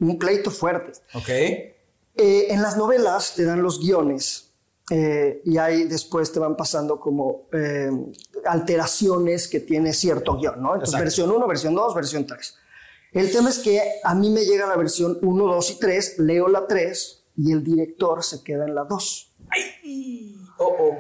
un 0.01 0.19
pleito 0.19 0.51
fuerte. 0.51 0.93
Ok. 1.15 1.29
Eh, 1.31 2.47
en 2.51 2.63
las 2.63 2.77
novelas 2.77 3.35
te 3.35 3.45
dan 3.45 3.63
los 3.63 3.81
guiones 3.81 4.53
eh, 4.91 5.41
y 5.45 5.59
ahí 5.59 5.85
después 5.85 6.33
te 6.33 6.39
van 6.39 6.57
pasando 6.57 6.99
como 6.99 7.47
eh, 7.53 7.91
alteraciones 8.45 9.49
que 9.49 9.61
tiene 9.61 9.93
cierto 9.93 10.37
guion, 10.37 10.61
¿no? 10.63 10.75
Entonces, 10.75 10.89
Exacto. 10.95 11.05
versión 11.05 11.31
1, 11.31 11.47
versión 11.47 11.75
2, 11.75 11.95
versión 11.95 12.27
3. 12.27 12.55
El 13.13 13.31
tema 13.33 13.49
es 13.51 13.59
que 13.59 13.81
a 14.03 14.15
mí 14.15 14.31
me 14.31 14.45
llega 14.45 14.67
la 14.67 14.77
versión 14.77 15.19
1, 15.23 15.45
2 15.47 15.71
y 15.71 15.79
3, 15.79 16.19
leo 16.19 16.49
la 16.49 16.67
3 16.67 17.18
y 17.39 17.53
el 17.53 17.63
director 17.63 18.23
se 18.23 18.43
queda 18.43 18.67
en 18.67 18.75
la 18.75 18.85
2. 18.85 19.33
Oh, 20.59 20.65
oh. 20.67 20.99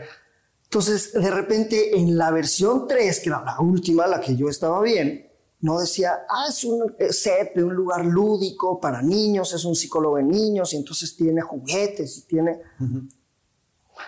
Entonces, 0.65 1.13
de 1.13 1.31
repente, 1.31 1.99
en 1.99 2.17
la 2.17 2.31
versión 2.31 2.87
3, 2.87 3.21
que 3.21 3.29
era 3.29 3.43
la 3.45 3.59
última, 3.61 4.07
la 4.07 4.21
que 4.21 4.37
yo 4.37 4.49
estaba 4.49 4.81
bien, 4.81 5.29
no 5.61 5.81
decía, 5.81 6.21
ah, 6.29 6.47
es 6.49 6.63
un 6.65 6.95
eh, 6.99 7.13
set 7.13 7.55
de 7.57 7.65
un 7.65 7.75
lugar 7.75 8.05
lúdico 8.05 8.79
para 8.79 9.03
niños, 9.03 9.53
es 9.53 9.65
un 9.65 9.75
psicólogo 9.75 10.17
de 10.17 10.23
niños, 10.23 10.73
y 10.73 10.77
entonces 10.77 11.17
tiene 11.17 11.41
juguetes 11.41 12.19
y 12.19 12.23
tiene... 12.27 12.61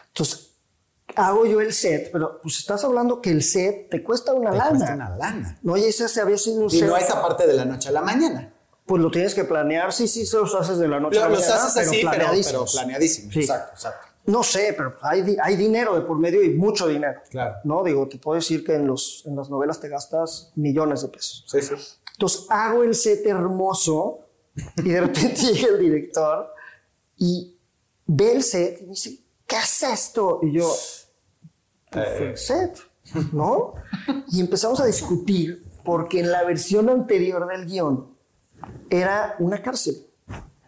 Entonces, 0.08 0.52
hago 1.16 1.46
yo 1.46 1.60
el 1.60 1.72
set, 1.72 2.10
pero 2.12 2.40
pues 2.40 2.58
estás 2.58 2.84
hablando 2.84 3.20
que 3.20 3.30
el 3.30 3.42
set 3.42 3.90
te 3.90 4.04
cuesta 4.04 4.32
una 4.32 4.52
Te 4.52 4.58
lana. 4.58 4.70
cuesta 4.70 4.94
una 4.94 5.16
lana. 5.16 5.58
No, 5.62 5.76
y 5.76 5.82
ese 5.84 6.08
se 6.08 6.20
había 6.20 6.38
sido 6.38 6.60
un 6.60 6.66
Y 6.66 6.78
set, 6.78 6.88
no 6.88 6.96
esa 6.96 7.20
parte 7.20 7.46
de 7.48 7.54
la 7.54 7.64
noche 7.64 7.88
a 7.88 7.92
la 7.92 8.02
mañana. 8.02 8.54
Pues 8.90 9.00
lo 9.00 9.08
tienes 9.12 9.36
que 9.36 9.44
planear, 9.44 9.92
sí, 9.92 10.08
sí, 10.08 10.26
se 10.26 10.36
los 10.36 10.52
haces 10.52 10.78
de 10.78 10.88
la 10.88 10.98
noche 10.98 11.20
Lo- 11.20 11.26
a 11.26 11.28
la 11.28 11.34
los 11.36 11.42
mañana, 11.46 11.64
haces 11.64 11.86
así, 11.86 11.96
pero, 11.98 12.10
pero 12.10 12.18
planeadísimos. 12.24 12.72
planeadísimo. 12.72 13.30
Sí. 13.32 13.40
Exacto, 13.42 13.72
exacto. 13.74 14.06
No 14.26 14.42
sé, 14.42 14.74
pero 14.76 14.96
hay, 15.00 15.22
di- 15.22 15.36
hay 15.40 15.54
dinero 15.54 15.94
de 15.94 16.00
por 16.00 16.18
medio 16.18 16.42
y 16.42 16.50
mucho 16.54 16.88
dinero. 16.88 17.20
Claro. 17.30 17.54
No, 17.62 17.84
digo, 17.84 18.08
te 18.08 18.18
puedo 18.18 18.34
decir 18.34 18.64
que 18.64 18.74
en, 18.74 18.88
los, 18.88 19.22
en 19.26 19.36
las 19.36 19.48
novelas 19.48 19.78
te 19.78 19.88
gastas 19.88 20.50
millones 20.56 21.02
de 21.02 21.08
pesos. 21.08 21.44
Sí, 21.48 21.62
sí. 21.62 21.74
Entonces 22.14 22.46
hago 22.50 22.82
el 22.82 22.96
set 22.96 23.24
hermoso 23.26 24.26
y 24.76 24.88
de 24.90 25.00
repente 25.02 25.40
llega 25.52 25.68
el 25.68 25.78
director 25.78 26.52
y 27.16 27.56
ve 28.06 28.32
el 28.32 28.42
set 28.42 28.78
y 28.80 28.82
me 28.86 28.90
dice, 28.90 29.20
¿qué 29.46 29.56
es 29.56 29.82
esto? 29.84 30.40
Y 30.42 30.50
yo, 30.52 30.68
pues 31.90 32.08
fue 32.18 32.30
el 32.30 32.36
set, 32.38 32.76
¿no? 33.32 33.74
Y 34.32 34.40
empezamos 34.40 34.80
a 34.80 34.84
discutir 34.86 35.64
porque 35.84 36.18
en 36.20 36.30
la 36.32 36.42
versión 36.42 36.88
anterior 36.88 37.46
del 37.48 37.66
guion 37.66 38.09
era 38.90 39.36
una 39.38 39.60
cárcel. 39.62 40.06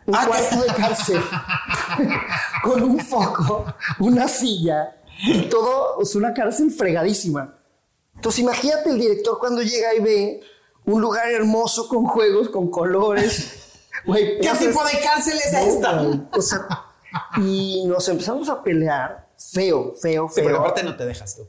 Un 0.07 0.17
Ah, 0.17 0.25
cuarto 0.27 0.61
de 0.63 0.75
cárcel 0.75 1.23
con 2.65 2.83
un 2.83 2.99
foco, 2.99 3.67
una 4.01 4.27
silla 4.29 4.97
y 5.25 5.43
todo, 5.49 6.01
es 6.03 6.15
una 6.17 6.35
cárcel 6.35 6.71
fregadísima. 6.73 7.57
Entonces 8.17 8.41
imagínate 8.41 8.91
el 8.91 8.99
director 8.99 9.39
cuando 9.39 9.63
llega 9.63 9.95
y 9.95 10.01
ve 10.01 10.41
un 10.85 11.01
lugar 11.01 11.31
hermoso 11.31 11.89
con 11.89 12.05
juegos, 12.07 12.49
con 12.49 12.71
colores. 12.71 13.59
Güey, 14.05 14.41
¿Qué 14.41 14.49
tipo 14.59 14.83
de 14.85 14.99
cárcel 15.01 15.35
es 15.39 15.53
esta? 15.53 16.03
o 16.33 16.43
sea, 16.43 16.67
y 17.37 17.85
nos 17.87 18.09
empezamos 18.09 18.49
a 18.49 18.61
pelear 18.61 19.29
feo, 19.39 19.95
feo, 19.95 20.29
Sí, 20.29 20.35
feo. 20.41 20.45
porque 20.45 20.59
aparte 20.59 20.83
no 20.83 20.97
te 20.97 21.07
dejas 21.07 21.37
tú. 21.37 21.47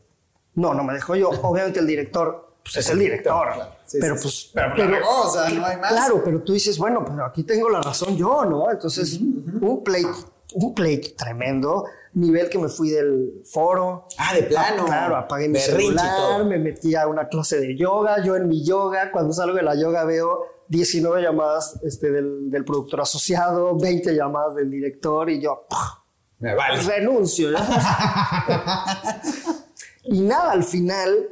No, 0.54 0.76
no 0.76 0.84
me 0.84 0.94
dejó 0.94 1.16
yo. 1.16 1.30
Obviamente 1.42 1.80
el 1.80 1.88
director 1.88 2.53
pues, 2.64 2.78
es, 2.78 2.86
Es 2.86 2.92
el 2.92 3.00
director. 3.00 3.54
claro. 3.54 3.72
Sí, 3.86 3.98
pero 4.02 4.16
sí, 4.18 4.22
pues. 4.24 4.34
sí. 4.36 4.50
Pero 4.54 5.10
o 5.10 5.30
sea, 5.30 5.50
no 5.50 5.66
hay 5.66 5.78
más. 5.78 5.92
Claro, 5.92 6.22
pero 6.24 6.42
tú 6.42 6.54
dices, 6.54 6.78
bueno, 6.78 7.04
pero 7.06 7.26
aquí 7.26 7.44
tengo 7.44 7.70
la 7.70 7.82
razón 7.82 8.16
yo, 8.18 8.46
¿no? 8.46 8.70
Entonces, 8.72 9.20
un 9.20 9.84
pleito, 9.84 10.14
un 10.56 10.74
pleito 10.74 11.10
tremendo. 11.18 11.86
Nivel 12.16 12.48
que 12.48 12.60
me 12.60 12.70
fui 12.70 12.92
del 12.92 13.42
foro. 13.44 14.08
Ah, 14.20 14.36
de 14.36 14.44
plano. 14.44 14.84
Ah, 14.84 14.88
Claro, 14.88 15.16
apagué 15.18 15.48
mi 15.48 15.54
Berrinche 15.58 15.98
celular, 16.00 16.46
me 16.46 16.60
metí 16.60 16.94
a 16.96 17.08
una 17.08 17.28
clase 17.28 17.60
de 17.60 17.76
yoga. 17.76 18.24
Yo 18.24 18.36
en 18.36 18.48
mi 18.48 18.64
yoga, 18.64 19.12
cuando 19.12 19.34
salgo 19.34 19.56
de 19.58 19.64
la 19.64 19.74
yoga, 19.76 20.04
veo 20.06 20.46
19 20.68 21.24
llamadas 21.24 21.80
este, 21.84 22.12
del, 22.12 22.52
del 22.52 22.64
productor 22.66 23.02
asociado, 23.02 23.76
20 23.78 24.16
llamadas 24.16 24.54
del 24.56 24.70
director 24.70 25.28
y 25.32 25.42
yo. 25.42 25.66
Me 26.40 26.54
vale. 26.54 26.82
renuncio. 26.82 27.50
y 30.04 30.22
nada, 30.22 30.52
al 30.52 30.64
final, 30.64 31.30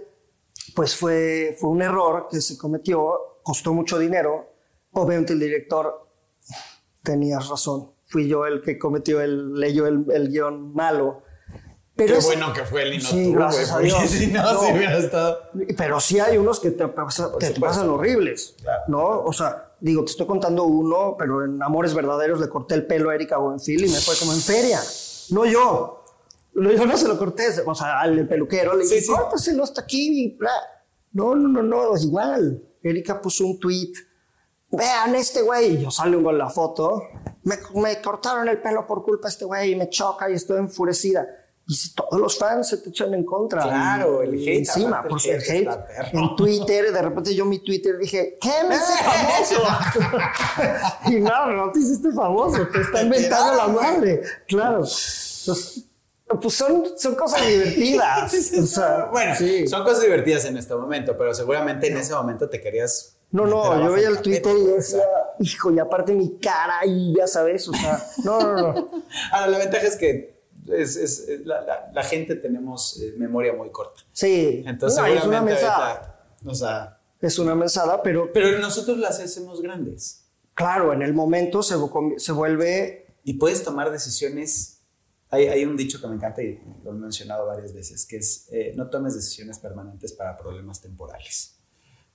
pues 0.76 0.96
fue, 0.96 1.56
fue 1.60 1.70
un 1.70 1.82
error 1.82 2.28
que 2.30 2.42
se 2.42 2.58
cometió, 2.58 3.40
costó 3.44 3.74
mucho 3.74 3.98
dinero. 4.00 4.48
Obviamente 4.94 5.34
el 5.34 5.40
director, 5.40 6.08
tenías 7.04 7.48
razón, 7.50 7.92
fui 8.08 8.28
yo 8.28 8.46
el 8.46 8.62
que 8.62 8.78
cometió 8.78 9.22
el, 9.22 9.54
leyó 9.54 9.88
el, 9.88 10.06
el 10.12 10.30
guion 10.30 10.74
malo. 10.74 11.24
Pero 11.96 12.14
Qué 12.14 12.20
es- 12.20 12.26
bueno 12.26 12.54
que 12.54 12.64
fue 12.64 12.88
y 12.88 12.98
no 12.98 13.04
Sí, 13.04 13.26
tú, 13.32 13.34
gracias 13.40 13.72
a 13.72 13.80
Dios. 13.80 14.10
si 14.10 14.28
no, 14.28 14.42
No. 14.54 14.60
si 14.62 14.72
hubiera 14.74 14.98
estado. 14.98 15.40
Pero 15.78 16.00
sí 16.00 16.20
hay 16.20 16.38
unos 16.38 16.60
que 16.60 16.72
te, 16.72 16.88
pasa- 16.88 17.32
te- 17.38 17.60
pasan 17.60 17.90
horribles, 17.90 18.56
Claro. 18.62 18.84
¿no? 18.88 19.22
O 19.24 19.34
sea, 19.34 19.74
digo, 19.80 20.04
te 20.06 20.12
estoy 20.12 20.26
contando 20.26 20.64
uno, 20.64 21.16
pero 21.18 21.44
en 21.46 21.62
Amores 21.62 21.94
Verdaderos 21.94 22.40
le 22.40 22.48
corté 22.50 22.76
el 22.76 22.88
pelo 22.88 23.10
a 23.10 23.16
Erika 23.16 23.38
Buenfil 23.38 23.86
y 23.86 23.90
me 23.90 24.00
fue 24.00 24.16
como 24.18 24.34
en 24.34 24.40
feria. 24.40 24.80
No 25.32 25.46
yo. 25.46 26.01
Lo- 26.54 26.72
Yo 26.72 26.86
no 26.86 26.98
se 26.98 27.08
lo 27.08 27.18
corté, 27.18 27.46
o 27.66 27.76
sea, 27.76 28.02
al 28.02 28.28
peluquero 28.28 28.76
le 28.76 28.86
Sí, 28.86 28.96
dije, 28.96 29.06
sí. 29.08 29.12
córtaselo 29.12 29.64
hasta 29.64 29.82
aquí 29.82 30.24
y 30.26 30.38
bla. 30.38 30.52
No, 31.14 31.36
no, 31.36 31.48
no, 31.48 31.62
no, 31.64 31.96
es 31.96 32.04
igual. 32.04 32.62
Erika 32.84 33.22
puso 33.22 33.46
un 33.46 33.60
tweet. 33.60 33.92
Vean 34.70 35.16
este 35.16 35.42
güey. 35.42 35.76
Y 35.76 35.84
yo 35.84 35.92
salgo 35.92 36.24
con 36.24 36.38
la 36.38 36.50
foto. 36.50 37.04
Me, 37.44 37.58
me 37.76 38.02
cortaron 38.02 38.48
el 38.48 38.62
pelo 38.62 38.86
por 38.88 39.04
culpa 39.04 39.28
de 39.28 39.32
este 39.34 39.46
güey 39.46 39.72
y 39.72 39.76
me 39.76 39.90
choca 39.90 40.30
y 40.30 40.34
estoy 40.34 40.60
enfurecida. 40.60 41.28
Y 41.68 41.74
si 41.76 41.94
todos 41.94 42.20
los 42.20 42.38
fans 42.38 42.70
se 42.70 42.78
te 42.78 42.90
echan 42.90 43.14
en 43.14 43.26
contra. 43.26 43.62
Claro, 43.64 44.22
el 44.22 44.34
hate, 44.36 44.60
Encima, 44.60 45.04
pues 45.08 45.26
el 45.28 45.42
hate. 45.42 45.70
En 46.14 46.36
Twitter, 46.36 46.92
de 46.92 47.02
repente 47.02 47.36
yo 47.36 47.46
mi 47.46 47.60
Twitter 47.60 47.98
dije, 47.98 48.38
¿qué 48.42 48.52
me 48.68 48.76
hice 48.76 48.94
famoso? 49.04 49.64
y 51.08 51.20
no, 51.20 51.52
no 51.52 51.72
te 51.72 51.80
hiciste 51.80 52.12
famoso, 52.12 52.68
te 52.68 52.82
está 52.82 53.04
inventando 53.04 53.56
la 53.56 53.68
madre. 53.68 54.22
Claro. 54.48 54.78
Entonces, 54.80 55.86
pues 56.40 56.54
son, 56.56 56.84
son 56.98 57.16
cosas 57.16 57.46
divertidas. 57.48 58.34
O 58.62 58.66
sea, 58.66 59.06
bueno, 59.12 59.36
sí. 59.36 59.68
son 59.68 59.84
cosas 59.84 60.02
divertidas 60.02 60.46
en 60.46 60.58
este 60.58 60.76
momento, 60.76 61.18
pero 61.18 61.34
seguramente 61.34 61.88
en 61.88 61.98
ese 61.98 62.14
momento 62.14 62.50
te 62.50 62.62
querías. 62.62 63.18
No, 63.32 63.46
no, 63.46 63.82
yo 63.84 63.92
veía 63.94 64.10
el 64.10 64.22
Twitter 64.22 64.56
y 64.58 64.66
decía, 64.66 65.04
hijo, 65.40 65.72
y 65.72 65.80
aparte 65.80 66.14
mi 66.14 66.38
cara 66.38 66.86
y 66.86 67.16
ya 67.16 67.28
sabes, 67.28 67.68
o 67.70 67.74
sea, 67.74 68.04
no, 68.26 68.40
no, 68.42 68.74
no. 68.74 68.88
Ahora, 69.32 69.48
la 69.48 69.58
ventaja 69.58 69.88
es 69.88 69.96
que 69.96 70.42
es, 70.68 70.96
es- 70.98 71.20
es- 71.28 71.46
la, 71.46 71.62
la- 71.62 71.92
la 71.94 72.04
gente 72.04 72.36
tenemos 72.36 73.00
eh, 73.02 73.14
memoria 73.18 73.54
muy 73.54 73.70
corta. 73.72 74.02
Sí, 74.12 74.64
Entonces, 74.68 75.00
no, 75.00 75.06
es 75.06 75.24
una 75.24 75.42
mesada. 75.42 75.88
ahorita, 75.92 76.26
o 76.46 76.54
sea, 76.56 77.00
Es 77.22 77.40
una 77.40 77.56
mesada, 77.56 78.02
pero 78.04 78.32
pero 78.34 78.60
nosotros 78.60 78.98
las 78.98 79.20
hacemos 79.20 79.62
grandes 79.62 80.18
claro, 80.54 80.92
en 80.94 81.02
el 81.02 81.14
momento 81.14 81.64
se, 81.64 81.76
se 82.18 82.32
vuelve 82.34 83.16
y 83.24 83.36
puedes 83.36 83.64
tomar 83.64 83.92
decisiones. 83.92 84.81
Hay, 85.32 85.48
hay 85.48 85.66
un 85.66 85.76
dicho 85.78 86.00
que 86.00 86.08
me 86.08 86.16
encanta 86.16 86.44
y 86.44 86.62
lo 86.84 86.92
he 86.92 86.94
mencionado 86.94 87.48
varias 87.48 87.74
veces, 87.74 88.06
que 88.06 88.18
es 88.18 88.48
eh, 88.52 88.74
no 88.76 88.90
tomes 88.90 89.16
decisiones 89.16 89.60
permanentes 89.60 90.14
para 90.14 90.38
problemas 90.38 90.82
temporales. 90.82 91.58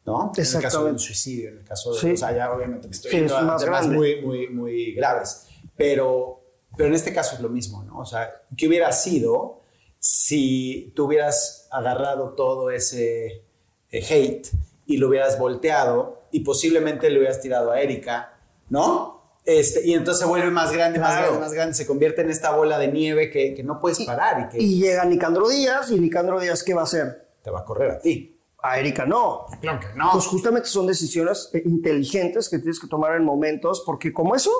¿No? 0.05 0.31
En 0.37 0.45
el 0.45 0.47
caso 0.47 0.53
de 0.53 0.59
un 0.61 0.65
Exactamente. 0.67 1.03
suicidio, 1.03 1.49
en 1.49 1.59
el 1.59 1.65
caso 1.65 1.93
de, 1.93 1.99
Sí. 2.01 2.11
o 2.13 2.17
sea, 2.17 2.37
ya 2.37 2.53
obviamente 2.53 2.87
me 2.87 2.93
estoy 2.95 3.11
Sí, 3.11 3.17
es 3.17 3.33
más 3.33 3.65
temas 3.65 3.89
muy, 3.89 4.23
muy, 4.23 4.49
muy 4.49 4.93
graves, 4.95 5.49
pero, 5.77 6.45
pero 6.77 6.89
en 6.89 6.95
este 6.95 7.13
caso 7.13 7.35
es 7.35 7.41
lo 7.41 7.49
mismo, 7.49 7.83
¿no? 7.83 7.99
O 7.99 8.05
sea, 8.05 8.31
¿qué 8.57 8.69
hubiera 8.69 8.93
sido 8.93 9.63
si 9.99 10.93
tú 10.95 11.07
hubieras 11.07 11.67
agarrado 11.73 12.35
todo 12.35 12.71
ese 12.71 13.45
eh, 13.91 14.05
hate 14.09 14.47
y 14.87 14.99
lo 14.99 15.09
hubieras 15.09 15.39
volteado 15.41 16.29
y 16.31 16.41
posiblemente 16.41 17.11
le 17.11 17.19
hubieras 17.19 17.41
tirado 17.41 17.73
a 17.73 17.81
Erika, 17.81 18.39
¿no? 18.69 19.16
Este, 19.47 19.87
y 19.87 19.95
entonces 19.95 20.21
se 20.21 20.27
vuelve 20.27 20.51
más 20.51 20.73
grande, 20.73 20.99
más 20.99 21.11
Claro. 21.13 21.27
grande, 21.29 21.41
más 21.41 21.53
grande, 21.53 21.75
se 21.75 21.87
convierte 21.87 22.21
en 22.23 22.31
esta 22.31 22.51
bola 22.55 22.79
de 22.79 22.89
nieve 22.89 23.31
que, 23.31 23.55
que 23.55 23.63
no 23.63 23.79
puedes 23.81 24.01
parar 24.05 24.41
y 24.41 24.49
que 24.49 24.63
y 24.63 24.81
llega 24.81 25.05
Nicandro 25.05 25.49
Díaz 25.49 25.91
y 25.93 26.01
Nicandro 26.01 26.41
Díaz 26.41 26.65
¿qué 26.65 26.75
va 26.75 26.81
a 26.81 26.85
hacer? 26.85 27.29
te 27.43 27.51
va 27.51 27.61
a 27.61 27.65
correr 27.65 27.93
a 27.93 28.01
ti. 28.01 28.37
A 28.61 28.81
Erika 28.81 29.07
no. 29.07 29.47
Claro 29.61 29.79
que 29.79 29.87
no. 29.97 30.11
Pues 30.13 30.27
justamente 30.27 30.69
son 30.69 30.89
decisiones 30.89 31.49
eh, 31.53 31.63
inteligentes 31.65 32.49
que 32.49 32.59
tienes 32.59 32.81
que 32.81 32.89
tomar 32.89 33.15
en 33.15 33.25
momentos 33.25 33.83
porque 33.87 34.13
como 34.13 34.35
eso 34.35 34.51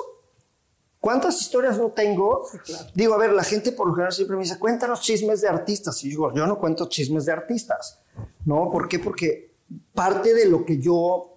¿Cuántas 0.99 1.39
historias 1.39 1.77
no 1.77 1.91
tengo? 1.91 2.47
Digo, 2.95 3.13
a 3.13 3.17
ver, 3.17 3.31
la 3.31 3.43
gente 3.43 3.71
por 3.71 3.87
lo 3.87 3.93
general 3.93 4.11
siempre 4.11 4.35
me 4.35 4.43
dice, 4.43 4.57
cuéntanos 4.57 4.99
chismes 4.99 5.41
de 5.41 5.47
artistas. 5.47 6.03
Y 6.03 6.09
digo, 6.09 6.33
yo 6.33 6.47
no 6.47 6.57
cuento 6.57 6.89
chismes 6.89 7.25
de 7.25 7.31
artistas. 7.33 7.99
¿No? 8.45 8.71
¿Por 8.71 8.87
qué? 8.89 8.97
Porque 8.97 9.53
parte 9.93 10.33
de 10.33 10.45
lo 10.45 10.65
que 10.65 10.79
yo 10.79 11.35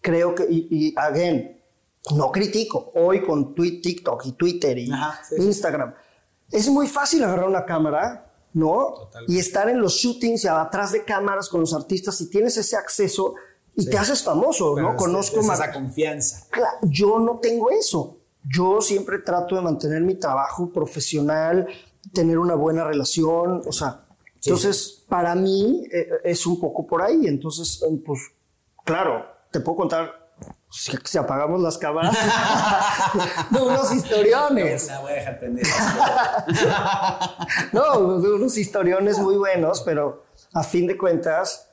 creo 0.00 0.34
que, 0.36 0.44
y, 0.48 0.68
y 0.70 0.94
again, 0.96 1.60
no 2.16 2.30
critico. 2.32 2.90
Hoy 2.94 3.22
con 3.22 3.54
TikTok 3.54 4.26
y 4.26 4.32
Twitter 4.32 4.76
y 4.78 4.90
Ajá, 4.90 5.20
sí, 5.28 5.36
sí. 5.36 5.42
Instagram, 5.42 5.94
es 6.50 6.68
muy 6.68 6.86
fácil 6.86 7.22
agarrar 7.24 7.48
una 7.48 7.64
cámara, 7.64 8.30
¿no? 8.52 8.92
Totalmente. 8.94 9.32
Y 9.32 9.38
estar 9.38 9.68
en 9.68 9.80
los 9.80 9.94
shootings 9.94 10.44
y 10.44 10.48
atrás 10.48 10.92
de 10.92 11.04
cámaras 11.04 11.48
con 11.48 11.60
los 11.60 11.72
artistas 11.74 12.20
y 12.20 12.28
tienes 12.28 12.56
ese 12.56 12.76
acceso 12.76 13.34
y 13.74 13.86
te 13.88 13.96
haces 13.96 14.22
famoso, 14.22 14.74
Pero 14.74 14.88
¿no? 14.88 14.96
es- 14.96 15.02
Conozco 15.02 15.40
es 15.40 15.46
más. 15.46 15.58
esa 15.60 15.72
confianza. 15.72 16.46
Yo 16.82 17.18
no 17.18 17.38
tengo 17.38 17.70
eso. 17.70 18.18
Yo 18.44 18.80
siempre 18.82 19.20
trato 19.20 19.54
de 19.54 19.62
mantener 19.62 20.02
mi 20.02 20.16
trabajo 20.16 20.70
profesional, 20.70 21.68
tener 22.12 22.38
una 22.38 22.54
buena 22.56 22.84
relación, 22.84 23.62
o 23.66 23.72
sea, 23.72 24.04
entonces 24.44 25.04
para 25.08 25.34
mí 25.36 25.86
eh, 25.92 26.08
es 26.24 26.44
un 26.46 26.58
poco 26.60 26.84
por 26.86 27.00
ahí. 27.00 27.26
Entonces, 27.28 27.80
eh, 27.88 28.02
pues, 28.04 28.20
claro, 28.84 29.24
te 29.52 29.60
puedo 29.60 29.76
contar 29.76 30.21
si, 30.72 30.92
si 31.04 31.18
apagamos 31.18 31.60
las 31.60 31.76
cámaras, 31.78 32.16
de 33.50 33.60
unos 33.60 33.92
historiones, 33.94 34.84
sea, 34.86 35.00
voy 35.00 35.12
a 35.12 35.14
dejar 35.16 35.38
prender. 35.38 35.66
no, 37.72 38.20
de 38.20 38.32
unos 38.32 38.56
historiones 38.56 39.18
muy 39.18 39.36
buenos, 39.36 39.82
pero 39.82 40.24
a 40.52 40.62
fin 40.62 40.86
de 40.86 40.96
cuentas, 40.96 41.68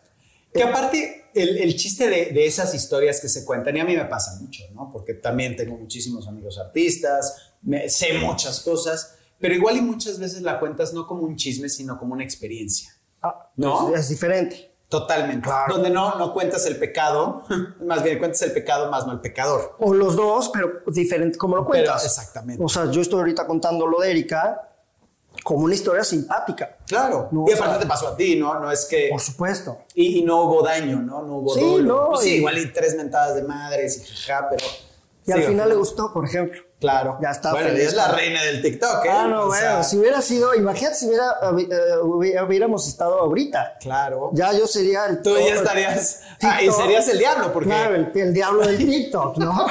Que 0.54 0.64
aparte, 0.64 1.30
el, 1.36 1.58
el 1.60 1.76
chiste 1.76 2.10
de, 2.10 2.26
de 2.32 2.45
esas 2.45 2.74
historias 2.74 3.20
que 3.22 3.30
se 3.30 3.45
cuentan, 3.45 3.78
y 3.78 3.80
a 3.80 3.86
mí 3.86 3.95
me 3.95 4.06
pasa 4.06 4.36
mucho, 4.41 4.64
¿no? 4.74 4.89
Porque 4.91 5.14
también 5.14 5.56
tengo 5.56 5.78
muchísimos 5.78 6.28
amigos 6.28 6.58
artistas, 6.60 7.52
me- 7.62 7.88
sé 7.89 8.18
muchas 8.20 8.60
cosas, 8.62 9.16
pero 9.39 9.54
igual 9.54 9.78
y 9.78 9.82
muchas 9.82 10.20
veces 10.20 10.41
la 10.41 10.60
cuentas 10.60 10.93
no 10.93 11.06
como 11.08 11.24
un 11.24 11.36
chisme, 11.36 11.70
sino 11.70 11.97
como 12.00 12.14
una 12.14 12.24
experiencia. 12.24 12.89
ah, 13.22 13.52
¿No? 13.56 13.93
es 13.95 14.10
diferente. 14.10 14.69
Totalmente. 14.90 15.48
Claro. 15.48 15.76
Donde 15.76 15.90
no, 15.92 16.16
no 16.16 16.34
cuentas 16.34 16.66
el 16.66 16.78
pecado, 16.78 17.44
más 17.86 18.02
bien 18.04 18.18
cuentas 18.18 18.42
el 18.42 18.52
pecado 18.52 18.90
más 18.90 19.06
no 19.06 19.14
el 19.14 19.20
pecador. 19.22 19.76
O 19.80 19.94
los 19.94 20.16
dos, 20.16 20.50
pero 20.52 20.82
diferente 20.88 21.38
como 21.38 21.56
lo 21.56 21.62
Pero, 21.62 21.86
cuentas. 21.86 22.06
exactamente. 22.06 22.64
O 22.64 22.68
sea, 22.68 22.90
yo 22.90 23.00
estoy 23.02 23.20
ahorita 23.20 23.46
contando 23.46 23.86
lo 23.86 24.00
de 24.00 24.10
Erika 24.12 24.66
como 25.44 25.66
una 25.66 25.76
historia 25.76 26.04
simpática. 26.04 26.78
Claro. 26.88 27.30
No, 27.32 27.46
y 27.48 27.54
o 27.54 27.56
sea- 27.56 27.66
aparte 27.68 27.84
te 27.84 27.88
pasó 27.88 28.08
a 28.10 28.18
ti, 28.18 28.36
¿no? 28.36 28.60
No 28.60 28.72
es 28.72 28.86
que... 28.86 29.10
Por 29.12 29.22
supuesto. 29.22 29.78
Y, 29.94 30.20
y 30.20 30.24
no 30.24 30.42
hubo 30.44 30.64
daño, 30.64 31.00
¿no? 31.02 31.22
No 31.22 31.36
hubo 31.38 31.54
Sí, 31.54 31.78
no, 31.84 32.10
Pues 32.10 32.22
sí, 32.22 32.32
y- 32.32 32.38
igual 32.38 32.58
y 32.58 32.74
tres 32.74 32.96
mentadas 32.96 33.36
de 33.36 33.44
madres 33.44 33.98
y 34.12 34.16
jaja, 34.26 34.48
pero... 34.50 34.66
Y 35.28 35.32
al 35.32 35.44
final 35.44 35.70
le 35.70 35.76
gustó, 35.76 36.12
por 36.12 36.26
ejemplo. 36.26 36.60
Claro. 36.80 37.18
Ya 37.22 37.32
está 37.32 37.52
Bueno, 37.52 37.68
feliz, 37.70 37.88
es 37.88 37.94
la 37.94 38.08
reina 38.10 38.42
del 38.42 38.62
TikTok, 38.62 39.06
¿eh? 39.06 39.10
Ah, 39.12 39.28
no, 39.28 39.42
O 39.44 39.48
bueno, 39.48 39.60
sea, 39.62 39.84
si 39.84 39.98
hubiera 39.98 40.22
sido, 40.22 40.56
imagínate 40.56 40.96
si 40.96 41.08
hubiera, 41.08 41.38
hubi- 41.52 42.46
hubiéramos 42.48 42.88
estado 42.88 43.20
ahorita. 43.20 43.78
Claro. 43.82 44.30
Ya 44.34 44.54
yo 44.54 44.66
sería 44.66 45.06
el 45.08 45.22
Tú 45.22 45.36
ya 45.38 45.56
estarías... 45.56 46.22
Ah, 46.42 46.64
y 46.64 46.72
serías 46.72 47.06
el 47.10 47.18
diablo, 47.20 47.52
porque... 47.52 47.68
Claro, 47.70 47.96
el, 47.96 48.12
el 48.16 48.34
diablo 48.34 48.66
del 48.66 48.78
TikTok, 48.78 49.38
¿no? 49.38 49.66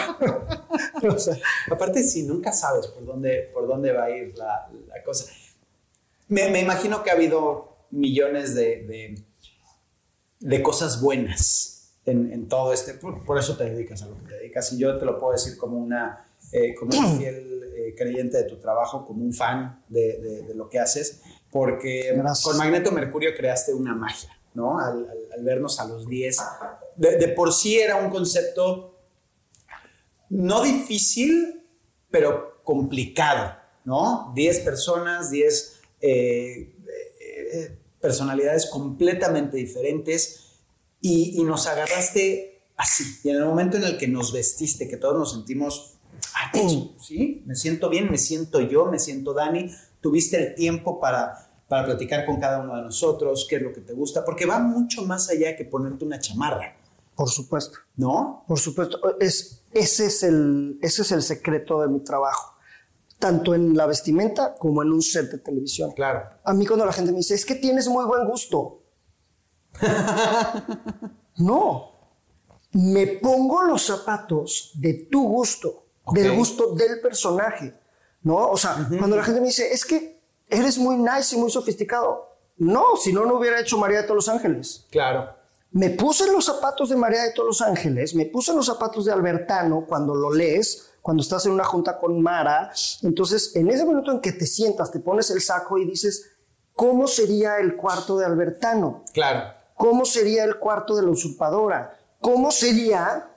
O 1.15 1.19
sea, 1.19 1.37
aparte, 1.71 2.03
si 2.05 2.25
nunca 2.25 2.53
sabes 2.53 2.89
por 2.89 3.05
dónde, 3.07 3.51
por 3.55 3.67
dónde 3.67 3.93
va 3.93 4.05
a 4.05 4.11
ir 4.11 4.37
la, 4.37 4.69
la 4.89 5.03
cosa. 5.03 5.25
Me, 6.29 6.51
me 6.51 6.61
imagino 6.61 7.03
que 7.03 7.11
ha 7.11 7.15
habido 7.15 7.77
millones 7.91 8.55
de, 8.55 8.85
de, 8.85 9.25
de 10.41 10.63
cosas 10.63 11.01
buenas 11.01 11.93
en, 12.05 12.33
en 12.33 12.49
todo 12.49 12.73
este. 12.73 12.95
Por, 12.95 13.25
por 13.25 13.39
eso 13.39 13.57
te 13.57 13.65
dedicas 13.65 14.03
a 14.03 14.07
lo 14.07 14.17
que 14.19 14.23
te 14.29 14.35
dedicas. 14.35 14.73
Y 14.73 14.79
yo 14.79 14.99
te 14.99 15.05
lo 15.07 15.19
puedo 15.19 15.33
decir 15.33 15.57
como 15.57 15.79
una, 15.79 16.28
eh, 16.53 16.75
como 16.75 16.99
un 16.99 17.19
fiel 17.19 17.73
eh, 17.77 17.95
creyente 17.97 18.37
de 18.39 18.45
tu 18.45 18.59
trabajo, 18.59 19.07
como 19.07 19.25
un 19.25 19.33
fan 19.33 19.85
de, 19.89 20.19
de- 20.19 20.43
de 20.43 20.55
lo 20.55 20.69
que 20.69 20.79
haces, 20.79 21.21
porque 21.51 22.13
Gracias. 22.15 22.43
con 22.45 22.57
Magneto 22.59 22.91
Mercurio 22.93 23.31
creaste 23.37 23.73
una 23.75 23.95
magia, 23.95 24.31
¿no? 24.55 24.79
Al, 24.79 25.09
al- 25.09 25.33
al 25.39 25.45
vernos 25.45 25.79
a 25.81 25.87
los 25.87 26.07
10. 26.09 26.37
De, 26.97 27.17
de 27.17 27.29
por 27.29 27.53
sí 27.53 27.79
era 27.79 27.97
un 27.97 28.11
concepto 28.11 28.95
no 30.31 30.63
difícil, 30.63 31.65
pero 32.11 32.63
complicado, 32.65 33.55
¿no? 33.85 34.33
10 34.35 34.61
personas, 34.61 35.31
10 35.31 35.81
eh, 36.01 36.75
eh, 37.21 37.79
personalidades 38.01 38.67
completamente 38.67 39.57
diferentes 39.57 40.61
y, 41.01 41.41
y 41.41 41.45
nos 41.45 41.67
agarraste 41.67 42.63
así. 42.77 43.05
Y 43.25 43.31
en 43.31 43.37
el 43.37 43.45
momento 43.47 43.77
en 43.79 43.85
el 43.85 43.97
que 43.97 44.07
nos 44.09 44.33
vestiste, 44.33 44.87
que 44.89 44.97
todos 44.99 45.17
nos 45.17 45.33
sentimos, 45.33 45.98
ah, 46.35 46.53
sí, 46.99 47.43
me 47.47 47.55
siento 47.55 47.89
bien, 47.89 48.11
me 48.11 48.19
siento 48.19 48.61
yo, 48.61 48.87
me 48.87 48.99
siento 48.99 49.35
Dani, 49.35 49.71
tuviste 50.01 50.37
el 50.37 50.55
tiempo 50.55 51.01
para, 51.01 51.51
para 51.69 51.85
platicar 51.85 52.25
con 52.25 52.39
cada 52.41 52.61
uno 52.61 52.77
de 52.77 52.83
nosotros, 52.83 53.47
qué 53.49 53.57
es 53.57 53.63
lo 53.63 53.73
que 53.73 53.81
te 53.81 53.93
gusta, 53.93 54.25
porque 54.25 54.47
va 54.47 54.59
mucho 54.59 55.05
más 55.05 55.29
allá 55.31 55.57
que 55.57 55.65
ponerte 55.65 56.05
una 56.05 56.19
chamarra, 56.19 56.77
Por 57.15 57.29
supuesto. 57.29 57.79
¿no? 57.97 58.45
Por 58.47 58.59
supuesto, 58.59 59.19
es, 59.19 59.63
ese, 59.73 60.07
es 60.07 60.23
el, 60.23 60.79
ese 60.81 61.03
es 61.03 61.13
el 61.13 61.23
secreto 61.23 61.81
de 61.81 61.89
mi 61.89 62.01
trabajo, 62.01 62.55
tanto 63.19 63.55
en 63.55 63.77
la 63.77 63.87
vestimenta 63.87 64.55
como 64.55 64.83
en 64.83 64.93
un 64.93 65.03
set 65.03 65.31
de 65.31 65.39
televisión. 65.39 65.93
Claro. 65.93 66.23
A 66.45 66.55
mí 66.55 66.65
cuando 66.65 66.87
la 66.87 66.93
gente 66.93 67.11
me 67.11 67.19
dice, 67.19 67.35
es 67.35 67.45
que 67.45 67.57
tienes 67.57 67.89
muy 67.89 68.05
buen 68.05 68.27
gusto. 68.27 68.83
no, 71.39 71.99
me 72.73 73.07
pongo 73.07 73.63
los 73.65 73.83
zapatos 73.83 74.73
de 74.75 75.09
tu 75.11 75.27
gusto, 75.27 75.88
Del 76.13 76.37
gusto 76.37 76.75
del 76.75 77.01
personaje. 77.01 77.75
¿No? 78.23 78.51
O 78.51 78.57
sea, 78.57 78.89
cuando 78.99 79.17
la 79.17 79.23
gente 79.23 79.41
me 79.41 79.47
dice, 79.47 79.73
es 79.73 79.85
que 79.85 80.21
eres 80.49 80.79
muy 80.79 80.97
nice 80.97 81.37
y 81.37 81.39
muy 81.39 81.51
sofisticado. 81.51 82.37
No, 82.57 82.97
si 82.97 83.13
no, 83.13 83.25
no 83.25 83.35
hubiera 83.39 83.61
hecho 83.61 83.79
María 83.79 83.99
de 83.99 84.03
todos 84.05 84.17
los 84.17 84.29
Ángeles. 84.29 84.87
Claro. 84.91 85.39
Me 85.71 85.91
puse 85.91 86.25
en 86.25 86.33
los 86.33 86.47
zapatos 86.47 86.89
de 86.89 86.97
María 86.97 87.23
de 87.23 87.33
todos 87.33 87.49
los 87.49 87.63
Ángeles, 87.63 88.15
me 88.15 88.27
puse 88.27 88.51
en 88.51 88.57
los 88.57 88.67
zapatos 88.67 89.05
de 89.05 89.13
Albertano 89.13 89.85
cuando 89.87 90.15
lo 90.15 90.33
lees, 90.33 90.91
cuando 91.03 91.23
estás 91.23 91.45
en 91.47 91.53
una 91.53 91.65
junta 91.65 91.99
con 91.99 92.21
Mara. 92.21 92.73
Entonces, 93.03 93.55
en 93.55 93.71
ese 93.71 93.85
momento 93.85 94.11
en 94.11 94.21
que 94.21 94.33
te 94.33 94.47
sientas, 94.47 94.91
te 94.91 94.99
pones 94.99 95.31
el 95.31 95.43
saco 95.43 95.79
y 95.79 95.85
dices, 95.85 96.33
¿cómo 96.75 97.07
sería 97.07 97.59
el 97.59 97.77
cuarto 97.77 98.17
de 98.19 98.25
Albertano? 98.25 99.05
Claro. 99.13 99.55
¿Cómo 99.75 100.05
sería 100.05 100.45
el 100.45 100.59
cuarto 100.59 100.97
de 100.97 101.03
la 101.03 101.11
usurpadora? 101.11 101.97
¿Cómo 102.21 102.51
sería 102.51 103.28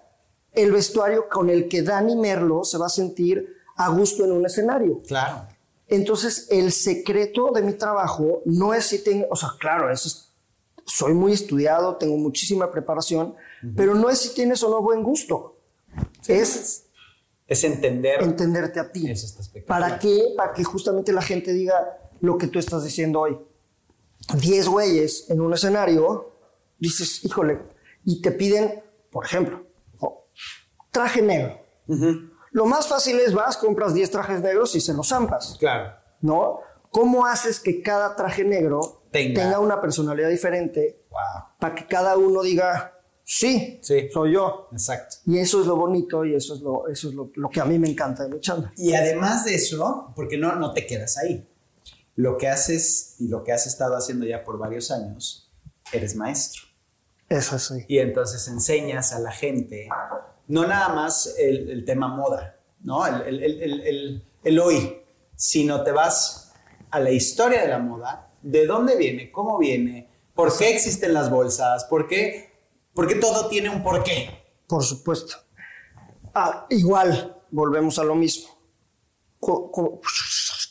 el 0.54 0.72
vestuario 0.72 1.28
con 1.30 1.50
el 1.50 1.68
que 1.68 1.82
Dani 1.82 2.16
Merlo 2.16 2.64
se 2.64 2.78
va 2.78 2.88
a 2.88 2.90
sentir 2.90 3.56
a 3.78 3.90
gusto 3.90 4.26
en 4.26 4.32
un 4.34 4.46
escenario? 4.46 5.02
Claro. 5.08 5.48
Entonces, 5.88 6.48
el 6.50 6.72
secreto 6.72 7.52
de 7.54 7.62
mi 7.62 7.74
trabajo 7.74 8.42
no 8.46 8.74
es 8.74 8.86
si 8.86 9.00
tengo, 9.04 9.28
o 9.30 9.36
sea, 9.36 9.50
claro, 9.60 9.92
eso 9.92 10.08
es- 10.08 10.28
soy 10.86 11.14
muy 11.14 11.34
estudiado, 11.34 11.96
tengo 11.98 12.18
muchísima 12.18 12.72
preparación, 12.72 13.36
pero 13.76 13.94
no 13.96 14.10
es 14.10 14.20
si 14.20 14.34
tienes 14.34 14.64
o 14.64 14.70
no 14.70 14.82
buen 14.82 15.04
gusto. 15.04 15.58
es 16.28 16.86
Es 17.48 17.64
entender. 17.66 18.22
entenderte 18.24 18.80
a 18.80 18.90
ti. 18.92 19.10
Eso 19.12 19.26
está. 19.26 19.60
¿Para 19.68 20.00
qué? 20.00 20.34
Para 20.38 20.54
que 20.54 20.64
justamente 20.64 21.12
la 21.12 21.22
gente 21.22 21.52
diga 21.52 21.76
lo 22.22 22.38
que 22.38 22.48
tú 22.48 22.60
estás 22.60 22.84
diciendo 22.86 23.20
hoy. 23.22 23.38
Diez 24.40 24.68
güeyes 24.70 25.30
en 25.30 25.42
un 25.42 25.54
escenario, 25.54 26.32
dices, 26.80 27.26
híjole, 27.26 27.60
y 28.06 28.22
te 28.22 28.32
piden, 28.32 28.82
por 29.12 29.26
ejemplo, 29.26 29.64
traje 30.92 31.22
negro. 31.22 31.60
Lo 32.52 32.66
más 32.66 32.88
fácil 32.88 33.20
es 33.20 33.34
vas, 33.34 33.58
compras 33.58 33.94
10 33.94 34.12
trajes 34.12 34.42
negros 34.42 34.76
y 34.76 34.82
se 34.82 34.94
los 34.94 35.08
zampas. 35.08 35.56
Claro. 35.60 35.94
¿no? 36.22 36.60
¿Cómo 36.92 37.26
haces 37.26 37.60
que 37.60 37.82
cada 37.82 38.16
traje 38.16 38.44
negro 38.44 39.04
Tenga. 39.12 39.42
tenga, 39.42 39.60
una 39.60 39.80
personalidad 39.82 40.30
diferente 40.30 41.06
Wow. 41.10 41.20
para 41.60 41.76
que 41.76 41.86
cada 41.88 42.16
uno 42.18 42.42
diga, 42.42 42.94
sí, 43.24 43.80
Sí. 43.82 44.08
soy 44.14 44.34
yo? 44.34 44.70
Exacto. 44.72 45.18
Y 45.26 45.40
eso 45.40 45.60
es 45.62 45.68
lo 45.68 45.76
bonito 45.76 46.24
y 46.26 46.36
eso 46.36 46.54
es 46.56 46.62
lo, 46.62 46.88
eso 46.88 47.10
es 47.10 47.16
lo, 47.16 47.30
lo 47.36 47.50
que 47.50 47.60
a 47.60 47.66
mí 47.66 47.78
me 47.80 47.90
encanta 47.90 48.24
de 48.24 48.30
mi 48.30 48.40
chamba. 48.40 48.72
Y 48.78 48.94
además 48.94 49.44
de 49.46 49.56
eso, 49.56 50.14
porque 50.16 50.38
no, 50.38 50.56
no 50.56 50.72
te 50.74 50.86
quedas 50.86 51.18
ahí. 51.18 51.48
Lo 52.16 52.38
que 52.38 52.48
haces 52.50 53.16
y 53.20 53.28
lo 53.30 53.44
que 53.44 53.52
has 53.52 53.68
estado 53.68 53.96
haciendo 53.96 54.26
ya 54.26 54.44
por 54.44 54.58
varios 54.58 54.92
años, 54.92 55.52
eres 55.92 56.16
maestro. 56.16 56.62
Eso 57.30 57.58
sí. 57.60 57.86
Y 57.88 58.00
entonces 58.00 58.48
enseñas 58.50 59.12
a 59.14 59.20
la 59.20 59.32
gente, 59.32 59.88
no 60.52 60.68
nada 60.68 60.90
más 60.90 61.34
el, 61.40 61.86
tema 61.86 62.10
moda, 62.10 62.60
¿no? 62.82 63.06
El, 63.08 64.60
hoy, 64.62 65.02
sino 65.34 65.82
te 65.82 65.94
vas 65.94 66.54
a 66.90 67.00
la 67.00 67.10
historia 67.10 67.62
de 67.62 67.70
la 67.70 67.80
moda, 67.80 68.34
de 68.42 68.66
dónde 68.66 68.98
viene, 68.98 69.32
cómo 69.32 69.58
viene, 69.58 70.10
por 70.36 70.56
qué 70.58 70.76
existen 70.76 71.14
las 71.14 71.30
bolsas, 71.30 71.86
por 71.86 72.06
qué, 72.06 72.52
porque 72.94 73.16
todo 73.16 73.48
tiene 73.48 73.70
un 73.70 73.82
porqué. 73.82 74.30
Por 74.68 74.84
supuesto. 74.84 75.38
Ah, 76.34 76.66
igual, 76.70 77.42
volvemos 77.50 77.98
a 77.98 78.04
lo 78.04 78.16
mismo. 78.16 78.50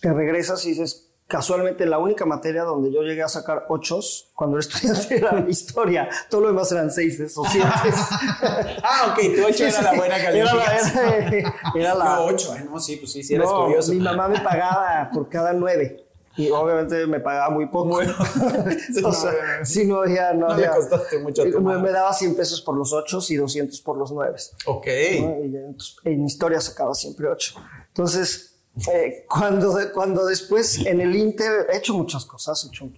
Te 0.02 0.12
regresas 0.12 0.62
y 0.66 0.70
dices, 0.70 1.09
casualmente 1.30 1.86
la 1.86 1.98
única 1.98 2.26
materia 2.26 2.64
donde 2.64 2.92
yo 2.92 3.02
llegué 3.02 3.22
a 3.22 3.28
sacar 3.28 3.64
ochos 3.68 4.30
cuando 4.34 4.58
era 4.58 4.66
estudiante 4.66 5.16
era 5.16 5.46
historia. 5.48 6.08
Todo 6.28 6.42
lo 6.42 6.46
demás 6.48 6.70
eran 6.72 6.90
seises 6.90 7.32
o 7.38 7.44
siete. 7.44 7.68
ah, 8.82 9.12
ok, 9.12 9.34
tu 9.36 9.46
ocho 9.46 9.64
era 9.64 9.80
la 9.82 9.92
buena 9.94 10.16
Era 10.16 10.44
la, 10.44 10.64
calificación. 10.64 11.04
era, 11.32 11.54
era 11.76 11.94
la- 11.94 12.04
No, 12.16 12.24
ocho, 12.24 12.54
¿eh? 12.56 12.66
no, 12.68 12.80
sí, 12.80 12.96
pues 12.96 13.12
sí, 13.12 13.22
sí, 13.22 13.34
eres 13.34 13.48
No, 13.48 13.64
curioso. 13.66 13.92
Mi 13.92 14.00
mamá 14.00 14.28
me 14.28 14.40
pagaba 14.40 15.08
por 15.12 15.28
cada 15.28 15.52
nueve. 15.52 16.04
Y 16.36 16.48
obviamente 16.50 17.06
me 17.06 17.20
pagaba 17.20 17.50
muy 17.50 17.66
poco. 17.66 17.88
Bueno, 17.88 18.14
o 18.18 19.00
no, 19.00 19.12
sea, 19.12 19.64
sí, 19.64 19.84
no 19.84 20.00
había. 20.02 20.32
No, 20.32 20.48
No 20.48 20.56
le 20.56 20.66
había- 20.66 20.76
costaste 20.76 21.18
mucho 21.18 21.42
tu 21.50 21.60
me, 21.60 21.76
me 21.78 21.90
daba 21.90 22.12
100 22.12 22.34
pesos 22.36 22.60
por 22.62 22.76
los 22.76 22.92
ocho 22.92 23.18
y 23.28 23.34
200 23.36 23.80
por 23.82 23.96
los 23.98 24.10
nueve. 24.12 24.36
Ok. 24.66 24.86
¿no? 24.86 25.44
Y 25.44 25.56
entonces, 25.56 25.96
en 26.04 26.24
historia 26.24 26.60
sacaba 26.60 26.94
siempre 26.94 27.28
ocho. 27.28 27.54
Entonces, 27.88 28.49
eh, 28.92 29.26
cuando, 29.28 29.76
cuando 29.92 30.24
después 30.26 30.78
en 30.86 31.00
el 31.00 31.14
Inter 31.16 31.66
he 31.72 31.76
hecho 31.78 31.94
muchas 31.94 32.24
cosas, 32.24 32.64
he 32.64 32.68
hecho, 32.68 32.90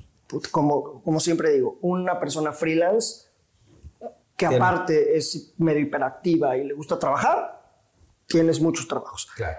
como, 0.51 1.03
como 1.03 1.21
siempre 1.21 1.53
digo, 1.53 1.79
una 1.83 2.19
persona 2.21 2.53
freelance 2.53 3.27
que 4.37 4.47
aparte 4.47 5.17
es 5.17 5.55
medio 5.59 5.81
hiperactiva 5.81 6.57
y 6.57 6.65
le 6.65 6.75
gusta 6.75 6.99
trabajar, 6.99 7.63
tienes 8.27 8.61
muchos 8.61 8.89
trabajos. 8.89 9.29
Claro. 9.37 9.59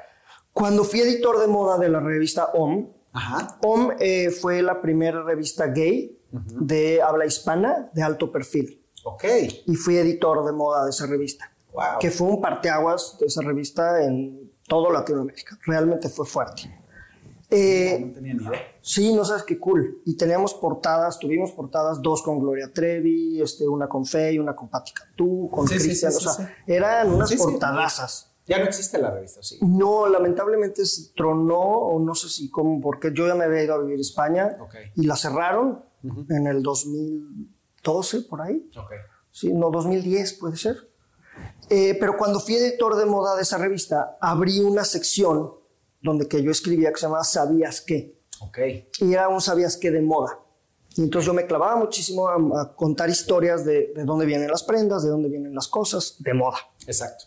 Cuando 0.51 0.84
fui 0.84 0.99
editor 1.01 1.39
de 1.39 1.47
moda 1.47 1.78
de 1.78 1.89
la 1.89 1.99
revista 1.99 2.51
OM, 2.53 2.88
Ajá. 3.14 3.57
OM 3.64 3.91
eh, 3.99 4.30
fue 4.30 4.61
la 4.61 4.82
primera 4.82 5.22
revista 5.24 5.68
gay 5.68 6.20
de 6.32 7.01
habla 7.01 7.26
hispana 7.26 7.89
de 7.93 8.01
alto 8.01 8.32
perfil 8.32 8.84
Ok. 9.03 9.24
y 9.68 9.76
fui 9.76 9.97
editor 9.97 10.43
de 10.45 10.51
moda 10.51 10.84
de 10.86 10.89
esa 10.89 11.05
revista, 11.05 11.49
Wow. 11.72 11.99
que 11.99 12.09
fue 12.11 12.28
un 12.28 12.41
parteaguas 12.41 13.18
de 13.20 13.28
esa 13.28 13.41
revista 13.41 14.03
en 14.03 14.43
todo 14.74 14.91
Latinoamérica. 14.91 15.57
Realmente 15.65 16.09
fue 16.09 16.26
fuerte. 16.26 16.80
Eh, 17.49 17.99
no 18.07 18.11
tenía 18.13 18.34
ni 18.34 18.43
idea. 18.43 18.59
sí, 18.82 19.13
no 19.13 19.24
sabes 19.24 19.43
qué 19.43 19.59
cool. 19.59 20.01
Y 20.05 20.17
teníamos 20.17 20.55
portadas, 20.55 21.19
tuvimos 21.19 21.51
portadas, 21.51 22.01
dos 22.01 22.24
con 22.24 22.39
Gloria 22.39 22.71
Trevi, 22.74 23.39
este, 23.39 23.67
una 23.67 23.88
con 23.88 24.05
Faye, 24.05 24.39
una 24.39 24.55
con 24.55 24.69
Patti 24.69 24.91
Cantú, 24.91 25.49
con 25.51 25.67
Sí, 25.67 25.76
Cristian. 25.78 26.11
sí, 26.11 26.26
o 26.26 26.30
sea, 26.32 26.55
eran 26.65 27.13
unas 27.13 27.32
portadazas. 27.36 28.32
Ya 28.47 28.57
no 28.57 28.65
existe 28.65 28.97
la 28.97 29.11
revista, 29.11 29.39
¿o 29.41 29.43
sí. 29.43 29.59
No, 29.61 30.07
lamentablemente 30.09 30.84
se 30.86 31.13
tronó, 31.13 31.59
o 31.61 31.99
no 31.99 32.15
sé 32.15 32.28
si 32.28 32.49
cómo, 32.49 32.82
porque 32.82 33.11
yo 33.13 33.28
ya 33.28 33.36
me 33.36 33.43
había 33.45 33.63
ido 33.63 33.76
a 33.76 33.78
vivir 33.84 33.99
a 33.99 34.01
España 34.01 34.57
Ok. 34.59 34.74
y 34.95 35.05
la 35.05 35.15
cerraron 35.15 35.84
en 36.30 36.47
el 36.47 36.63
2012, 36.63 38.21
por 38.21 38.41
ahí. 38.41 38.67
Ok. 38.76 38.91
Sí, 39.32 39.53
no, 39.53 39.69
2010 39.69 40.34
puede 40.39 40.57
ser. 40.57 40.76
Eh, 41.70 41.95
pero 41.99 42.18
cuando 42.18 42.39
fui 42.39 42.55
editor 42.55 42.95
de 42.95 43.05
moda 43.05 43.36
de 43.36 43.41
esa 43.41 43.57
revista, 43.57 44.18
abrí 44.22 44.59
una 44.59 44.84
sección 44.84 45.53
donde 46.01 46.28
que 46.28 46.43
yo 46.43 46.51
escribía 46.51 46.91
que 46.91 46.97
se 46.97 47.05
llamaba 47.05 47.24
¿Sabías 47.24 47.82
qué? 47.82 48.20
Ok. 48.41 48.57
Y 48.99 49.14
era 49.14 49.30
un 49.30 49.41
¿Sabías 49.41 49.78
qué? 49.78 49.89
de 49.91 50.01
moda. 50.01 50.39
Y 50.95 51.01
entonces 51.01 51.26
yo 51.26 51.34
me 51.34 51.47
clavaba 51.47 51.76
muchísimo 51.78 52.28
a, 52.28 52.61
a 52.61 52.76
contar 52.76 53.09
historias 53.09 53.66
de, 53.66 53.93
de 53.95 54.03
dónde 54.03 54.26
vienen 54.26 54.49
las 54.49 54.64
prendas, 54.64 55.03
de 55.03 55.09
dónde 55.09 55.30
vienen 55.30 55.55
las 55.55 55.68
cosas, 55.68 56.18
de 56.20 56.34
moda. 56.34 56.57
Exacto. 56.86 57.26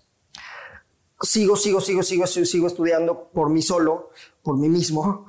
Sigo, 1.23 1.57
sigo, 1.57 1.81
sigo, 1.81 2.03
sigo, 2.03 2.27
sigo, 2.27 2.47
sigo 2.47 2.67
estudiando 2.67 3.31
por 3.31 3.49
mí 3.49 3.63
solo, 3.63 4.11
por 4.43 4.59
mí 4.59 4.69
mismo. 4.69 5.27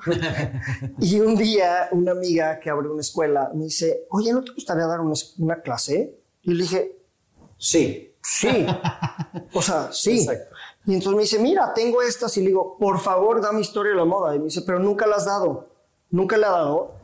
y 1.00 1.18
un 1.18 1.34
día 1.34 1.88
una 1.92 2.12
amiga 2.12 2.60
que 2.60 2.68
abre 2.70 2.88
una 2.88 3.00
escuela 3.00 3.50
me 3.54 3.64
dice, 3.64 4.06
oye, 4.10 4.32
¿no 4.32 4.44
te 4.44 4.52
gustaría 4.52 4.86
dar 4.86 5.00
una, 5.00 5.14
una 5.38 5.62
clase? 5.62 6.20
Y 6.42 6.52
le 6.52 6.62
dije, 6.62 6.98
Sí. 7.58 8.14
Sí. 8.28 8.66
O 9.54 9.62
sea, 9.62 9.90
sí. 9.92 10.20
Exacto. 10.20 10.54
Y 10.84 10.94
entonces 10.94 11.16
me 11.16 11.22
dice, 11.22 11.38
mira, 11.38 11.72
tengo 11.74 12.02
estas. 12.02 12.36
Y 12.36 12.40
le 12.40 12.48
digo, 12.48 12.76
por 12.78 12.98
favor, 12.98 13.40
dame 13.40 13.60
historia 13.60 13.92
de 13.92 13.98
la 13.98 14.04
moda. 14.04 14.34
Y 14.34 14.38
me 14.38 14.46
dice, 14.46 14.62
pero 14.62 14.78
nunca 14.78 15.06
la 15.06 15.16
has 15.16 15.24
dado. 15.24 15.68
Nunca 16.10 16.36
la 16.36 16.48
he 16.48 16.50
dado. 16.50 16.94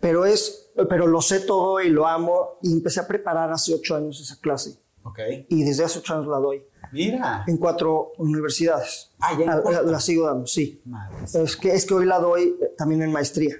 Pero 0.00 0.24
es, 0.24 0.70
pero 0.88 1.06
lo 1.06 1.20
sé 1.20 1.40
todo 1.40 1.80
y 1.80 1.88
lo 1.88 2.06
amo. 2.06 2.58
Y 2.62 2.72
empecé 2.72 3.00
a 3.00 3.08
preparar 3.08 3.50
hace 3.50 3.74
ocho 3.74 3.96
años 3.96 4.20
esa 4.20 4.38
clase. 4.40 4.78
Ok. 5.02 5.18
Y 5.48 5.64
desde 5.64 5.84
hace 5.84 5.98
ocho 6.00 6.14
años 6.14 6.26
la 6.26 6.38
doy. 6.38 6.62
Mira. 6.92 7.44
En 7.46 7.56
cuatro 7.56 8.12
universidades. 8.18 9.10
Ah, 9.20 9.32
ya 9.38 9.44
en 9.44 9.74
la, 9.74 9.82
la 9.82 10.00
sigo 10.00 10.26
dando, 10.26 10.46
sí. 10.46 10.80
Madre. 10.84 11.16
Es 11.34 11.56
que, 11.56 11.74
es 11.74 11.84
que 11.86 11.94
hoy 11.94 12.06
la 12.06 12.18
doy 12.18 12.56
eh, 12.60 12.74
también 12.76 13.02
en 13.02 13.12
maestría. 13.12 13.56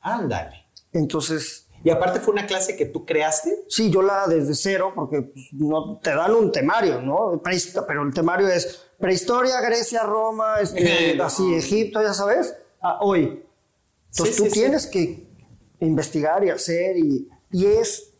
Ándale. 0.00 0.66
Entonces, 0.92 1.61
Y 1.84 1.90
aparte 1.90 2.20
fue 2.20 2.32
una 2.32 2.46
clase 2.46 2.76
que 2.76 2.86
tú 2.86 3.04
creaste. 3.04 3.64
Sí, 3.68 3.90
yo 3.90 4.02
la 4.02 4.26
desde 4.28 4.54
cero, 4.54 4.92
porque 4.94 5.22
pues, 5.22 5.46
no 5.52 5.98
te 5.98 6.10
dan 6.14 6.32
un 6.34 6.52
temario, 6.52 7.00
¿no? 7.02 7.42
Pero 7.88 8.02
el 8.04 8.14
temario 8.14 8.48
es 8.48 8.86
prehistoria, 9.00 9.60
Grecia, 9.60 10.02
Roma, 10.04 10.60
este, 10.60 11.14
No. 11.16 11.24
así, 11.24 11.54
Egipto, 11.54 12.00
ya 12.02 12.14
sabes, 12.14 12.54
a 12.80 13.00
hoy. 13.02 13.42
Entonces 14.10 14.36
Sí, 14.36 14.42
tú 14.42 14.48
sí, 14.48 14.50
sí. 14.54 14.60
tienes 14.60 14.86
que 14.86 15.26
investigar 15.80 16.44
y 16.44 16.50
hacer, 16.50 16.96
y, 16.96 17.28
y 17.50 17.66
es, 17.66 18.10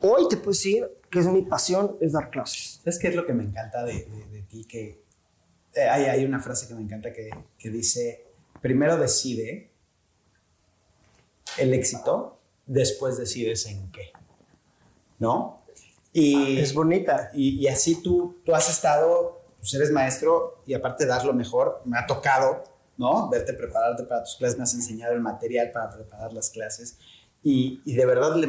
hoy 0.00 0.28
te 0.28 0.36
puedo 0.36 0.50
decir 0.52 0.88
que 1.10 1.18
es 1.18 1.26
mi 1.26 1.42
pasión, 1.42 1.96
es 2.00 2.12
dar 2.12 2.30
clases. 2.30 2.80
¿Sabes 2.84 2.98
qué 3.00 3.08
es 3.08 3.16
lo 3.16 3.26
que 3.26 3.32
me 3.32 3.42
encanta 3.42 3.82
de, 3.84 4.04
de- 4.04 4.26
de 4.30 4.42
ti? 4.42 4.64
Que 4.64 5.02
eh, 5.74 5.88
hay, 5.88 6.04
hay 6.04 6.24
una 6.24 6.38
frase 6.38 6.68
que 6.68 6.74
me 6.74 6.82
encanta 6.82 7.12
que, 7.12 7.30
que 7.58 7.70
dice, 7.70 8.26
primero 8.60 8.96
decide 8.96 9.70
el 11.56 11.74
éxito, 11.74 12.37
después 12.68 13.16
decides 13.18 13.66
en 13.66 13.90
qué. 13.90 14.12
¿No? 15.18 15.62
Y, 16.12 16.58
Es 16.58 16.72
bonita. 16.74 17.30
y, 17.34 17.58
y 17.58 17.68
así 17.68 18.00
tú, 18.02 18.36
tú 18.44 18.54
has 18.54 18.70
estado, 18.70 19.40
pues 19.58 19.74
eres 19.74 19.90
maestro 19.90 20.62
y 20.66 20.74
aparte 20.74 21.04
das 21.06 21.24
lo 21.24 21.32
mejor, 21.32 21.82
me 21.84 21.98
ha 21.98 22.06
tocado, 22.06 22.62
¿no? 22.96 23.28
Verte 23.28 23.52
prepararte 23.52 24.04
para 24.04 24.22
tus 24.24 24.36
clases, 24.36 24.56
me 24.56 24.62
has 24.64 24.74
enseñado 24.74 25.12
el 25.14 25.20
material 25.20 25.70
para 25.72 25.90
preparar 25.90 26.32
las 26.32 26.50
clases 26.50 26.96
y, 27.42 27.80
y 27.84 27.94
de 27.94 28.06
verdad 28.06 28.34
le, 28.36 28.46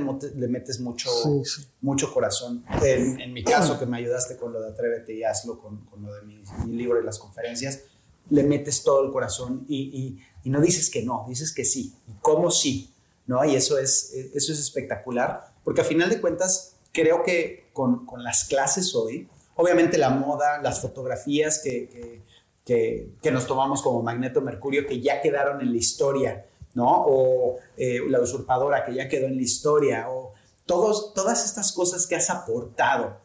metes 0.48 0.80
mucho, 0.80 1.10
Sí, 1.10 1.44
sí. 1.46 1.68
mucho 1.82 2.12
corazón. 2.14 2.64
En, 2.84 3.20
en 3.20 3.34
mi 3.34 3.44
caso, 3.44 3.78
que 3.80 3.86
me 3.86 3.98
ayudaste 3.98 4.38
con 4.38 4.54
lo 4.54 4.62
de 4.62 4.70
Atrévete 4.70 5.14
y 5.14 5.24
Hazlo, 5.24 5.60
con, 5.60 5.86
con 5.86 6.04
lo 6.04 6.14
de 6.14 6.22
mi, 6.24 6.42
mi 6.66 6.74
libro 6.74 7.00
y 7.02 7.06
las 7.06 7.20
conferencias, 7.20 7.82
le 8.30 8.44
metes 8.44 8.84
todo 8.84 9.04
el 9.06 9.12
corazón 9.12 9.66
y, 9.68 9.78
y- 9.78 10.20
y 10.44 10.50
no 10.50 10.62
dices 10.62 10.90
que 10.90 11.04
no, 11.04 11.26
dices 11.28 11.54
que 11.54 11.66
sí. 11.66 11.94
¿Y 12.08 12.14
cómo 12.22 12.50
sí? 12.50 12.94
¿No? 13.30 13.46
Y 13.46 13.56
eso 13.56 13.78
es, 13.78 14.12
eso 14.34 14.52
es 14.54 14.60
espectacular, 14.60 15.54
porque 15.64 15.82
a 15.82 15.84
final 15.84 16.10
de 16.10 16.20
cuentas, 16.20 16.78
creo 16.92 17.22
que 17.22 17.70
con, 17.74 18.04
con 18.08 18.24
las 18.24 18.46
clases 18.46 18.96
hoy, 18.96 19.28
obviamente 19.56 20.00
la 20.00 20.10
moda, 20.10 20.60
las 20.64 20.82
fotografías 20.82 21.60
que, 21.64 21.88
que, 21.90 22.22
que- 22.66 23.10
que 23.22 23.32
nos 23.32 23.46
tomamos 23.46 23.84
como 23.84 24.02
Magneto 24.02 24.42
Mercurio, 24.42 24.88
que 24.88 25.00
ya 25.00 25.22
quedaron 25.22 25.62
en 25.62 25.72
la 25.72 25.78
historia, 25.78 26.48
¿no? 26.74 27.04
O 27.06 27.58
eh, 27.78 28.00
la 28.10 28.20
usurpadora, 28.20 28.84
que 28.84 28.96
ya 28.96 29.08
quedó 29.08 29.28
en 29.28 29.36
la 29.36 29.44
historia, 29.44 30.10
o 30.10 30.34
todos, 30.66 31.14
todas 31.14 31.46
estas 31.46 31.72
cosas 31.72 32.08
que 32.08 32.16
has 32.16 32.32
aportado, 32.32 33.18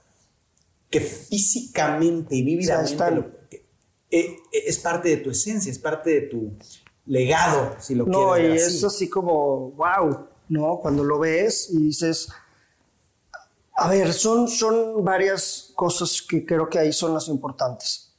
que 0.90 1.00
físicamente 1.00 2.36
y 2.36 2.42
vívidamente 2.42 2.94
lo- 3.10 3.30
eh, 3.50 3.64
eh, 4.10 4.36
es 4.52 4.78
parte 4.78 5.08
de 5.08 5.16
tu 5.16 5.30
esencia, 5.30 5.72
es 5.72 5.78
parte 5.78 6.10
de 6.10 6.20
tu 6.28 6.52
legado, 7.06 7.76
si 7.78 7.94
lo 7.94 8.06
No, 8.06 8.36
y 8.36 8.40
quieres 8.40 8.50
ver 8.50 8.60
es 8.60 8.76
así. 8.76 8.86
así 8.86 9.10
como, 9.10 9.72
wow, 9.72 10.26
¿no? 10.48 10.78
Cuando 10.80 11.04
lo 11.04 11.18
ves 11.18 11.68
y 11.70 11.78
dices, 11.78 12.28
a 13.76 13.88
ver, 13.88 14.12
son, 14.12 14.48
son 14.48 15.04
varias 15.04 15.72
cosas 15.74 16.22
que 16.22 16.44
creo 16.44 16.68
que 16.68 16.78
ahí 16.78 16.92
son 16.92 17.14
las 17.14 17.28
importantes. 17.28 18.12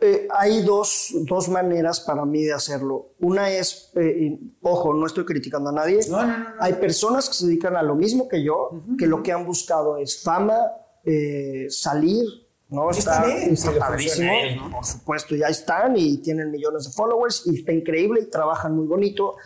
Eh, 0.00 0.28
hay 0.32 0.62
dos, 0.62 1.12
dos 1.22 1.48
maneras 1.48 1.98
para 2.00 2.24
mí 2.24 2.44
de 2.44 2.52
hacerlo. 2.52 3.14
Una 3.18 3.50
es, 3.50 3.90
eh, 3.96 4.16
y, 4.20 4.56
ojo, 4.62 4.94
no 4.94 5.06
estoy 5.06 5.24
criticando 5.24 5.70
a 5.70 5.72
nadie. 5.72 6.00
No, 6.08 6.24
no, 6.24 6.26
no, 6.26 6.38
no. 6.38 6.50
Hay 6.60 6.74
personas 6.74 7.28
que 7.28 7.34
se 7.34 7.46
dedican 7.46 7.76
a 7.76 7.82
lo 7.82 7.96
mismo 7.96 8.28
que 8.28 8.44
yo, 8.44 8.70
que 8.96 9.06
lo 9.08 9.22
que 9.24 9.32
han 9.32 9.44
buscado 9.44 9.96
es 9.96 10.22
fama, 10.22 10.56
eh, 11.04 11.66
salir, 11.68 12.24
¿no? 12.68 12.90
Está 12.90 13.24
bien, 13.24 13.54
está 13.54 13.68
si 13.68 13.74
le 13.74 13.80
padrísimo, 13.80 14.32
él, 14.32 14.56
¿no? 14.56 14.70
Por 14.70 14.84
supuesto, 14.84 15.34
ya 15.34 15.48
están 15.48 15.96
y 15.96 16.18
tienen 16.18 16.50
millones 16.50 16.84
de 16.84 16.92
followers 16.92 17.42
y 17.46 17.58
está 17.58 17.72
increíble 17.72 18.20
y 18.22 18.30
trabajan 18.30 18.76
muy 18.76 18.86
bonito. 18.86 19.36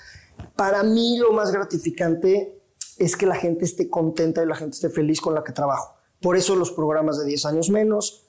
Para 0.56 0.82
mí 0.82 1.18
lo 1.18 1.32
más 1.32 1.52
gratificante 1.52 2.58
es 2.98 3.16
que 3.16 3.26
la 3.26 3.36
gente 3.36 3.64
esté 3.64 3.88
contenta 3.88 4.42
y 4.42 4.46
la 4.46 4.54
gente 4.54 4.74
esté 4.74 4.90
feliz 4.90 5.20
con 5.20 5.34
la 5.34 5.44
que 5.44 5.52
trabajo. 5.52 5.96
Por 6.20 6.36
eso 6.36 6.54
los 6.56 6.70
programas 6.70 7.18
de 7.18 7.26
10 7.26 7.46
años 7.46 7.70
menos, 7.70 8.26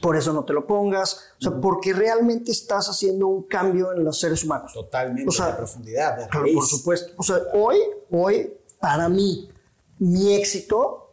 por 0.00 0.16
eso 0.16 0.32
no 0.32 0.44
te 0.44 0.52
lo 0.52 0.66
pongas, 0.66 1.32
o 1.38 1.42
sea, 1.42 1.60
porque 1.60 1.92
realmente 1.92 2.52
estás 2.52 2.88
haciendo 2.88 3.26
un 3.26 3.44
cambio 3.44 3.92
en 3.92 4.04
los 4.04 4.20
seres 4.20 4.44
humanos. 4.44 4.72
Totalmente, 4.72 5.28
O 5.28 5.32
sea, 5.32 5.48
de 5.48 5.52
profundidad, 5.54 6.16
de 6.16 6.28
Claro, 6.28 6.46
por 6.54 6.66
supuesto. 6.66 7.12
O 7.16 7.22
sea, 7.22 7.38
hoy, 7.54 7.78
hoy, 8.10 8.52
para 8.78 9.08
mí, 9.08 9.48
mi 9.98 10.34
éxito, 10.34 11.12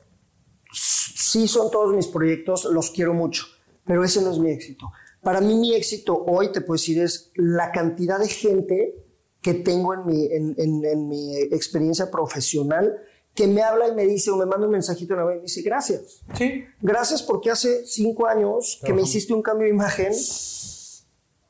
sí 1.17 1.47
son 1.47 1.71
todos 1.71 1.95
mis 1.95 2.07
proyectos, 2.07 2.65
los 2.65 2.91
quiero 2.91 3.13
mucho, 3.13 3.45
pero 3.85 4.03
ese 4.03 4.21
no 4.21 4.31
es 4.31 4.39
mi 4.39 4.51
éxito. 4.51 4.91
Para 5.21 5.41
mí, 5.41 5.55
mi 5.55 5.73
éxito 5.75 6.23
hoy, 6.27 6.51
te 6.51 6.61
puedo 6.61 6.75
decir, 6.75 7.01
es 7.01 7.31
la 7.35 7.71
cantidad 7.71 8.19
de 8.19 8.27
gente 8.27 8.95
que 9.41 9.53
tengo 9.55 9.93
en 9.93 10.05
mi, 10.05 10.25
en, 10.25 10.55
en- 10.57 10.85
en 10.85 11.07
mi 11.07 11.35
experiencia 11.37 12.09
profesional 12.11 12.97
que 13.33 13.47
me 13.47 13.61
habla 13.61 13.87
y 13.87 13.93
me 13.93 14.05
dice, 14.05 14.31
o 14.31 14.35
me 14.37 14.45
manda 14.45 14.65
un 14.65 14.71
mensajito 14.71 15.13
una 15.13 15.23
vez 15.25 15.35
y 15.35 15.37
me 15.39 15.43
dice, 15.43 15.61
gracias. 15.61 16.21
Sí. 16.35 16.65
Gracias 16.81 17.21
porque 17.21 17.51
hace 17.51 17.85
cinco 17.85 18.25
años 18.27 18.79
que 18.83 18.93
me 18.93 19.03
hiciste 19.03 19.33
un 19.33 19.41
cambio 19.43 19.65
de 19.67 19.73
imagen, 19.73 20.11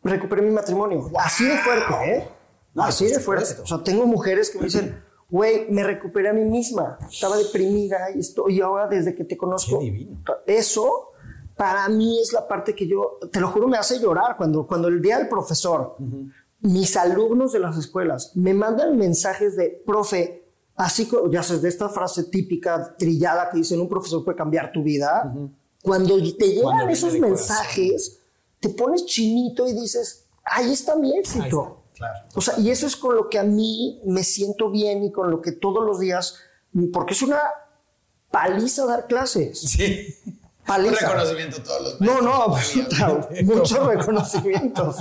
recuperé 0.03 0.41
mi 0.41 0.51
matrimonio. 0.51 1.09
Así 1.17 1.45
de 1.45 1.57
fuerte, 1.57 1.93
¿eh? 2.05 2.27
No, 2.73 2.83
Así 2.83 3.05
por 3.05 3.13
de 3.13 3.19
fuerte. 3.19 3.45
supuesto. 3.45 3.63
O 3.63 3.77
sea, 3.77 3.83
tengo 3.83 4.05
mujeres 4.05 4.49
que 4.49 4.57
me 4.59 4.65
dicen, 4.65 5.01
güey, 5.29 5.69
me 5.69 5.83
recuperé 5.83 6.29
a 6.29 6.33
mí 6.33 6.43
misma. 6.43 6.97
Estaba 7.09 7.37
deprimida 7.37 8.11
y 8.15 8.19
estoy 8.19 8.57
y 8.57 8.61
ahora 8.61 8.87
desde 8.87 9.15
que 9.15 9.23
te 9.23 9.37
conozco. 9.37 9.79
Qué 9.79 9.85
divino. 9.85 10.23
Eso, 10.45 11.11
para 11.55 11.87
mí 11.89 12.19
es 12.19 12.33
la 12.33 12.47
parte 12.47 12.75
que 12.75 12.87
yo, 12.87 13.19
te 13.31 13.39
lo 13.39 13.49
juro, 13.49 13.67
me 13.67 13.77
hace 13.77 13.99
llorar 13.99 14.37
cuando, 14.37 14.65
cuando 14.65 14.87
el 14.87 15.01
día 15.01 15.17
del 15.17 15.27
profesor, 15.27 15.95
mis 16.61 16.95
alumnos 16.97 17.51
de 17.51 17.59
las 17.59 17.77
escuelas 17.77 18.31
me 18.35 18.53
mandan 18.53 18.97
mensajes 18.97 19.55
de, 19.55 19.81
profe, 19.85 20.45
así 20.75 21.07
como, 21.07 21.29
ya 21.29 21.43
sabes, 21.43 21.61
de 21.61 21.69
esta 21.69 21.89
frase 21.89 22.25
típica, 22.25 22.95
trillada 22.97 23.49
que 23.49 23.57
dicen, 23.57 23.81
un 23.81 23.89
profesor 23.89 24.23
puede 24.23 24.37
cambiar 24.37 24.71
tu 24.71 24.83
vida. 24.83 25.33
Cuando 25.81 26.15
te 26.17 26.47
llegan 26.47 26.63
Cuando 26.63 26.91
esos 26.91 27.17
mensajes, 27.19 28.19
te 28.59 28.69
pones 28.69 29.05
chinito 29.05 29.67
y 29.67 29.73
dices, 29.73 30.25
ahí 30.43 30.71
está 30.71 30.95
mi 30.95 31.17
éxito. 31.17 31.76
Claro. 31.97 32.19
O 32.35 32.41
sea, 32.41 32.59
y 32.59 32.69
eso 32.69 32.85
es 32.87 32.95
con 32.95 33.15
lo 33.15 33.27
que 33.29 33.39
a 33.39 33.43
mí 33.43 33.99
me 34.05 34.23
siento 34.23 34.69
bien 34.69 35.03
y 35.03 35.11
con 35.11 35.31
lo 35.31 35.41
que 35.41 35.51
todos 35.51 35.83
los 35.85 35.99
días, 35.99 36.35
porque 36.93 37.13
es 37.13 37.21
una 37.23 37.39
paliza 38.31 38.85
dar 38.85 39.07
clases. 39.07 39.59
Sí. 39.61 40.15
Paliza. 40.65 40.91
Un 40.91 41.13
reconocimiento 41.13 41.57
a 41.61 41.63
todos 41.63 41.81
los 41.81 42.01
No, 42.01 42.21
no, 42.21 42.45
obviamente. 42.47 43.43
muchos 43.45 43.85
reconocimientos. 43.85 44.97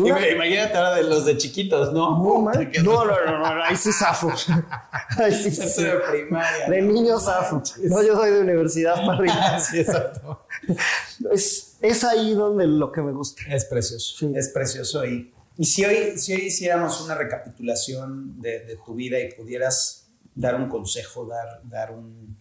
Una- 0.00 0.28
Imagínate 0.28 0.76
ahora 0.76 0.94
de 0.96 1.04
los 1.04 1.24
de 1.24 1.38
chiquitos, 1.38 1.94
¿no? 1.94 2.10
muy 2.16 2.42
mal. 2.42 2.70
No, 2.84 3.04
no, 3.06 3.24
no, 3.24 3.38
no, 3.54 3.64
ahí 3.64 3.74
sí 3.74 3.90
zafo. 3.90 4.30
Ahí 5.18 5.32
sí, 5.32 5.50
sí. 5.50 5.60
Tercero 5.60 5.94
de 6.00 6.04
primaria. 6.10 6.68
De 6.68 6.82
¿no? 6.82 6.92
niño 6.92 7.18
zafo. 7.18 7.62
No, 7.84 8.02
yo 8.02 8.16
soy 8.16 8.30
de 8.32 8.40
universidad 8.42 8.96
para 9.06 9.14
arriba. 9.18 9.58
sí, 9.60 9.80
exacto. 9.80 10.44
Es, 11.32 11.76
es 11.80 12.04
ahí 12.04 12.34
donde 12.34 12.66
lo 12.66 12.92
que 12.92 13.00
me 13.00 13.12
gusta. 13.12 13.42
Es 13.48 13.64
precioso, 13.64 14.14
Sí. 14.18 14.30
es 14.36 14.50
precioso. 14.50 15.06
Y, 15.06 15.32
y 15.58 15.64
si, 15.66 15.84
hoy, 15.84 16.16
si 16.18 16.32
hoy 16.34 16.42
hiciéramos 16.46 17.00
una 17.02 17.14
recapitulación 17.16 18.40
de, 18.40 18.60
de 18.60 18.76
tu 18.76 18.94
vida 18.94 19.18
y 19.20 19.32
pudieras 19.34 20.08
dar 20.34 20.54
un 20.54 20.68
consejo, 20.68 21.26
dar, 21.26 21.60
dar 21.64 21.90
un, 21.92 22.38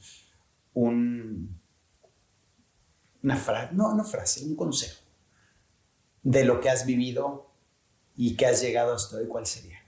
un- 0.73 1.59
una 3.23 3.35
frase, 3.35 3.73
no, 3.73 3.93
no 3.95 4.03
frase, 4.03 4.45
un 4.45 4.55
consejo 4.55 5.01
de 6.23 6.45
lo 6.45 6.61
que 6.61 6.69
has 6.69 6.85
vivido 6.85 7.49
y 8.15 8.35
que 8.35 8.45
has 8.45 8.61
llegado 8.61 8.93
hasta 8.93 9.17
hoy, 9.17 9.27
¿cuál 9.27 9.45
sería? 9.47 9.79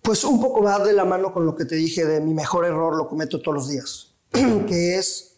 Pues 0.00 0.24
un 0.24 0.40
poco 0.40 0.62
va 0.62 0.78
de 0.84 0.92
la 0.94 1.04
mano 1.04 1.32
con 1.32 1.44
lo 1.46 1.54
que 1.54 1.64
te 1.66 1.74
dije 1.76 2.04
de 2.06 2.20
mi 2.20 2.34
mejor 2.34 2.64
error, 2.64 2.96
lo 2.96 3.08
cometo 3.08 3.40
todos 3.40 3.54
los 3.54 3.68
días, 3.68 4.14
que 4.66 4.96
es 4.96 5.36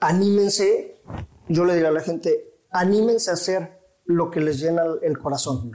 anímense, 0.00 1.00
yo 1.48 1.64
le 1.64 1.74
diría 1.74 1.88
a 1.88 1.92
la 1.92 2.00
gente, 2.02 2.54
anímense 2.70 3.30
a 3.30 3.34
hacer 3.34 3.77
lo 4.08 4.30
que 4.30 4.40
les 4.40 4.60
llena 4.60 4.82
el- 5.00 5.18
corazón. 5.18 5.72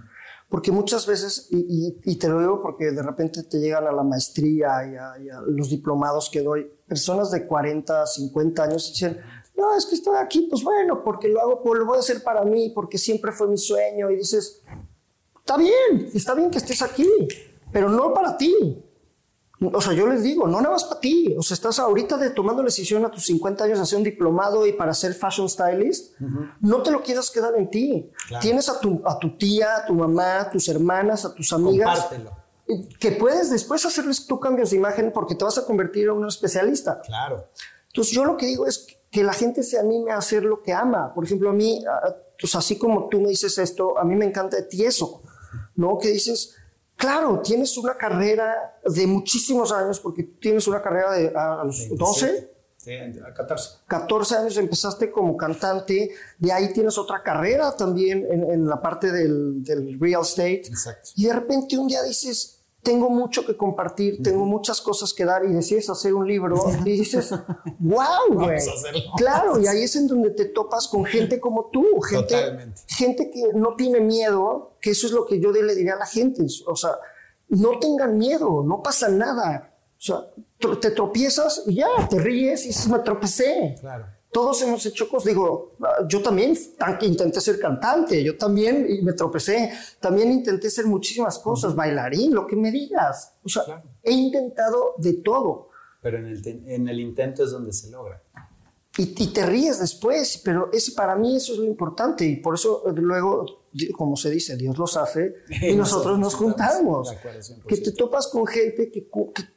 Porque 0.50 0.72
muchas 0.72 1.08
veces, 1.08 1.48
y, 1.50 2.16
te 2.18 2.28
lo 2.28 2.40
digo 2.40 2.62
porque 2.62 2.92
de 2.92 3.02
repente 3.02 3.42
te 3.44 3.60
llegan 3.60 3.88
a 3.88 3.92
la 3.92 4.04
maestría 4.04 4.86
y 4.86 4.96
a, 5.30 5.42
los 5.48 5.70
diplomados 5.70 6.30
que 6.30 6.44
doy, 6.44 6.70
personas 6.86 7.32
de 7.32 7.48
40, 7.48 8.06
50 8.06 8.64
años 8.64 8.92
dicen, 8.92 9.20
no, 9.58 9.76
es 9.76 9.86
que 9.86 9.96
estoy 9.96 10.18
aquí, 10.18 10.48
pues 10.50 10.64
bueno, 10.64 11.04
porque 11.04 11.28
lo 11.28 11.42
hago, 11.42 11.64
pues 11.64 11.80
lo 11.80 11.86
voy 11.86 11.98
a 11.98 12.02
hacer 12.02 12.22
para 12.22 12.44
mí, 12.44 12.72
porque 12.76 12.98
siempre 12.98 13.32
fue 13.32 13.48
mi 13.48 13.58
sueño. 13.58 14.12
Y 14.12 14.18
dices, 14.18 14.62
Está 15.44 15.58
bien, 15.58 16.10
está 16.14 16.36
bien 16.36 16.50
que 16.50 16.58
estés 16.58 16.82
aquí, 16.82 17.06
pero 17.70 17.90
no 17.90 18.14
para 18.14 18.38
ti. 18.38 18.82
O 19.72 19.82
sea, 19.82 19.94
yo 19.94 20.08
les 20.08 20.24
digo, 20.24 20.48
no 20.48 20.60
nada 20.60 20.74
más 20.74 20.84
para 20.84 21.00
ti. 21.00 21.36
O 21.38 21.44
sea, 21.44 21.56
estás 21.56 21.80
ahorita 21.80 22.18
de, 22.18 22.32
tomando 22.32 22.62
la 22.62 22.68
decisión 22.68 23.06
a 23.06 23.12
tus 23.12 23.26
50 23.26 23.64
años 23.64 23.78
de 23.78 23.84
hacer 23.84 23.98
un 23.98 24.04
diplomado 24.04 24.66
y 24.66 24.74
para 24.74 24.94
ser 24.94 25.14
fashion 25.14 25.48
stylist. 25.48 26.16
No 26.60 26.82
te 26.82 26.92
lo 26.92 27.04
quieras 27.04 27.30
quedar 27.30 27.56
en 27.56 27.70
ti. 27.70 28.10
Claro. 28.28 28.42
Tienes 28.42 28.70
a 28.70 28.80
tu, 28.80 29.02
a 29.06 29.20
tu 29.20 29.38
tía, 29.38 29.78
a 29.78 29.86
tu 29.86 29.94
mamá, 29.94 30.42
a 30.42 30.50
tus 30.50 30.68
hermanas, 30.68 31.26
a 31.26 31.34
tus 31.34 31.54
amigas. 31.54 32.00
Compártelo. 32.00 32.44
Que 33.00 33.12
puedes 33.12 33.52
después 33.52 33.86
hacerles 33.86 34.26
tu 34.26 34.40
cambios 34.40 34.72
de 34.72 34.78
imagen 34.78 35.12
porque 35.14 35.36
te 35.36 35.44
vas 35.44 35.58
a 35.58 35.66
convertir 35.66 36.06
en 36.06 36.12
un 36.12 36.28
especialista. 36.28 37.02
Claro. 37.02 37.48
Entonces 37.88 38.14
yo 38.14 38.26
lo 38.26 38.38
que 38.38 38.48
digo 38.48 38.66
es 38.66 38.88
que 39.12 39.24
la 39.24 39.34
gente 39.34 39.62
se 39.62 39.78
anime 39.78 40.12
a 40.12 40.18
hacer 40.18 40.44
lo 40.44 40.64
que 40.64 40.74
ama. 40.74 41.14
Por 41.14 41.24
ejemplo, 41.24 41.52
a 41.52 41.54
mí, 41.54 41.84
pues 42.40 42.56
así 42.56 42.78
como 42.78 43.08
tú 43.10 43.22
me 43.22 43.30
dices 43.30 43.58
esto, 43.60 43.98
a 43.98 44.04
mí 44.04 44.16
me 44.16 44.26
encanta 44.26 44.58
de 44.58 44.64
ti 44.64 44.84
eso, 44.84 45.22
¿no? 45.76 46.00
Que 46.00 46.10
dices, 46.10 46.56
claro, 47.04 47.42
tienes 47.42 47.78
una 47.78 47.96
carrera 47.96 48.80
de 48.86 49.06
muchísimos 49.06 49.74
años, 49.74 50.00
porque 50.00 50.24
tienes 50.24 50.68
una 50.68 50.82
carrera 50.82 51.12
de 51.12 51.34
a, 51.36 51.62
a 51.62 51.64
los 51.66 51.90
12, 51.90 52.52
Sí, 52.78 52.92
a 52.92 53.34
14. 53.34 53.70
14 53.88 54.36
años 54.36 54.58
empezaste 54.58 55.10
como 55.10 55.38
cantante, 55.38 56.12
de 56.38 56.52
ahí 56.52 56.74
tienes 56.74 56.98
otra 56.98 57.24
carrera 57.24 57.76
también 57.78 58.26
en, 58.30 58.52
en 58.52 58.68
la 58.68 58.82
parte 58.82 59.10
del, 59.10 59.64
del 59.64 59.98
real 60.00 60.22
estate. 60.22 60.64
Exacto. 60.68 61.12
Y 61.16 61.26
de 61.26 61.34
repente 61.34 61.78
un 61.78 61.88
día 61.88 62.04
dices, 62.04 62.60
tengo 62.84 63.10
mucho 63.10 63.46
que 63.46 63.56
compartir, 63.56 64.22
tengo 64.22 64.46
muchas 64.46 64.82
cosas 64.82 65.14
que 65.14 65.24
dar 65.24 65.46
y 65.46 65.54
decides 65.54 65.90
hacer 65.90 66.14
un 66.14 66.28
libro 66.28 66.66
y 66.86 66.92
dices, 66.92 67.32
wow, 67.80 68.30
güey. 68.30 68.60
Claro, 69.16 69.60
y 69.60 69.68
ahí 69.68 69.84
es 69.84 69.96
en 69.96 70.08
donde 70.08 70.32
te 70.32 70.46
topas 70.46 70.90
con 70.90 71.06
gente 71.06 71.40
como 71.40 71.70
tú, 71.72 72.02
gente, 72.02 72.36
Totalmente. 72.36 72.82
gente 72.88 73.32
que 73.32 73.54
no 73.54 73.76
tiene 73.76 74.02
miedo, 74.02 74.76
que 74.82 74.92
eso 74.92 75.08
es 75.08 75.14
lo 75.14 75.26
que 75.26 75.40
yo 75.40 75.52
le 75.52 75.74
diría 75.76 75.94
a 75.94 76.00
la 76.00 76.06
gente. 76.06 76.46
O 76.68 76.76
sea, 76.76 76.92
no 77.48 77.80
tengan 77.80 78.18
miedo, 78.18 78.64
no 78.64 78.84
pasa 78.84 79.08
nada. 79.08 79.74
O 79.98 80.02
sea, 80.02 80.28
te 80.82 80.92
tropiezas 80.92 81.64
y 81.66 81.76
ya, 81.76 81.88
te 82.10 82.20
ríes 82.20 82.66
y 82.66 82.68
dices, 82.68 82.90
me 82.90 83.00
tropecé. 83.00 83.76
Claro. 83.80 84.06
Todos 84.34 84.62
hemos 84.64 84.86
hecho 84.86 85.08
cosas, 85.08 85.28
digo, 85.28 85.74
ah, 85.82 86.06
yo 86.10 86.22
también 86.22 86.58
intenté 87.02 87.40
ser 87.40 87.60
cantante, 87.60 88.24
yo 88.24 88.36
también 88.38 88.86
y 88.90 89.02
me 89.04 89.14
tropecé, 89.14 89.72
también 90.00 90.32
intenté 90.32 90.70
ser 90.70 90.88
muchísimas 90.88 91.38
cosas, 91.40 91.76
bailarín, 91.76 92.34
lo 92.34 92.48
que 92.48 92.56
me 92.56 92.72
digas. 92.72 93.36
O 93.44 93.48
sea, 93.50 93.64
Claro. 93.64 93.84
he 94.02 94.12
intentado 94.12 94.96
de 94.98 95.14
todo. 95.14 95.70
Pero 96.02 96.18
en 96.18 96.26
el, 96.28 96.46
en 96.68 96.88
el 96.90 97.00
intento 97.00 97.44
es 97.46 97.52
donde 97.52 97.72
se 97.72 97.90
logra. 97.92 98.22
Y, 98.98 99.24
y 99.24 99.28
te 99.28 99.46
ríes 99.46 99.80
después, 99.80 100.42
pero 100.44 100.70
ese, 100.74 100.92
para 100.92 101.16
mí 101.16 101.36
eso 101.38 101.54
es 101.54 101.60
lo 101.60 101.66
importante 101.66 102.26
y 102.26 102.36
por 102.38 102.56
eso 102.56 102.84
eh, 102.88 102.92
luego, 102.96 103.63
como 103.98 104.16
se 104.16 104.30
dice, 104.30 104.56
Dios 104.56 104.78
los 104.78 104.96
hace 104.98 105.34
y 105.62 105.74
nosotros 105.76 106.20
nos 106.20 106.36
juntamos. 106.36 107.10
De 107.10 107.16
acuerdo, 107.18 107.40
100%. 107.40 107.66
Que 107.66 107.78
te 107.78 107.92
topas 107.92 108.28
con 108.28 108.46
gente 108.46 108.92
que, 108.92 109.08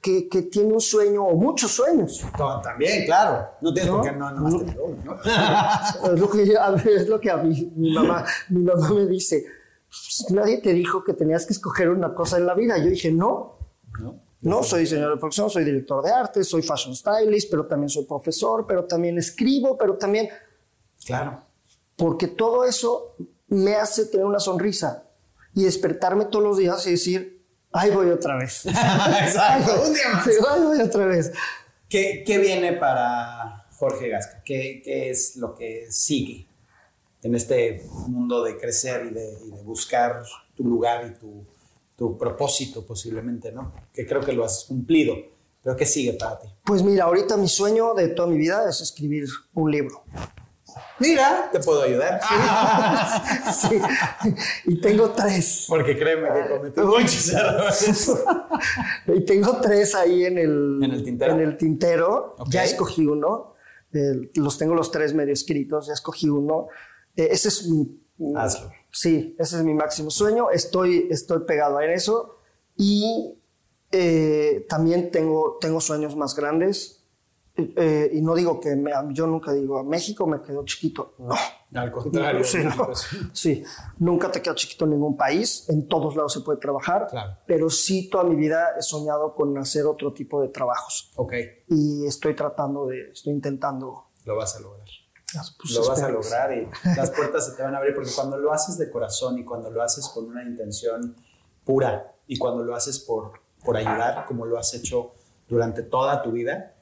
que, 0.01 0.29
que- 0.29 0.43
tiene 0.43 0.73
un 0.73 0.81
sueño 0.81 1.25
o 1.25 1.35
muchos 1.37 1.71
sueños. 1.73 2.25
No, 2.39 2.61
También, 2.61 3.05
claro. 3.05 3.47
No 3.61 3.73
tienes 3.75 3.91
¿No? 3.93 3.99
por 4.01 4.11
qué 4.11 4.17
no, 4.17 4.31
no, 4.33 4.59
tener 4.59 4.81
uno, 4.81 4.97
¿no? 5.05 5.17
Es 6.15 6.21
lo 6.21 6.31
que, 6.31 6.47
yo- 6.47 6.61
es 6.91 7.09
lo 7.09 7.21
que 7.21 7.31
a 7.31 7.37
mí, 7.39 7.73
mi, 7.77 7.93
mamá, 7.93 8.25
mi 8.49 8.63
mamá 8.63 8.91
me 8.93 9.07
dice. 9.07 9.45
"Pues, 9.89 10.27
Nadie 10.31 10.59
te 10.59 10.73
dijo 10.73 11.03
que 11.05 11.13
tenías 11.15 11.45
que 11.47 11.53
escoger 11.53 11.91
una 11.91 12.15
cosa 12.15 12.39
en 12.39 12.47
la 12.47 12.55
vida. 12.55 12.79
Yo 12.79 12.87
dije, 12.91 13.11
no, 13.13 13.59
¿No? 14.01 14.21
no, 14.43 14.63
soy 14.63 14.81
diseñador 14.81 15.15
de 15.15 15.21
producción, 15.21 15.51
soy 15.51 15.65
director 15.65 16.03
de 16.05 16.11
arte, 16.13 16.43
soy 16.45 16.63
fashion 16.63 16.95
stylist, 16.95 17.51
pero 17.51 17.67
también 17.67 17.89
soy 17.89 18.05
profesor, 18.05 18.65
pero 18.67 18.85
también 18.85 19.19
escribo, 19.19 19.77
pero 19.77 19.97
también... 19.97 20.29
Claro. 21.05 21.43
Porque 21.97 22.29
todo 22.29 22.65
eso 22.65 23.15
me 23.49 23.75
hace 23.75 24.07
tener 24.07 24.27
una 24.27 24.41
sonrisa 24.41 25.05
y 25.55 25.65
despertarme 25.65 26.27
todos 26.27 26.45
los 26.45 26.59
días 26.59 26.87
y 26.87 26.93
decir, 26.93 27.43
ahí 27.73 27.91
voy 27.91 28.11
otra 28.11 28.37
vez. 28.37 28.67
Exacto, 28.67 29.83
un 29.87 29.95
día 29.95 30.09
más. 30.13 30.27
Ahí 30.27 30.63
voy 30.63 30.81
otra 30.81 31.07
vez. 31.07 31.33
¿Qué, 31.89 32.25
qué 32.27 32.39
viene 32.39 32.73
para 32.75 33.67
Jorge 33.73 34.09
Gasca? 34.09 34.43
¿Qué, 34.45 34.83
qué 34.85 35.11
es 35.11 35.37
lo 35.37 35.55
que 35.55 35.87
sigue 35.91 36.49
en 37.23 37.35
este 37.35 37.83
mundo 38.09 38.43
de 38.43 38.57
crecer 38.57 39.07
y 39.07 39.15
de, 39.15 39.39
y 39.47 39.51
de 39.51 39.63
buscar 39.63 40.23
tu 40.55 40.65
lugar 40.65 41.07
y 41.07 41.19
tu, 41.19 41.45
tu 41.97 42.19
propósito 42.19 42.85
posiblemente, 42.85 43.53
¿no? 43.53 43.73
Que 43.93 44.07
creo 44.07 44.21
que 44.21 44.33
lo 44.33 44.45
has 44.45 44.65
cumplido. 44.65 45.17
Pero 45.63 45.77
¿qué 45.77 45.87
sigue 45.87 46.13
para 46.13 46.39
ti? 46.39 46.49
Pues 46.65 46.83
mira, 46.83 47.05
ahorita 47.05 47.37
mi 47.37 47.49
sueño 47.49 47.95
de 47.95 48.09
toda 48.09 48.29
mi 48.29 48.39
vida 48.39 48.69
es 48.69 48.81
escribir 48.81 49.27
un 49.55 49.71
libro. 49.71 50.05
Mira, 50.99 51.49
te 51.53 51.61
puedo 51.61 51.83
ayudar. 51.83 52.21
Sí, 53.53 53.81
y 54.65 54.81
tengo 54.81 55.11
tres. 55.11 55.67
Porque 55.69 55.97
créeme 55.97 56.29
que 56.29 56.49
cometí 56.49 56.81
muchos 56.81 57.29
errores. 57.29 58.13
Y 59.15 59.25
tengo 59.25 59.61
tres 59.61 59.95
ahí 59.95 60.25
en 60.25 60.39
el, 60.39 60.81
¿En 60.83 60.91
el 60.93 61.05
tintero? 61.05 61.33
en 61.35 61.41
el 61.41 61.57
tintero. 61.57 62.37
Ya 62.49 62.65
escogí 62.65 63.07
uno. 63.07 63.55
Eh, 63.93 64.31
los 64.35 64.59
tengo 64.59 64.75
los 64.75 64.91
tres 64.91 65.15
medio 65.15 65.33
escritos. 65.33 65.87
Ya 65.87 65.93
escogí 65.93 66.29
uno. 66.29 66.69
Eh, 67.17 67.29
ese 67.31 67.49
es 67.49 67.69
mi. 67.69 68.01
Hazlo. 68.37 68.71
Sí, 68.91 69.37
ese 69.39 69.57
es 69.57 69.63
mi 69.63 69.75
máximo 69.75 70.11
sueño. 70.11 70.51
Estoy, 70.51 71.09
estoy 71.11 71.41
pegado 71.47 71.81
en 71.81 71.91
eso. 71.91 72.39
Y 72.77 73.39
eh, 73.93 74.67
también 74.69 75.11
tengo, 75.11 75.59
tengo 75.61 75.81
sueños 75.81 76.17
más 76.17 76.35
grandes. 76.35 77.05
Eh, 77.59 78.11
y 78.13 78.21
no 78.21 78.35
digo 78.35 78.61
que 78.61 78.77
me- 78.77 78.93
yo 79.13 79.27
nunca 79.27 79.51
digo 79.53 79.83
México 79.83 80.27
me 80.27 80.43
quedó 80.43 80.63
chiquito. 80.65 81.15
No. 81.19 81.35
Al 81.81 81.91
contrario. 81.91 82.45
Sí, 82.45 82.59
no. 82.63 82.87
pues, 82.87 83.07
Sí, 83.33 83.65
nunca 83.99 84.31
te 84.31 84.43
queda 84.43 84.55
chiquito 84.55 84.85
en 84.85 84.91
ningún 84.93 85.17
país, 85.17 85.67
en 85.71 85.89
todos 85.89 86.15
lados 86.17 86.33
se 86.35 86.41
puede 86.41 86.59
trabajar, 86.59 87.07
Claro. 87.09 87.37
pero 87.47 87.71
sí 87.71 88.11
toda 88.11 88.25
mi 88.25 88.37
vida 88.37 88.75
he 88.79 88.83
soñado 88.83 89.35
con 89.35 89.57
hacer 89.59 89.87
otro 89.87 90.13
tipo 90.13 90.43
de 90.43 90.49
trabajos 90.49 91.13
Ok, 91.17 91.33
y 91.69 92.05
estoy 92.07 92.35
tratando 92.35 92.87
de, 92.87 93.11
estoy 93.11 93.33
intentando. 93.33 94.05
lo 94.25 94.37
vas 94.37 94.55
a 94.57 94.61
lograr. 94.61 94.87
pues, 95.59 95.75
lo 95.75 95.89
vas 95.89 96.03
a 96.03 96.09
lograr 96.11 96.53
y 96.57 96.69
las 96.97 97.11
puertas 97.17 97.47
se 97.47 97.57
te 97.57 97.63
van 97.63 97.75
a 97.75 97.79
abrir 97.79 97.95
porque 97.95 98.11
cuando 98.15 98.37
lo 98.39 98.53
haces 98.53 98.77
de 98.79 98.91
corazón 98.91 99.39
y 99.39 99.45
cuando 99.45 99.71
lo 99.71 99.83
haces 99.83 100.09
con 100.09 100.27
una 100.27 100.43
intención 100.45 101.17
pura 101.65 102.15
y 102.27 102.37
cuando 102.39 102.63
lo 102.65 102.75
haces 102.77 102.99
por, 103.01 103.33
por 103.65 103.77
ayudar, 103.77 104.25
como 104.27 104.45
lo 104.47 104.59
has 104.59 104.73
hecho 104.75 105.13
durante 105.49 105.83
toda 105.83 106.23
tu 106.23 106.33
vida, 106.33 106.75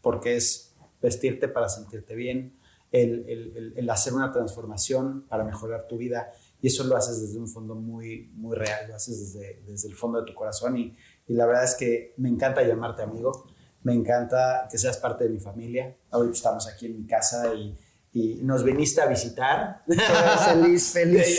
porque 0.00 0.36
es 0.36 0.74
vestirte 1.00 1.48
para 1.48 1.68
sentirte 1.68 2.14
bien, 2.14 2.58
el, 2.90 3.24
el, 3.28 3.74
el, 3.76 3.90
hacer 3.90 4.14
una 4.14 4.32
transformación 4.32 5.26
para 5.28 5.44
mejorar 5.44 5.86
tu 5.86 5.98
vida. 5.98 6.32
Y 6.60 6.68
eso 6.68 6.84
lo 6.84 6.96
haces 6.96 7.20
desde 7.20 7.38
un 7.38 7.48
fondo 7.48 7.74
muy, 7.74 8.30
muy 8.34 8.56
real, 8.56 8.88
lo 8.88 8.96
haces 8.96 9.34
desde, 9.34 9.62
desde 9.66 9.88
el 9.88 9.94
fondo 9.94 10.20
de 10.20 10.26
tu 10.26 10.34
corazón. 10.34 10.76
Y, 10.76 10.96
y, 11.26 11.34
la 11.34 11.46
verdad 11.46 11.64
es 11.64 11.74
que 11.74 12.14
me 12.16 12.28
encanta 12.28 12.62
llamarte 12.62 13.02
amigo, 13.02 13.46
me 13.82 13.92
encanta 13.92 14.66
que 14.70 14.78
seas 14.78 14.96
parte 14.96 15.24
de 15.24 15.30
mi 15.30 15.38
familia. 15.38 15.94
Hoy 16.10 16.30
estamos 16.32 16.66
aquí 16.66 16.86
en 16.86 16.96
mi 16.96 17.06
casa 17.06 17.54
y, 17.54 17.76
y 18.12 18.40
nos 18.42 18.64
viniste 18.64 19.00
a 19.00 19.06
visitar. 19.06 19.84
Feliz, 19.86 20.90
feliz. 20.92 21.38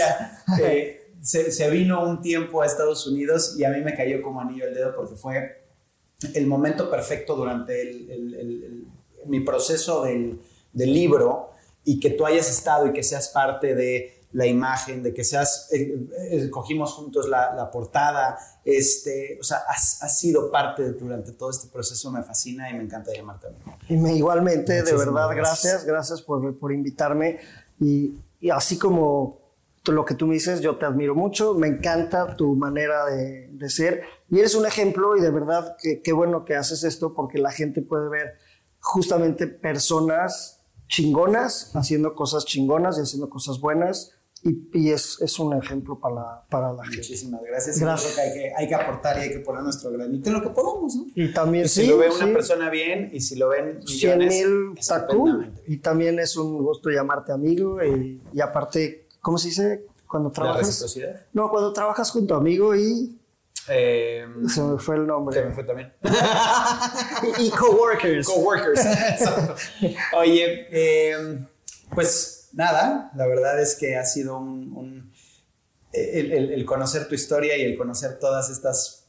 Eh, 0.62 1.14
se, 1.22 1.52
se, 1.52 1.70
vino 1.70 2.08
un 2.08 2.22
tiempo 2.22 2.62
a 2.62 2.66
Estados 2.66 3.06
Unidos 3.08 3.56
y 3.58 3.66
a 3.66 3.70
mí 3.70 3.82
me 3.82 3.94
cayó 3.96 4.22
como 4.22 4.40
anillo 4.40 4.66
el 4.66 4.74
dedo 4.74 4.96
porque 4.96 5.16
fue 5.16 5.59
el 6.34 6.48
momento 6.48 6.90
perfecto 6.90 7.36
durante 7.36 7.82
el, 7.82 8.12
el, 8.12 8.88
mi 9.26 9.40
proceso 9.42 10.04
del, 10.04 10.42
del, 10.74 10.94
libro 10.94 11.52
y 11.84 12.00
que 12.00 12.10
tú 12.12 12.26
hayas 12.26 12.50
estado 12.50 12.88
y 12.88 12.94
que 12.94 13.04
seas 13.04 13.30
parte 13.30 13.76
de 13.76 14.20
la 14.32 14.46
imagen, 14.46 15.02
de 15.02 15.14
que 15.14 15.24
seas, 15.24 15.70
eh, 15.72 16.08
eh, 16.32 16.50
cogimos 16.52 16.94
juntos 16.94 17.28
la, 17.28 17.56
la, 17.56 17.72
portada, 17.72 18.38
este, 18.64 19.40
o 19.42 19.44
sea, 19.44 19.60
has, 19.68 20.04
has, 20.04 20.20
sido 20.20 20.52
parte 20.52 20.92
durante 20.92 21.32
todo 21.32 21.50
este 21.50 21.68
proceso, 21.68 22.12
me 22.12 22.22
fascina 22.22 22.70
y 22.70 22.76
me 22.76 22.84
encanta 22.84 23.12
llamarte 23.12 23.48
a 23.48 23.50
mí. 23.50 23.58
Y 23.88 23.98
me, 23.98 24.14
igualmente, 24.14 24.84
de 24.84 24.94
verdad, 24.94 25.30
gracias, 25.36 25.84
gracias, 25.84 26.22
por, 26.22 26.58
por 26.60 26.72
invitarme 26.72 27.40
y, 27.80 28.14
y 28.40 28.52
así 28.52 28.78
como 28.78 29.49
lo 29.86 30.06
que 30.06 30.14
tú 30.14 30.28
me 30.28 30.34
dices, 30.34 30.62
yo 30.62 30.78
te 30.78 30.86
admiro 30.86 31.16
mucho, 31.16 31.54
me 31.56 31.68
encanta 31.68 32.36
tu 32.36 32.56
manera 32.56 33.06
de, 33.06 33.50
de 33.52 33.70
ser 33.70 34.04
y 34.30 34.40
eres 34.40 34.56
un 34.56 34.66
ejemplo 34.66 35.18
y 35.18 35.22
de 35.22 35.32
verdad 35.32 35.76
qué 36.04 36.14
bueno 36.14 36.46
que 36.46 36.56
haces 36.56 36.84
esto 36.84 37.14
porque 37.14 37.40
la 37.40 37.52
gente 37.52 37.82
puede 37.82 38.10
ver 38.10 38.34
justamente 38.80 39.48
personas 39.48 40.62
chingonas 40.88 41.72
haciendo 41.76 42.16
cosas 42.16 42.46
chingonas 42.46 42.98
y 42.98 43.02
haciendo 43.02 43.30
cosas 43.30 43.60
buenas 43.60 44.14
y, 44.44 44.70
y 44.74 44.92
es, 44.92 45.18
es, 45.22 45.38
un 45.38 45.54
ejemplo 45.54 46.00
para 46.00 46.16
la, 46.16 46.46
para 46.50 46.72
la 46.72 46.84
gente. 46.84 47.00
Muchísimas 47.00 47.42
gracias. 47.44 47.80
gracias. 47.80 48.16
Que 48.16 48.22
hay, 48.22 48.34
que 48.34 48.54
hay, 48.56 48.68
que 48.68 48.76
aportar 48.76 49.18
y 49.18 49.22
hay 49.22 49.32
que 49.32 49.40
poner 49.40 49.64
nuestro 49.64 49.92
granito 49.92 50.30
en 50.30 50.36
lo 50.36 50.42
que 50.42 50.50
podamos, 50.50 50.96
¿no? 50.96 51.08
Y 51.14 51.34
también, 51.34 51.66
y 51.66 51.68
si 51.68 51.82
sí, 51.82 51.88
lo 51.88 51.98
ve 51.98 52.10
sí. 52.10 52.24
una 52.24 52.34
persona 52.34 52.70
bien 52.70 53.10
y 53.12 53.20
si 53.20 53.36
lo 53.36 53.50
ven 53.50 53.86
100 53.86 54.18
mil 54.20 54.76
cool. 55.10 55.54
Y 55.68 55.78
también 55.80 56.20
es 56.20 56.38
un 56.38 56.58
gusto 56.58 56.90
llamarte 56.90 57.34
amigo 57.34 57.84
y, 57.84 58.22
y 58.32 58.40
aparte, 58.40 59.09
¿cómo 59.22 59.38
se 59.38 59.50
dice? 59.50 59.86
Cuando 60.08 60.32
trabajas. 60.32 60.62
¿La 60.62 60.68
reciprocidad? 60.68 61.26
No, 61.34 61.50
cuando 61.50 61.72
trabajas 61.74 62.12
con 62.12 62.26
tu 62.26 62.34
amigo 62.34 62.76
y 62.76 63.20
eh, 63.68 64.26
se 64.48 64.62
me 64.62 64.80
fue 64.80 64.96
el 64.96 65.06
nombre. 65.06 65.36
Se 65.36 65.46
me 65.46 65.54
fue 65.54 65.64
también. 65.64 65.94
y, 67.38 67.48
y 67.48 67.52
coworkers. 67.52 68.28
Coworkers. 68.28 68.82
Oye, 70.18 70.68
eh, 70.72 71.46
pues 71.94 72.50
nada, 72.54 73.12
la 73.16 73.28
verdad 73.28 73.62
es 73.62 73.76
que 73.76 73.96
ha 73.96 74.06
sido 74.06 74.38
un, 74.40 74.74
un 74.76 75.14
el, 75.92 76.32
el, 76.32 76.52
el, 76.52 76.66
conocer 76.66 77.08
tu 77.08 77.16
historia 77.16 77.58
y 77.58 77.64
el 77.64 77.78
conocer 77.78 78.20
todas 78.20 78.50
estas 78.50 79.08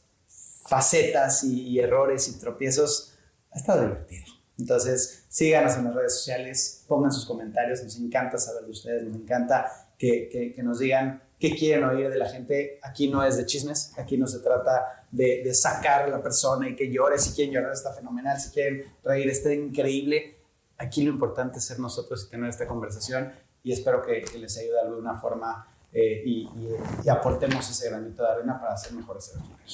facetas 0.67 1.43
y, 1.43 1.67
y, 1.67 1.79
errores 1.79 2.27
y 2.27 2.39
tropiezos 2.39 3.13
ha 3.51 3.59
estado 3.59 3.81
divertido. 3.81 4.25
Entonces, 4.57 5.25
síganos 5.29 5.75
en 5.75 5.85
las 5.85 5.95
redes 5.95 6.15
sociales, 6.15 6.85
pongan 6.87 7.11
sus 7.11 7.25
comentarios, 7.25 7.83
nos 7.83 7.97
encanta 7.97 8.37
saber 8.37 8.63
de 8.63 8.71
ustedes, 8.71 9.03
nos 9.03 9.15
encanta 9.15 9.90
que, 10.01 10.27
que, 10.29 10.51
que 10.51 10.63
nos 10.63 10.79
digan 10.79 11.21
qué 11.39 11.55
quieren 11.55 11.83
oír 11.83 12.09
de 12.09 12.17
la 12.17 12.27
gente. 12.27 12.79
Aquí 12.81 13.07
no 13.07 13.23
es 13.23 13.37
de 13.37 13.45
chismes, 13.45 13.93
aquí 13.99 14.17
no 14.17 14.25
se 14.25 14.39
trata 14.39 15.05
de, 15.11 15.43
de 15.43 15.53
sacar 15.53 16.05
a 16.05 16.07
la 16.07 16.23
persona 16.23 16.67
y 16.67 16.75
que 16.75 16.91
llore. 16.91 17.19
Si 17.19 17.33
quieren 17.35 17.53
llorar 17.53 17.71
está 17.71 17.93
fenomenal, 17.93 18.39
si 18.39 18.49
quieren 18.49 18.83
reír 19.03 19.29
está 19.29 19.53
increíble. 19.53 20.37
Aquí 20.79 21.03
lo 21.03 21.11
importante 21.11 21.59
es 21.59 21.65
ser 21.65 21.79
nosotros 21.79 22.25
y 22.25 22.31
tener 22.31 22.49
esta 22.49 22.65
conversación 22.65 23.31
y 23.63 23.71
espero 23.71 24.01
que, 24.01 24.23
que 24.23 24.39
les 24.39 24.57
ayude 24.57 24.73
de 24.73 24.79
alguna 24.79 25.15
forma 25.21 25.67
eh, 25.93 26.23
y, 26.25 26.49
y, 26.55 26.75
y, 27.05 27.09
aportemos 27.09 27.69
ese 27.69 27.89
granito 27.89 28.23
de 28.23 28.29
arena 28.29 28.59
para 28.59 28.75
ser 28.75 28.93
mejores. 28.93 29.33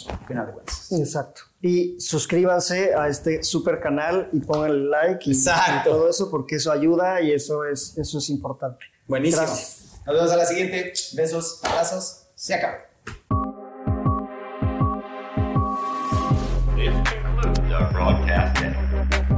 Al 0.10 0.28
final 0.28 0.48
de 0.48 0.52
cuentas. 0.52 0.92
Exacto. 0.92 1.42
Y 1.62 1.98
suscríbanse 2.02 2.94
a 2.96 3.08
este 3.08 3.44
super 3.44 3.80
canal 3.80 4.28
y 4.34 4.42
pónganle 4.42 4.90
like 4.90 5.30
y, 5.30 5.32
y, 5.32 5.84
todo 5.86 6.10
eso 6.10 6.30
porque 6.30 6.58
eso 6.58 6.74
ayuda 6.74 7.22
y 7.22 7.32
eso 7.32 7.64
es, 7.64 7.98
eso 7.98 8.18
es 8.18 8.30
importante. 8.30 8.84
Buenísimo. 9.08 9.44
Gracias. 9.44 9.87
Nos 10.08 10.16
vemos 10.16 10.32
a 10.32 10.38
la 10.38 10.46
siguiente. 10.46 10.94
Besos, 11.16 11.60
abrazos. 11.64 12.28
Se 12.34 12.54
acabó. 12.54 12.78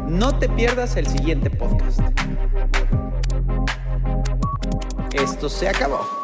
No 0.07 0.37
te 0.37 0.47
pierdas 0.49 0.95
el 0.95 1.07
siguiente 1.07 1.49
podcast. 1.49 2.01
Esto 5.11 5.49
se 5.49 5.69
acabó. 5.69 6.18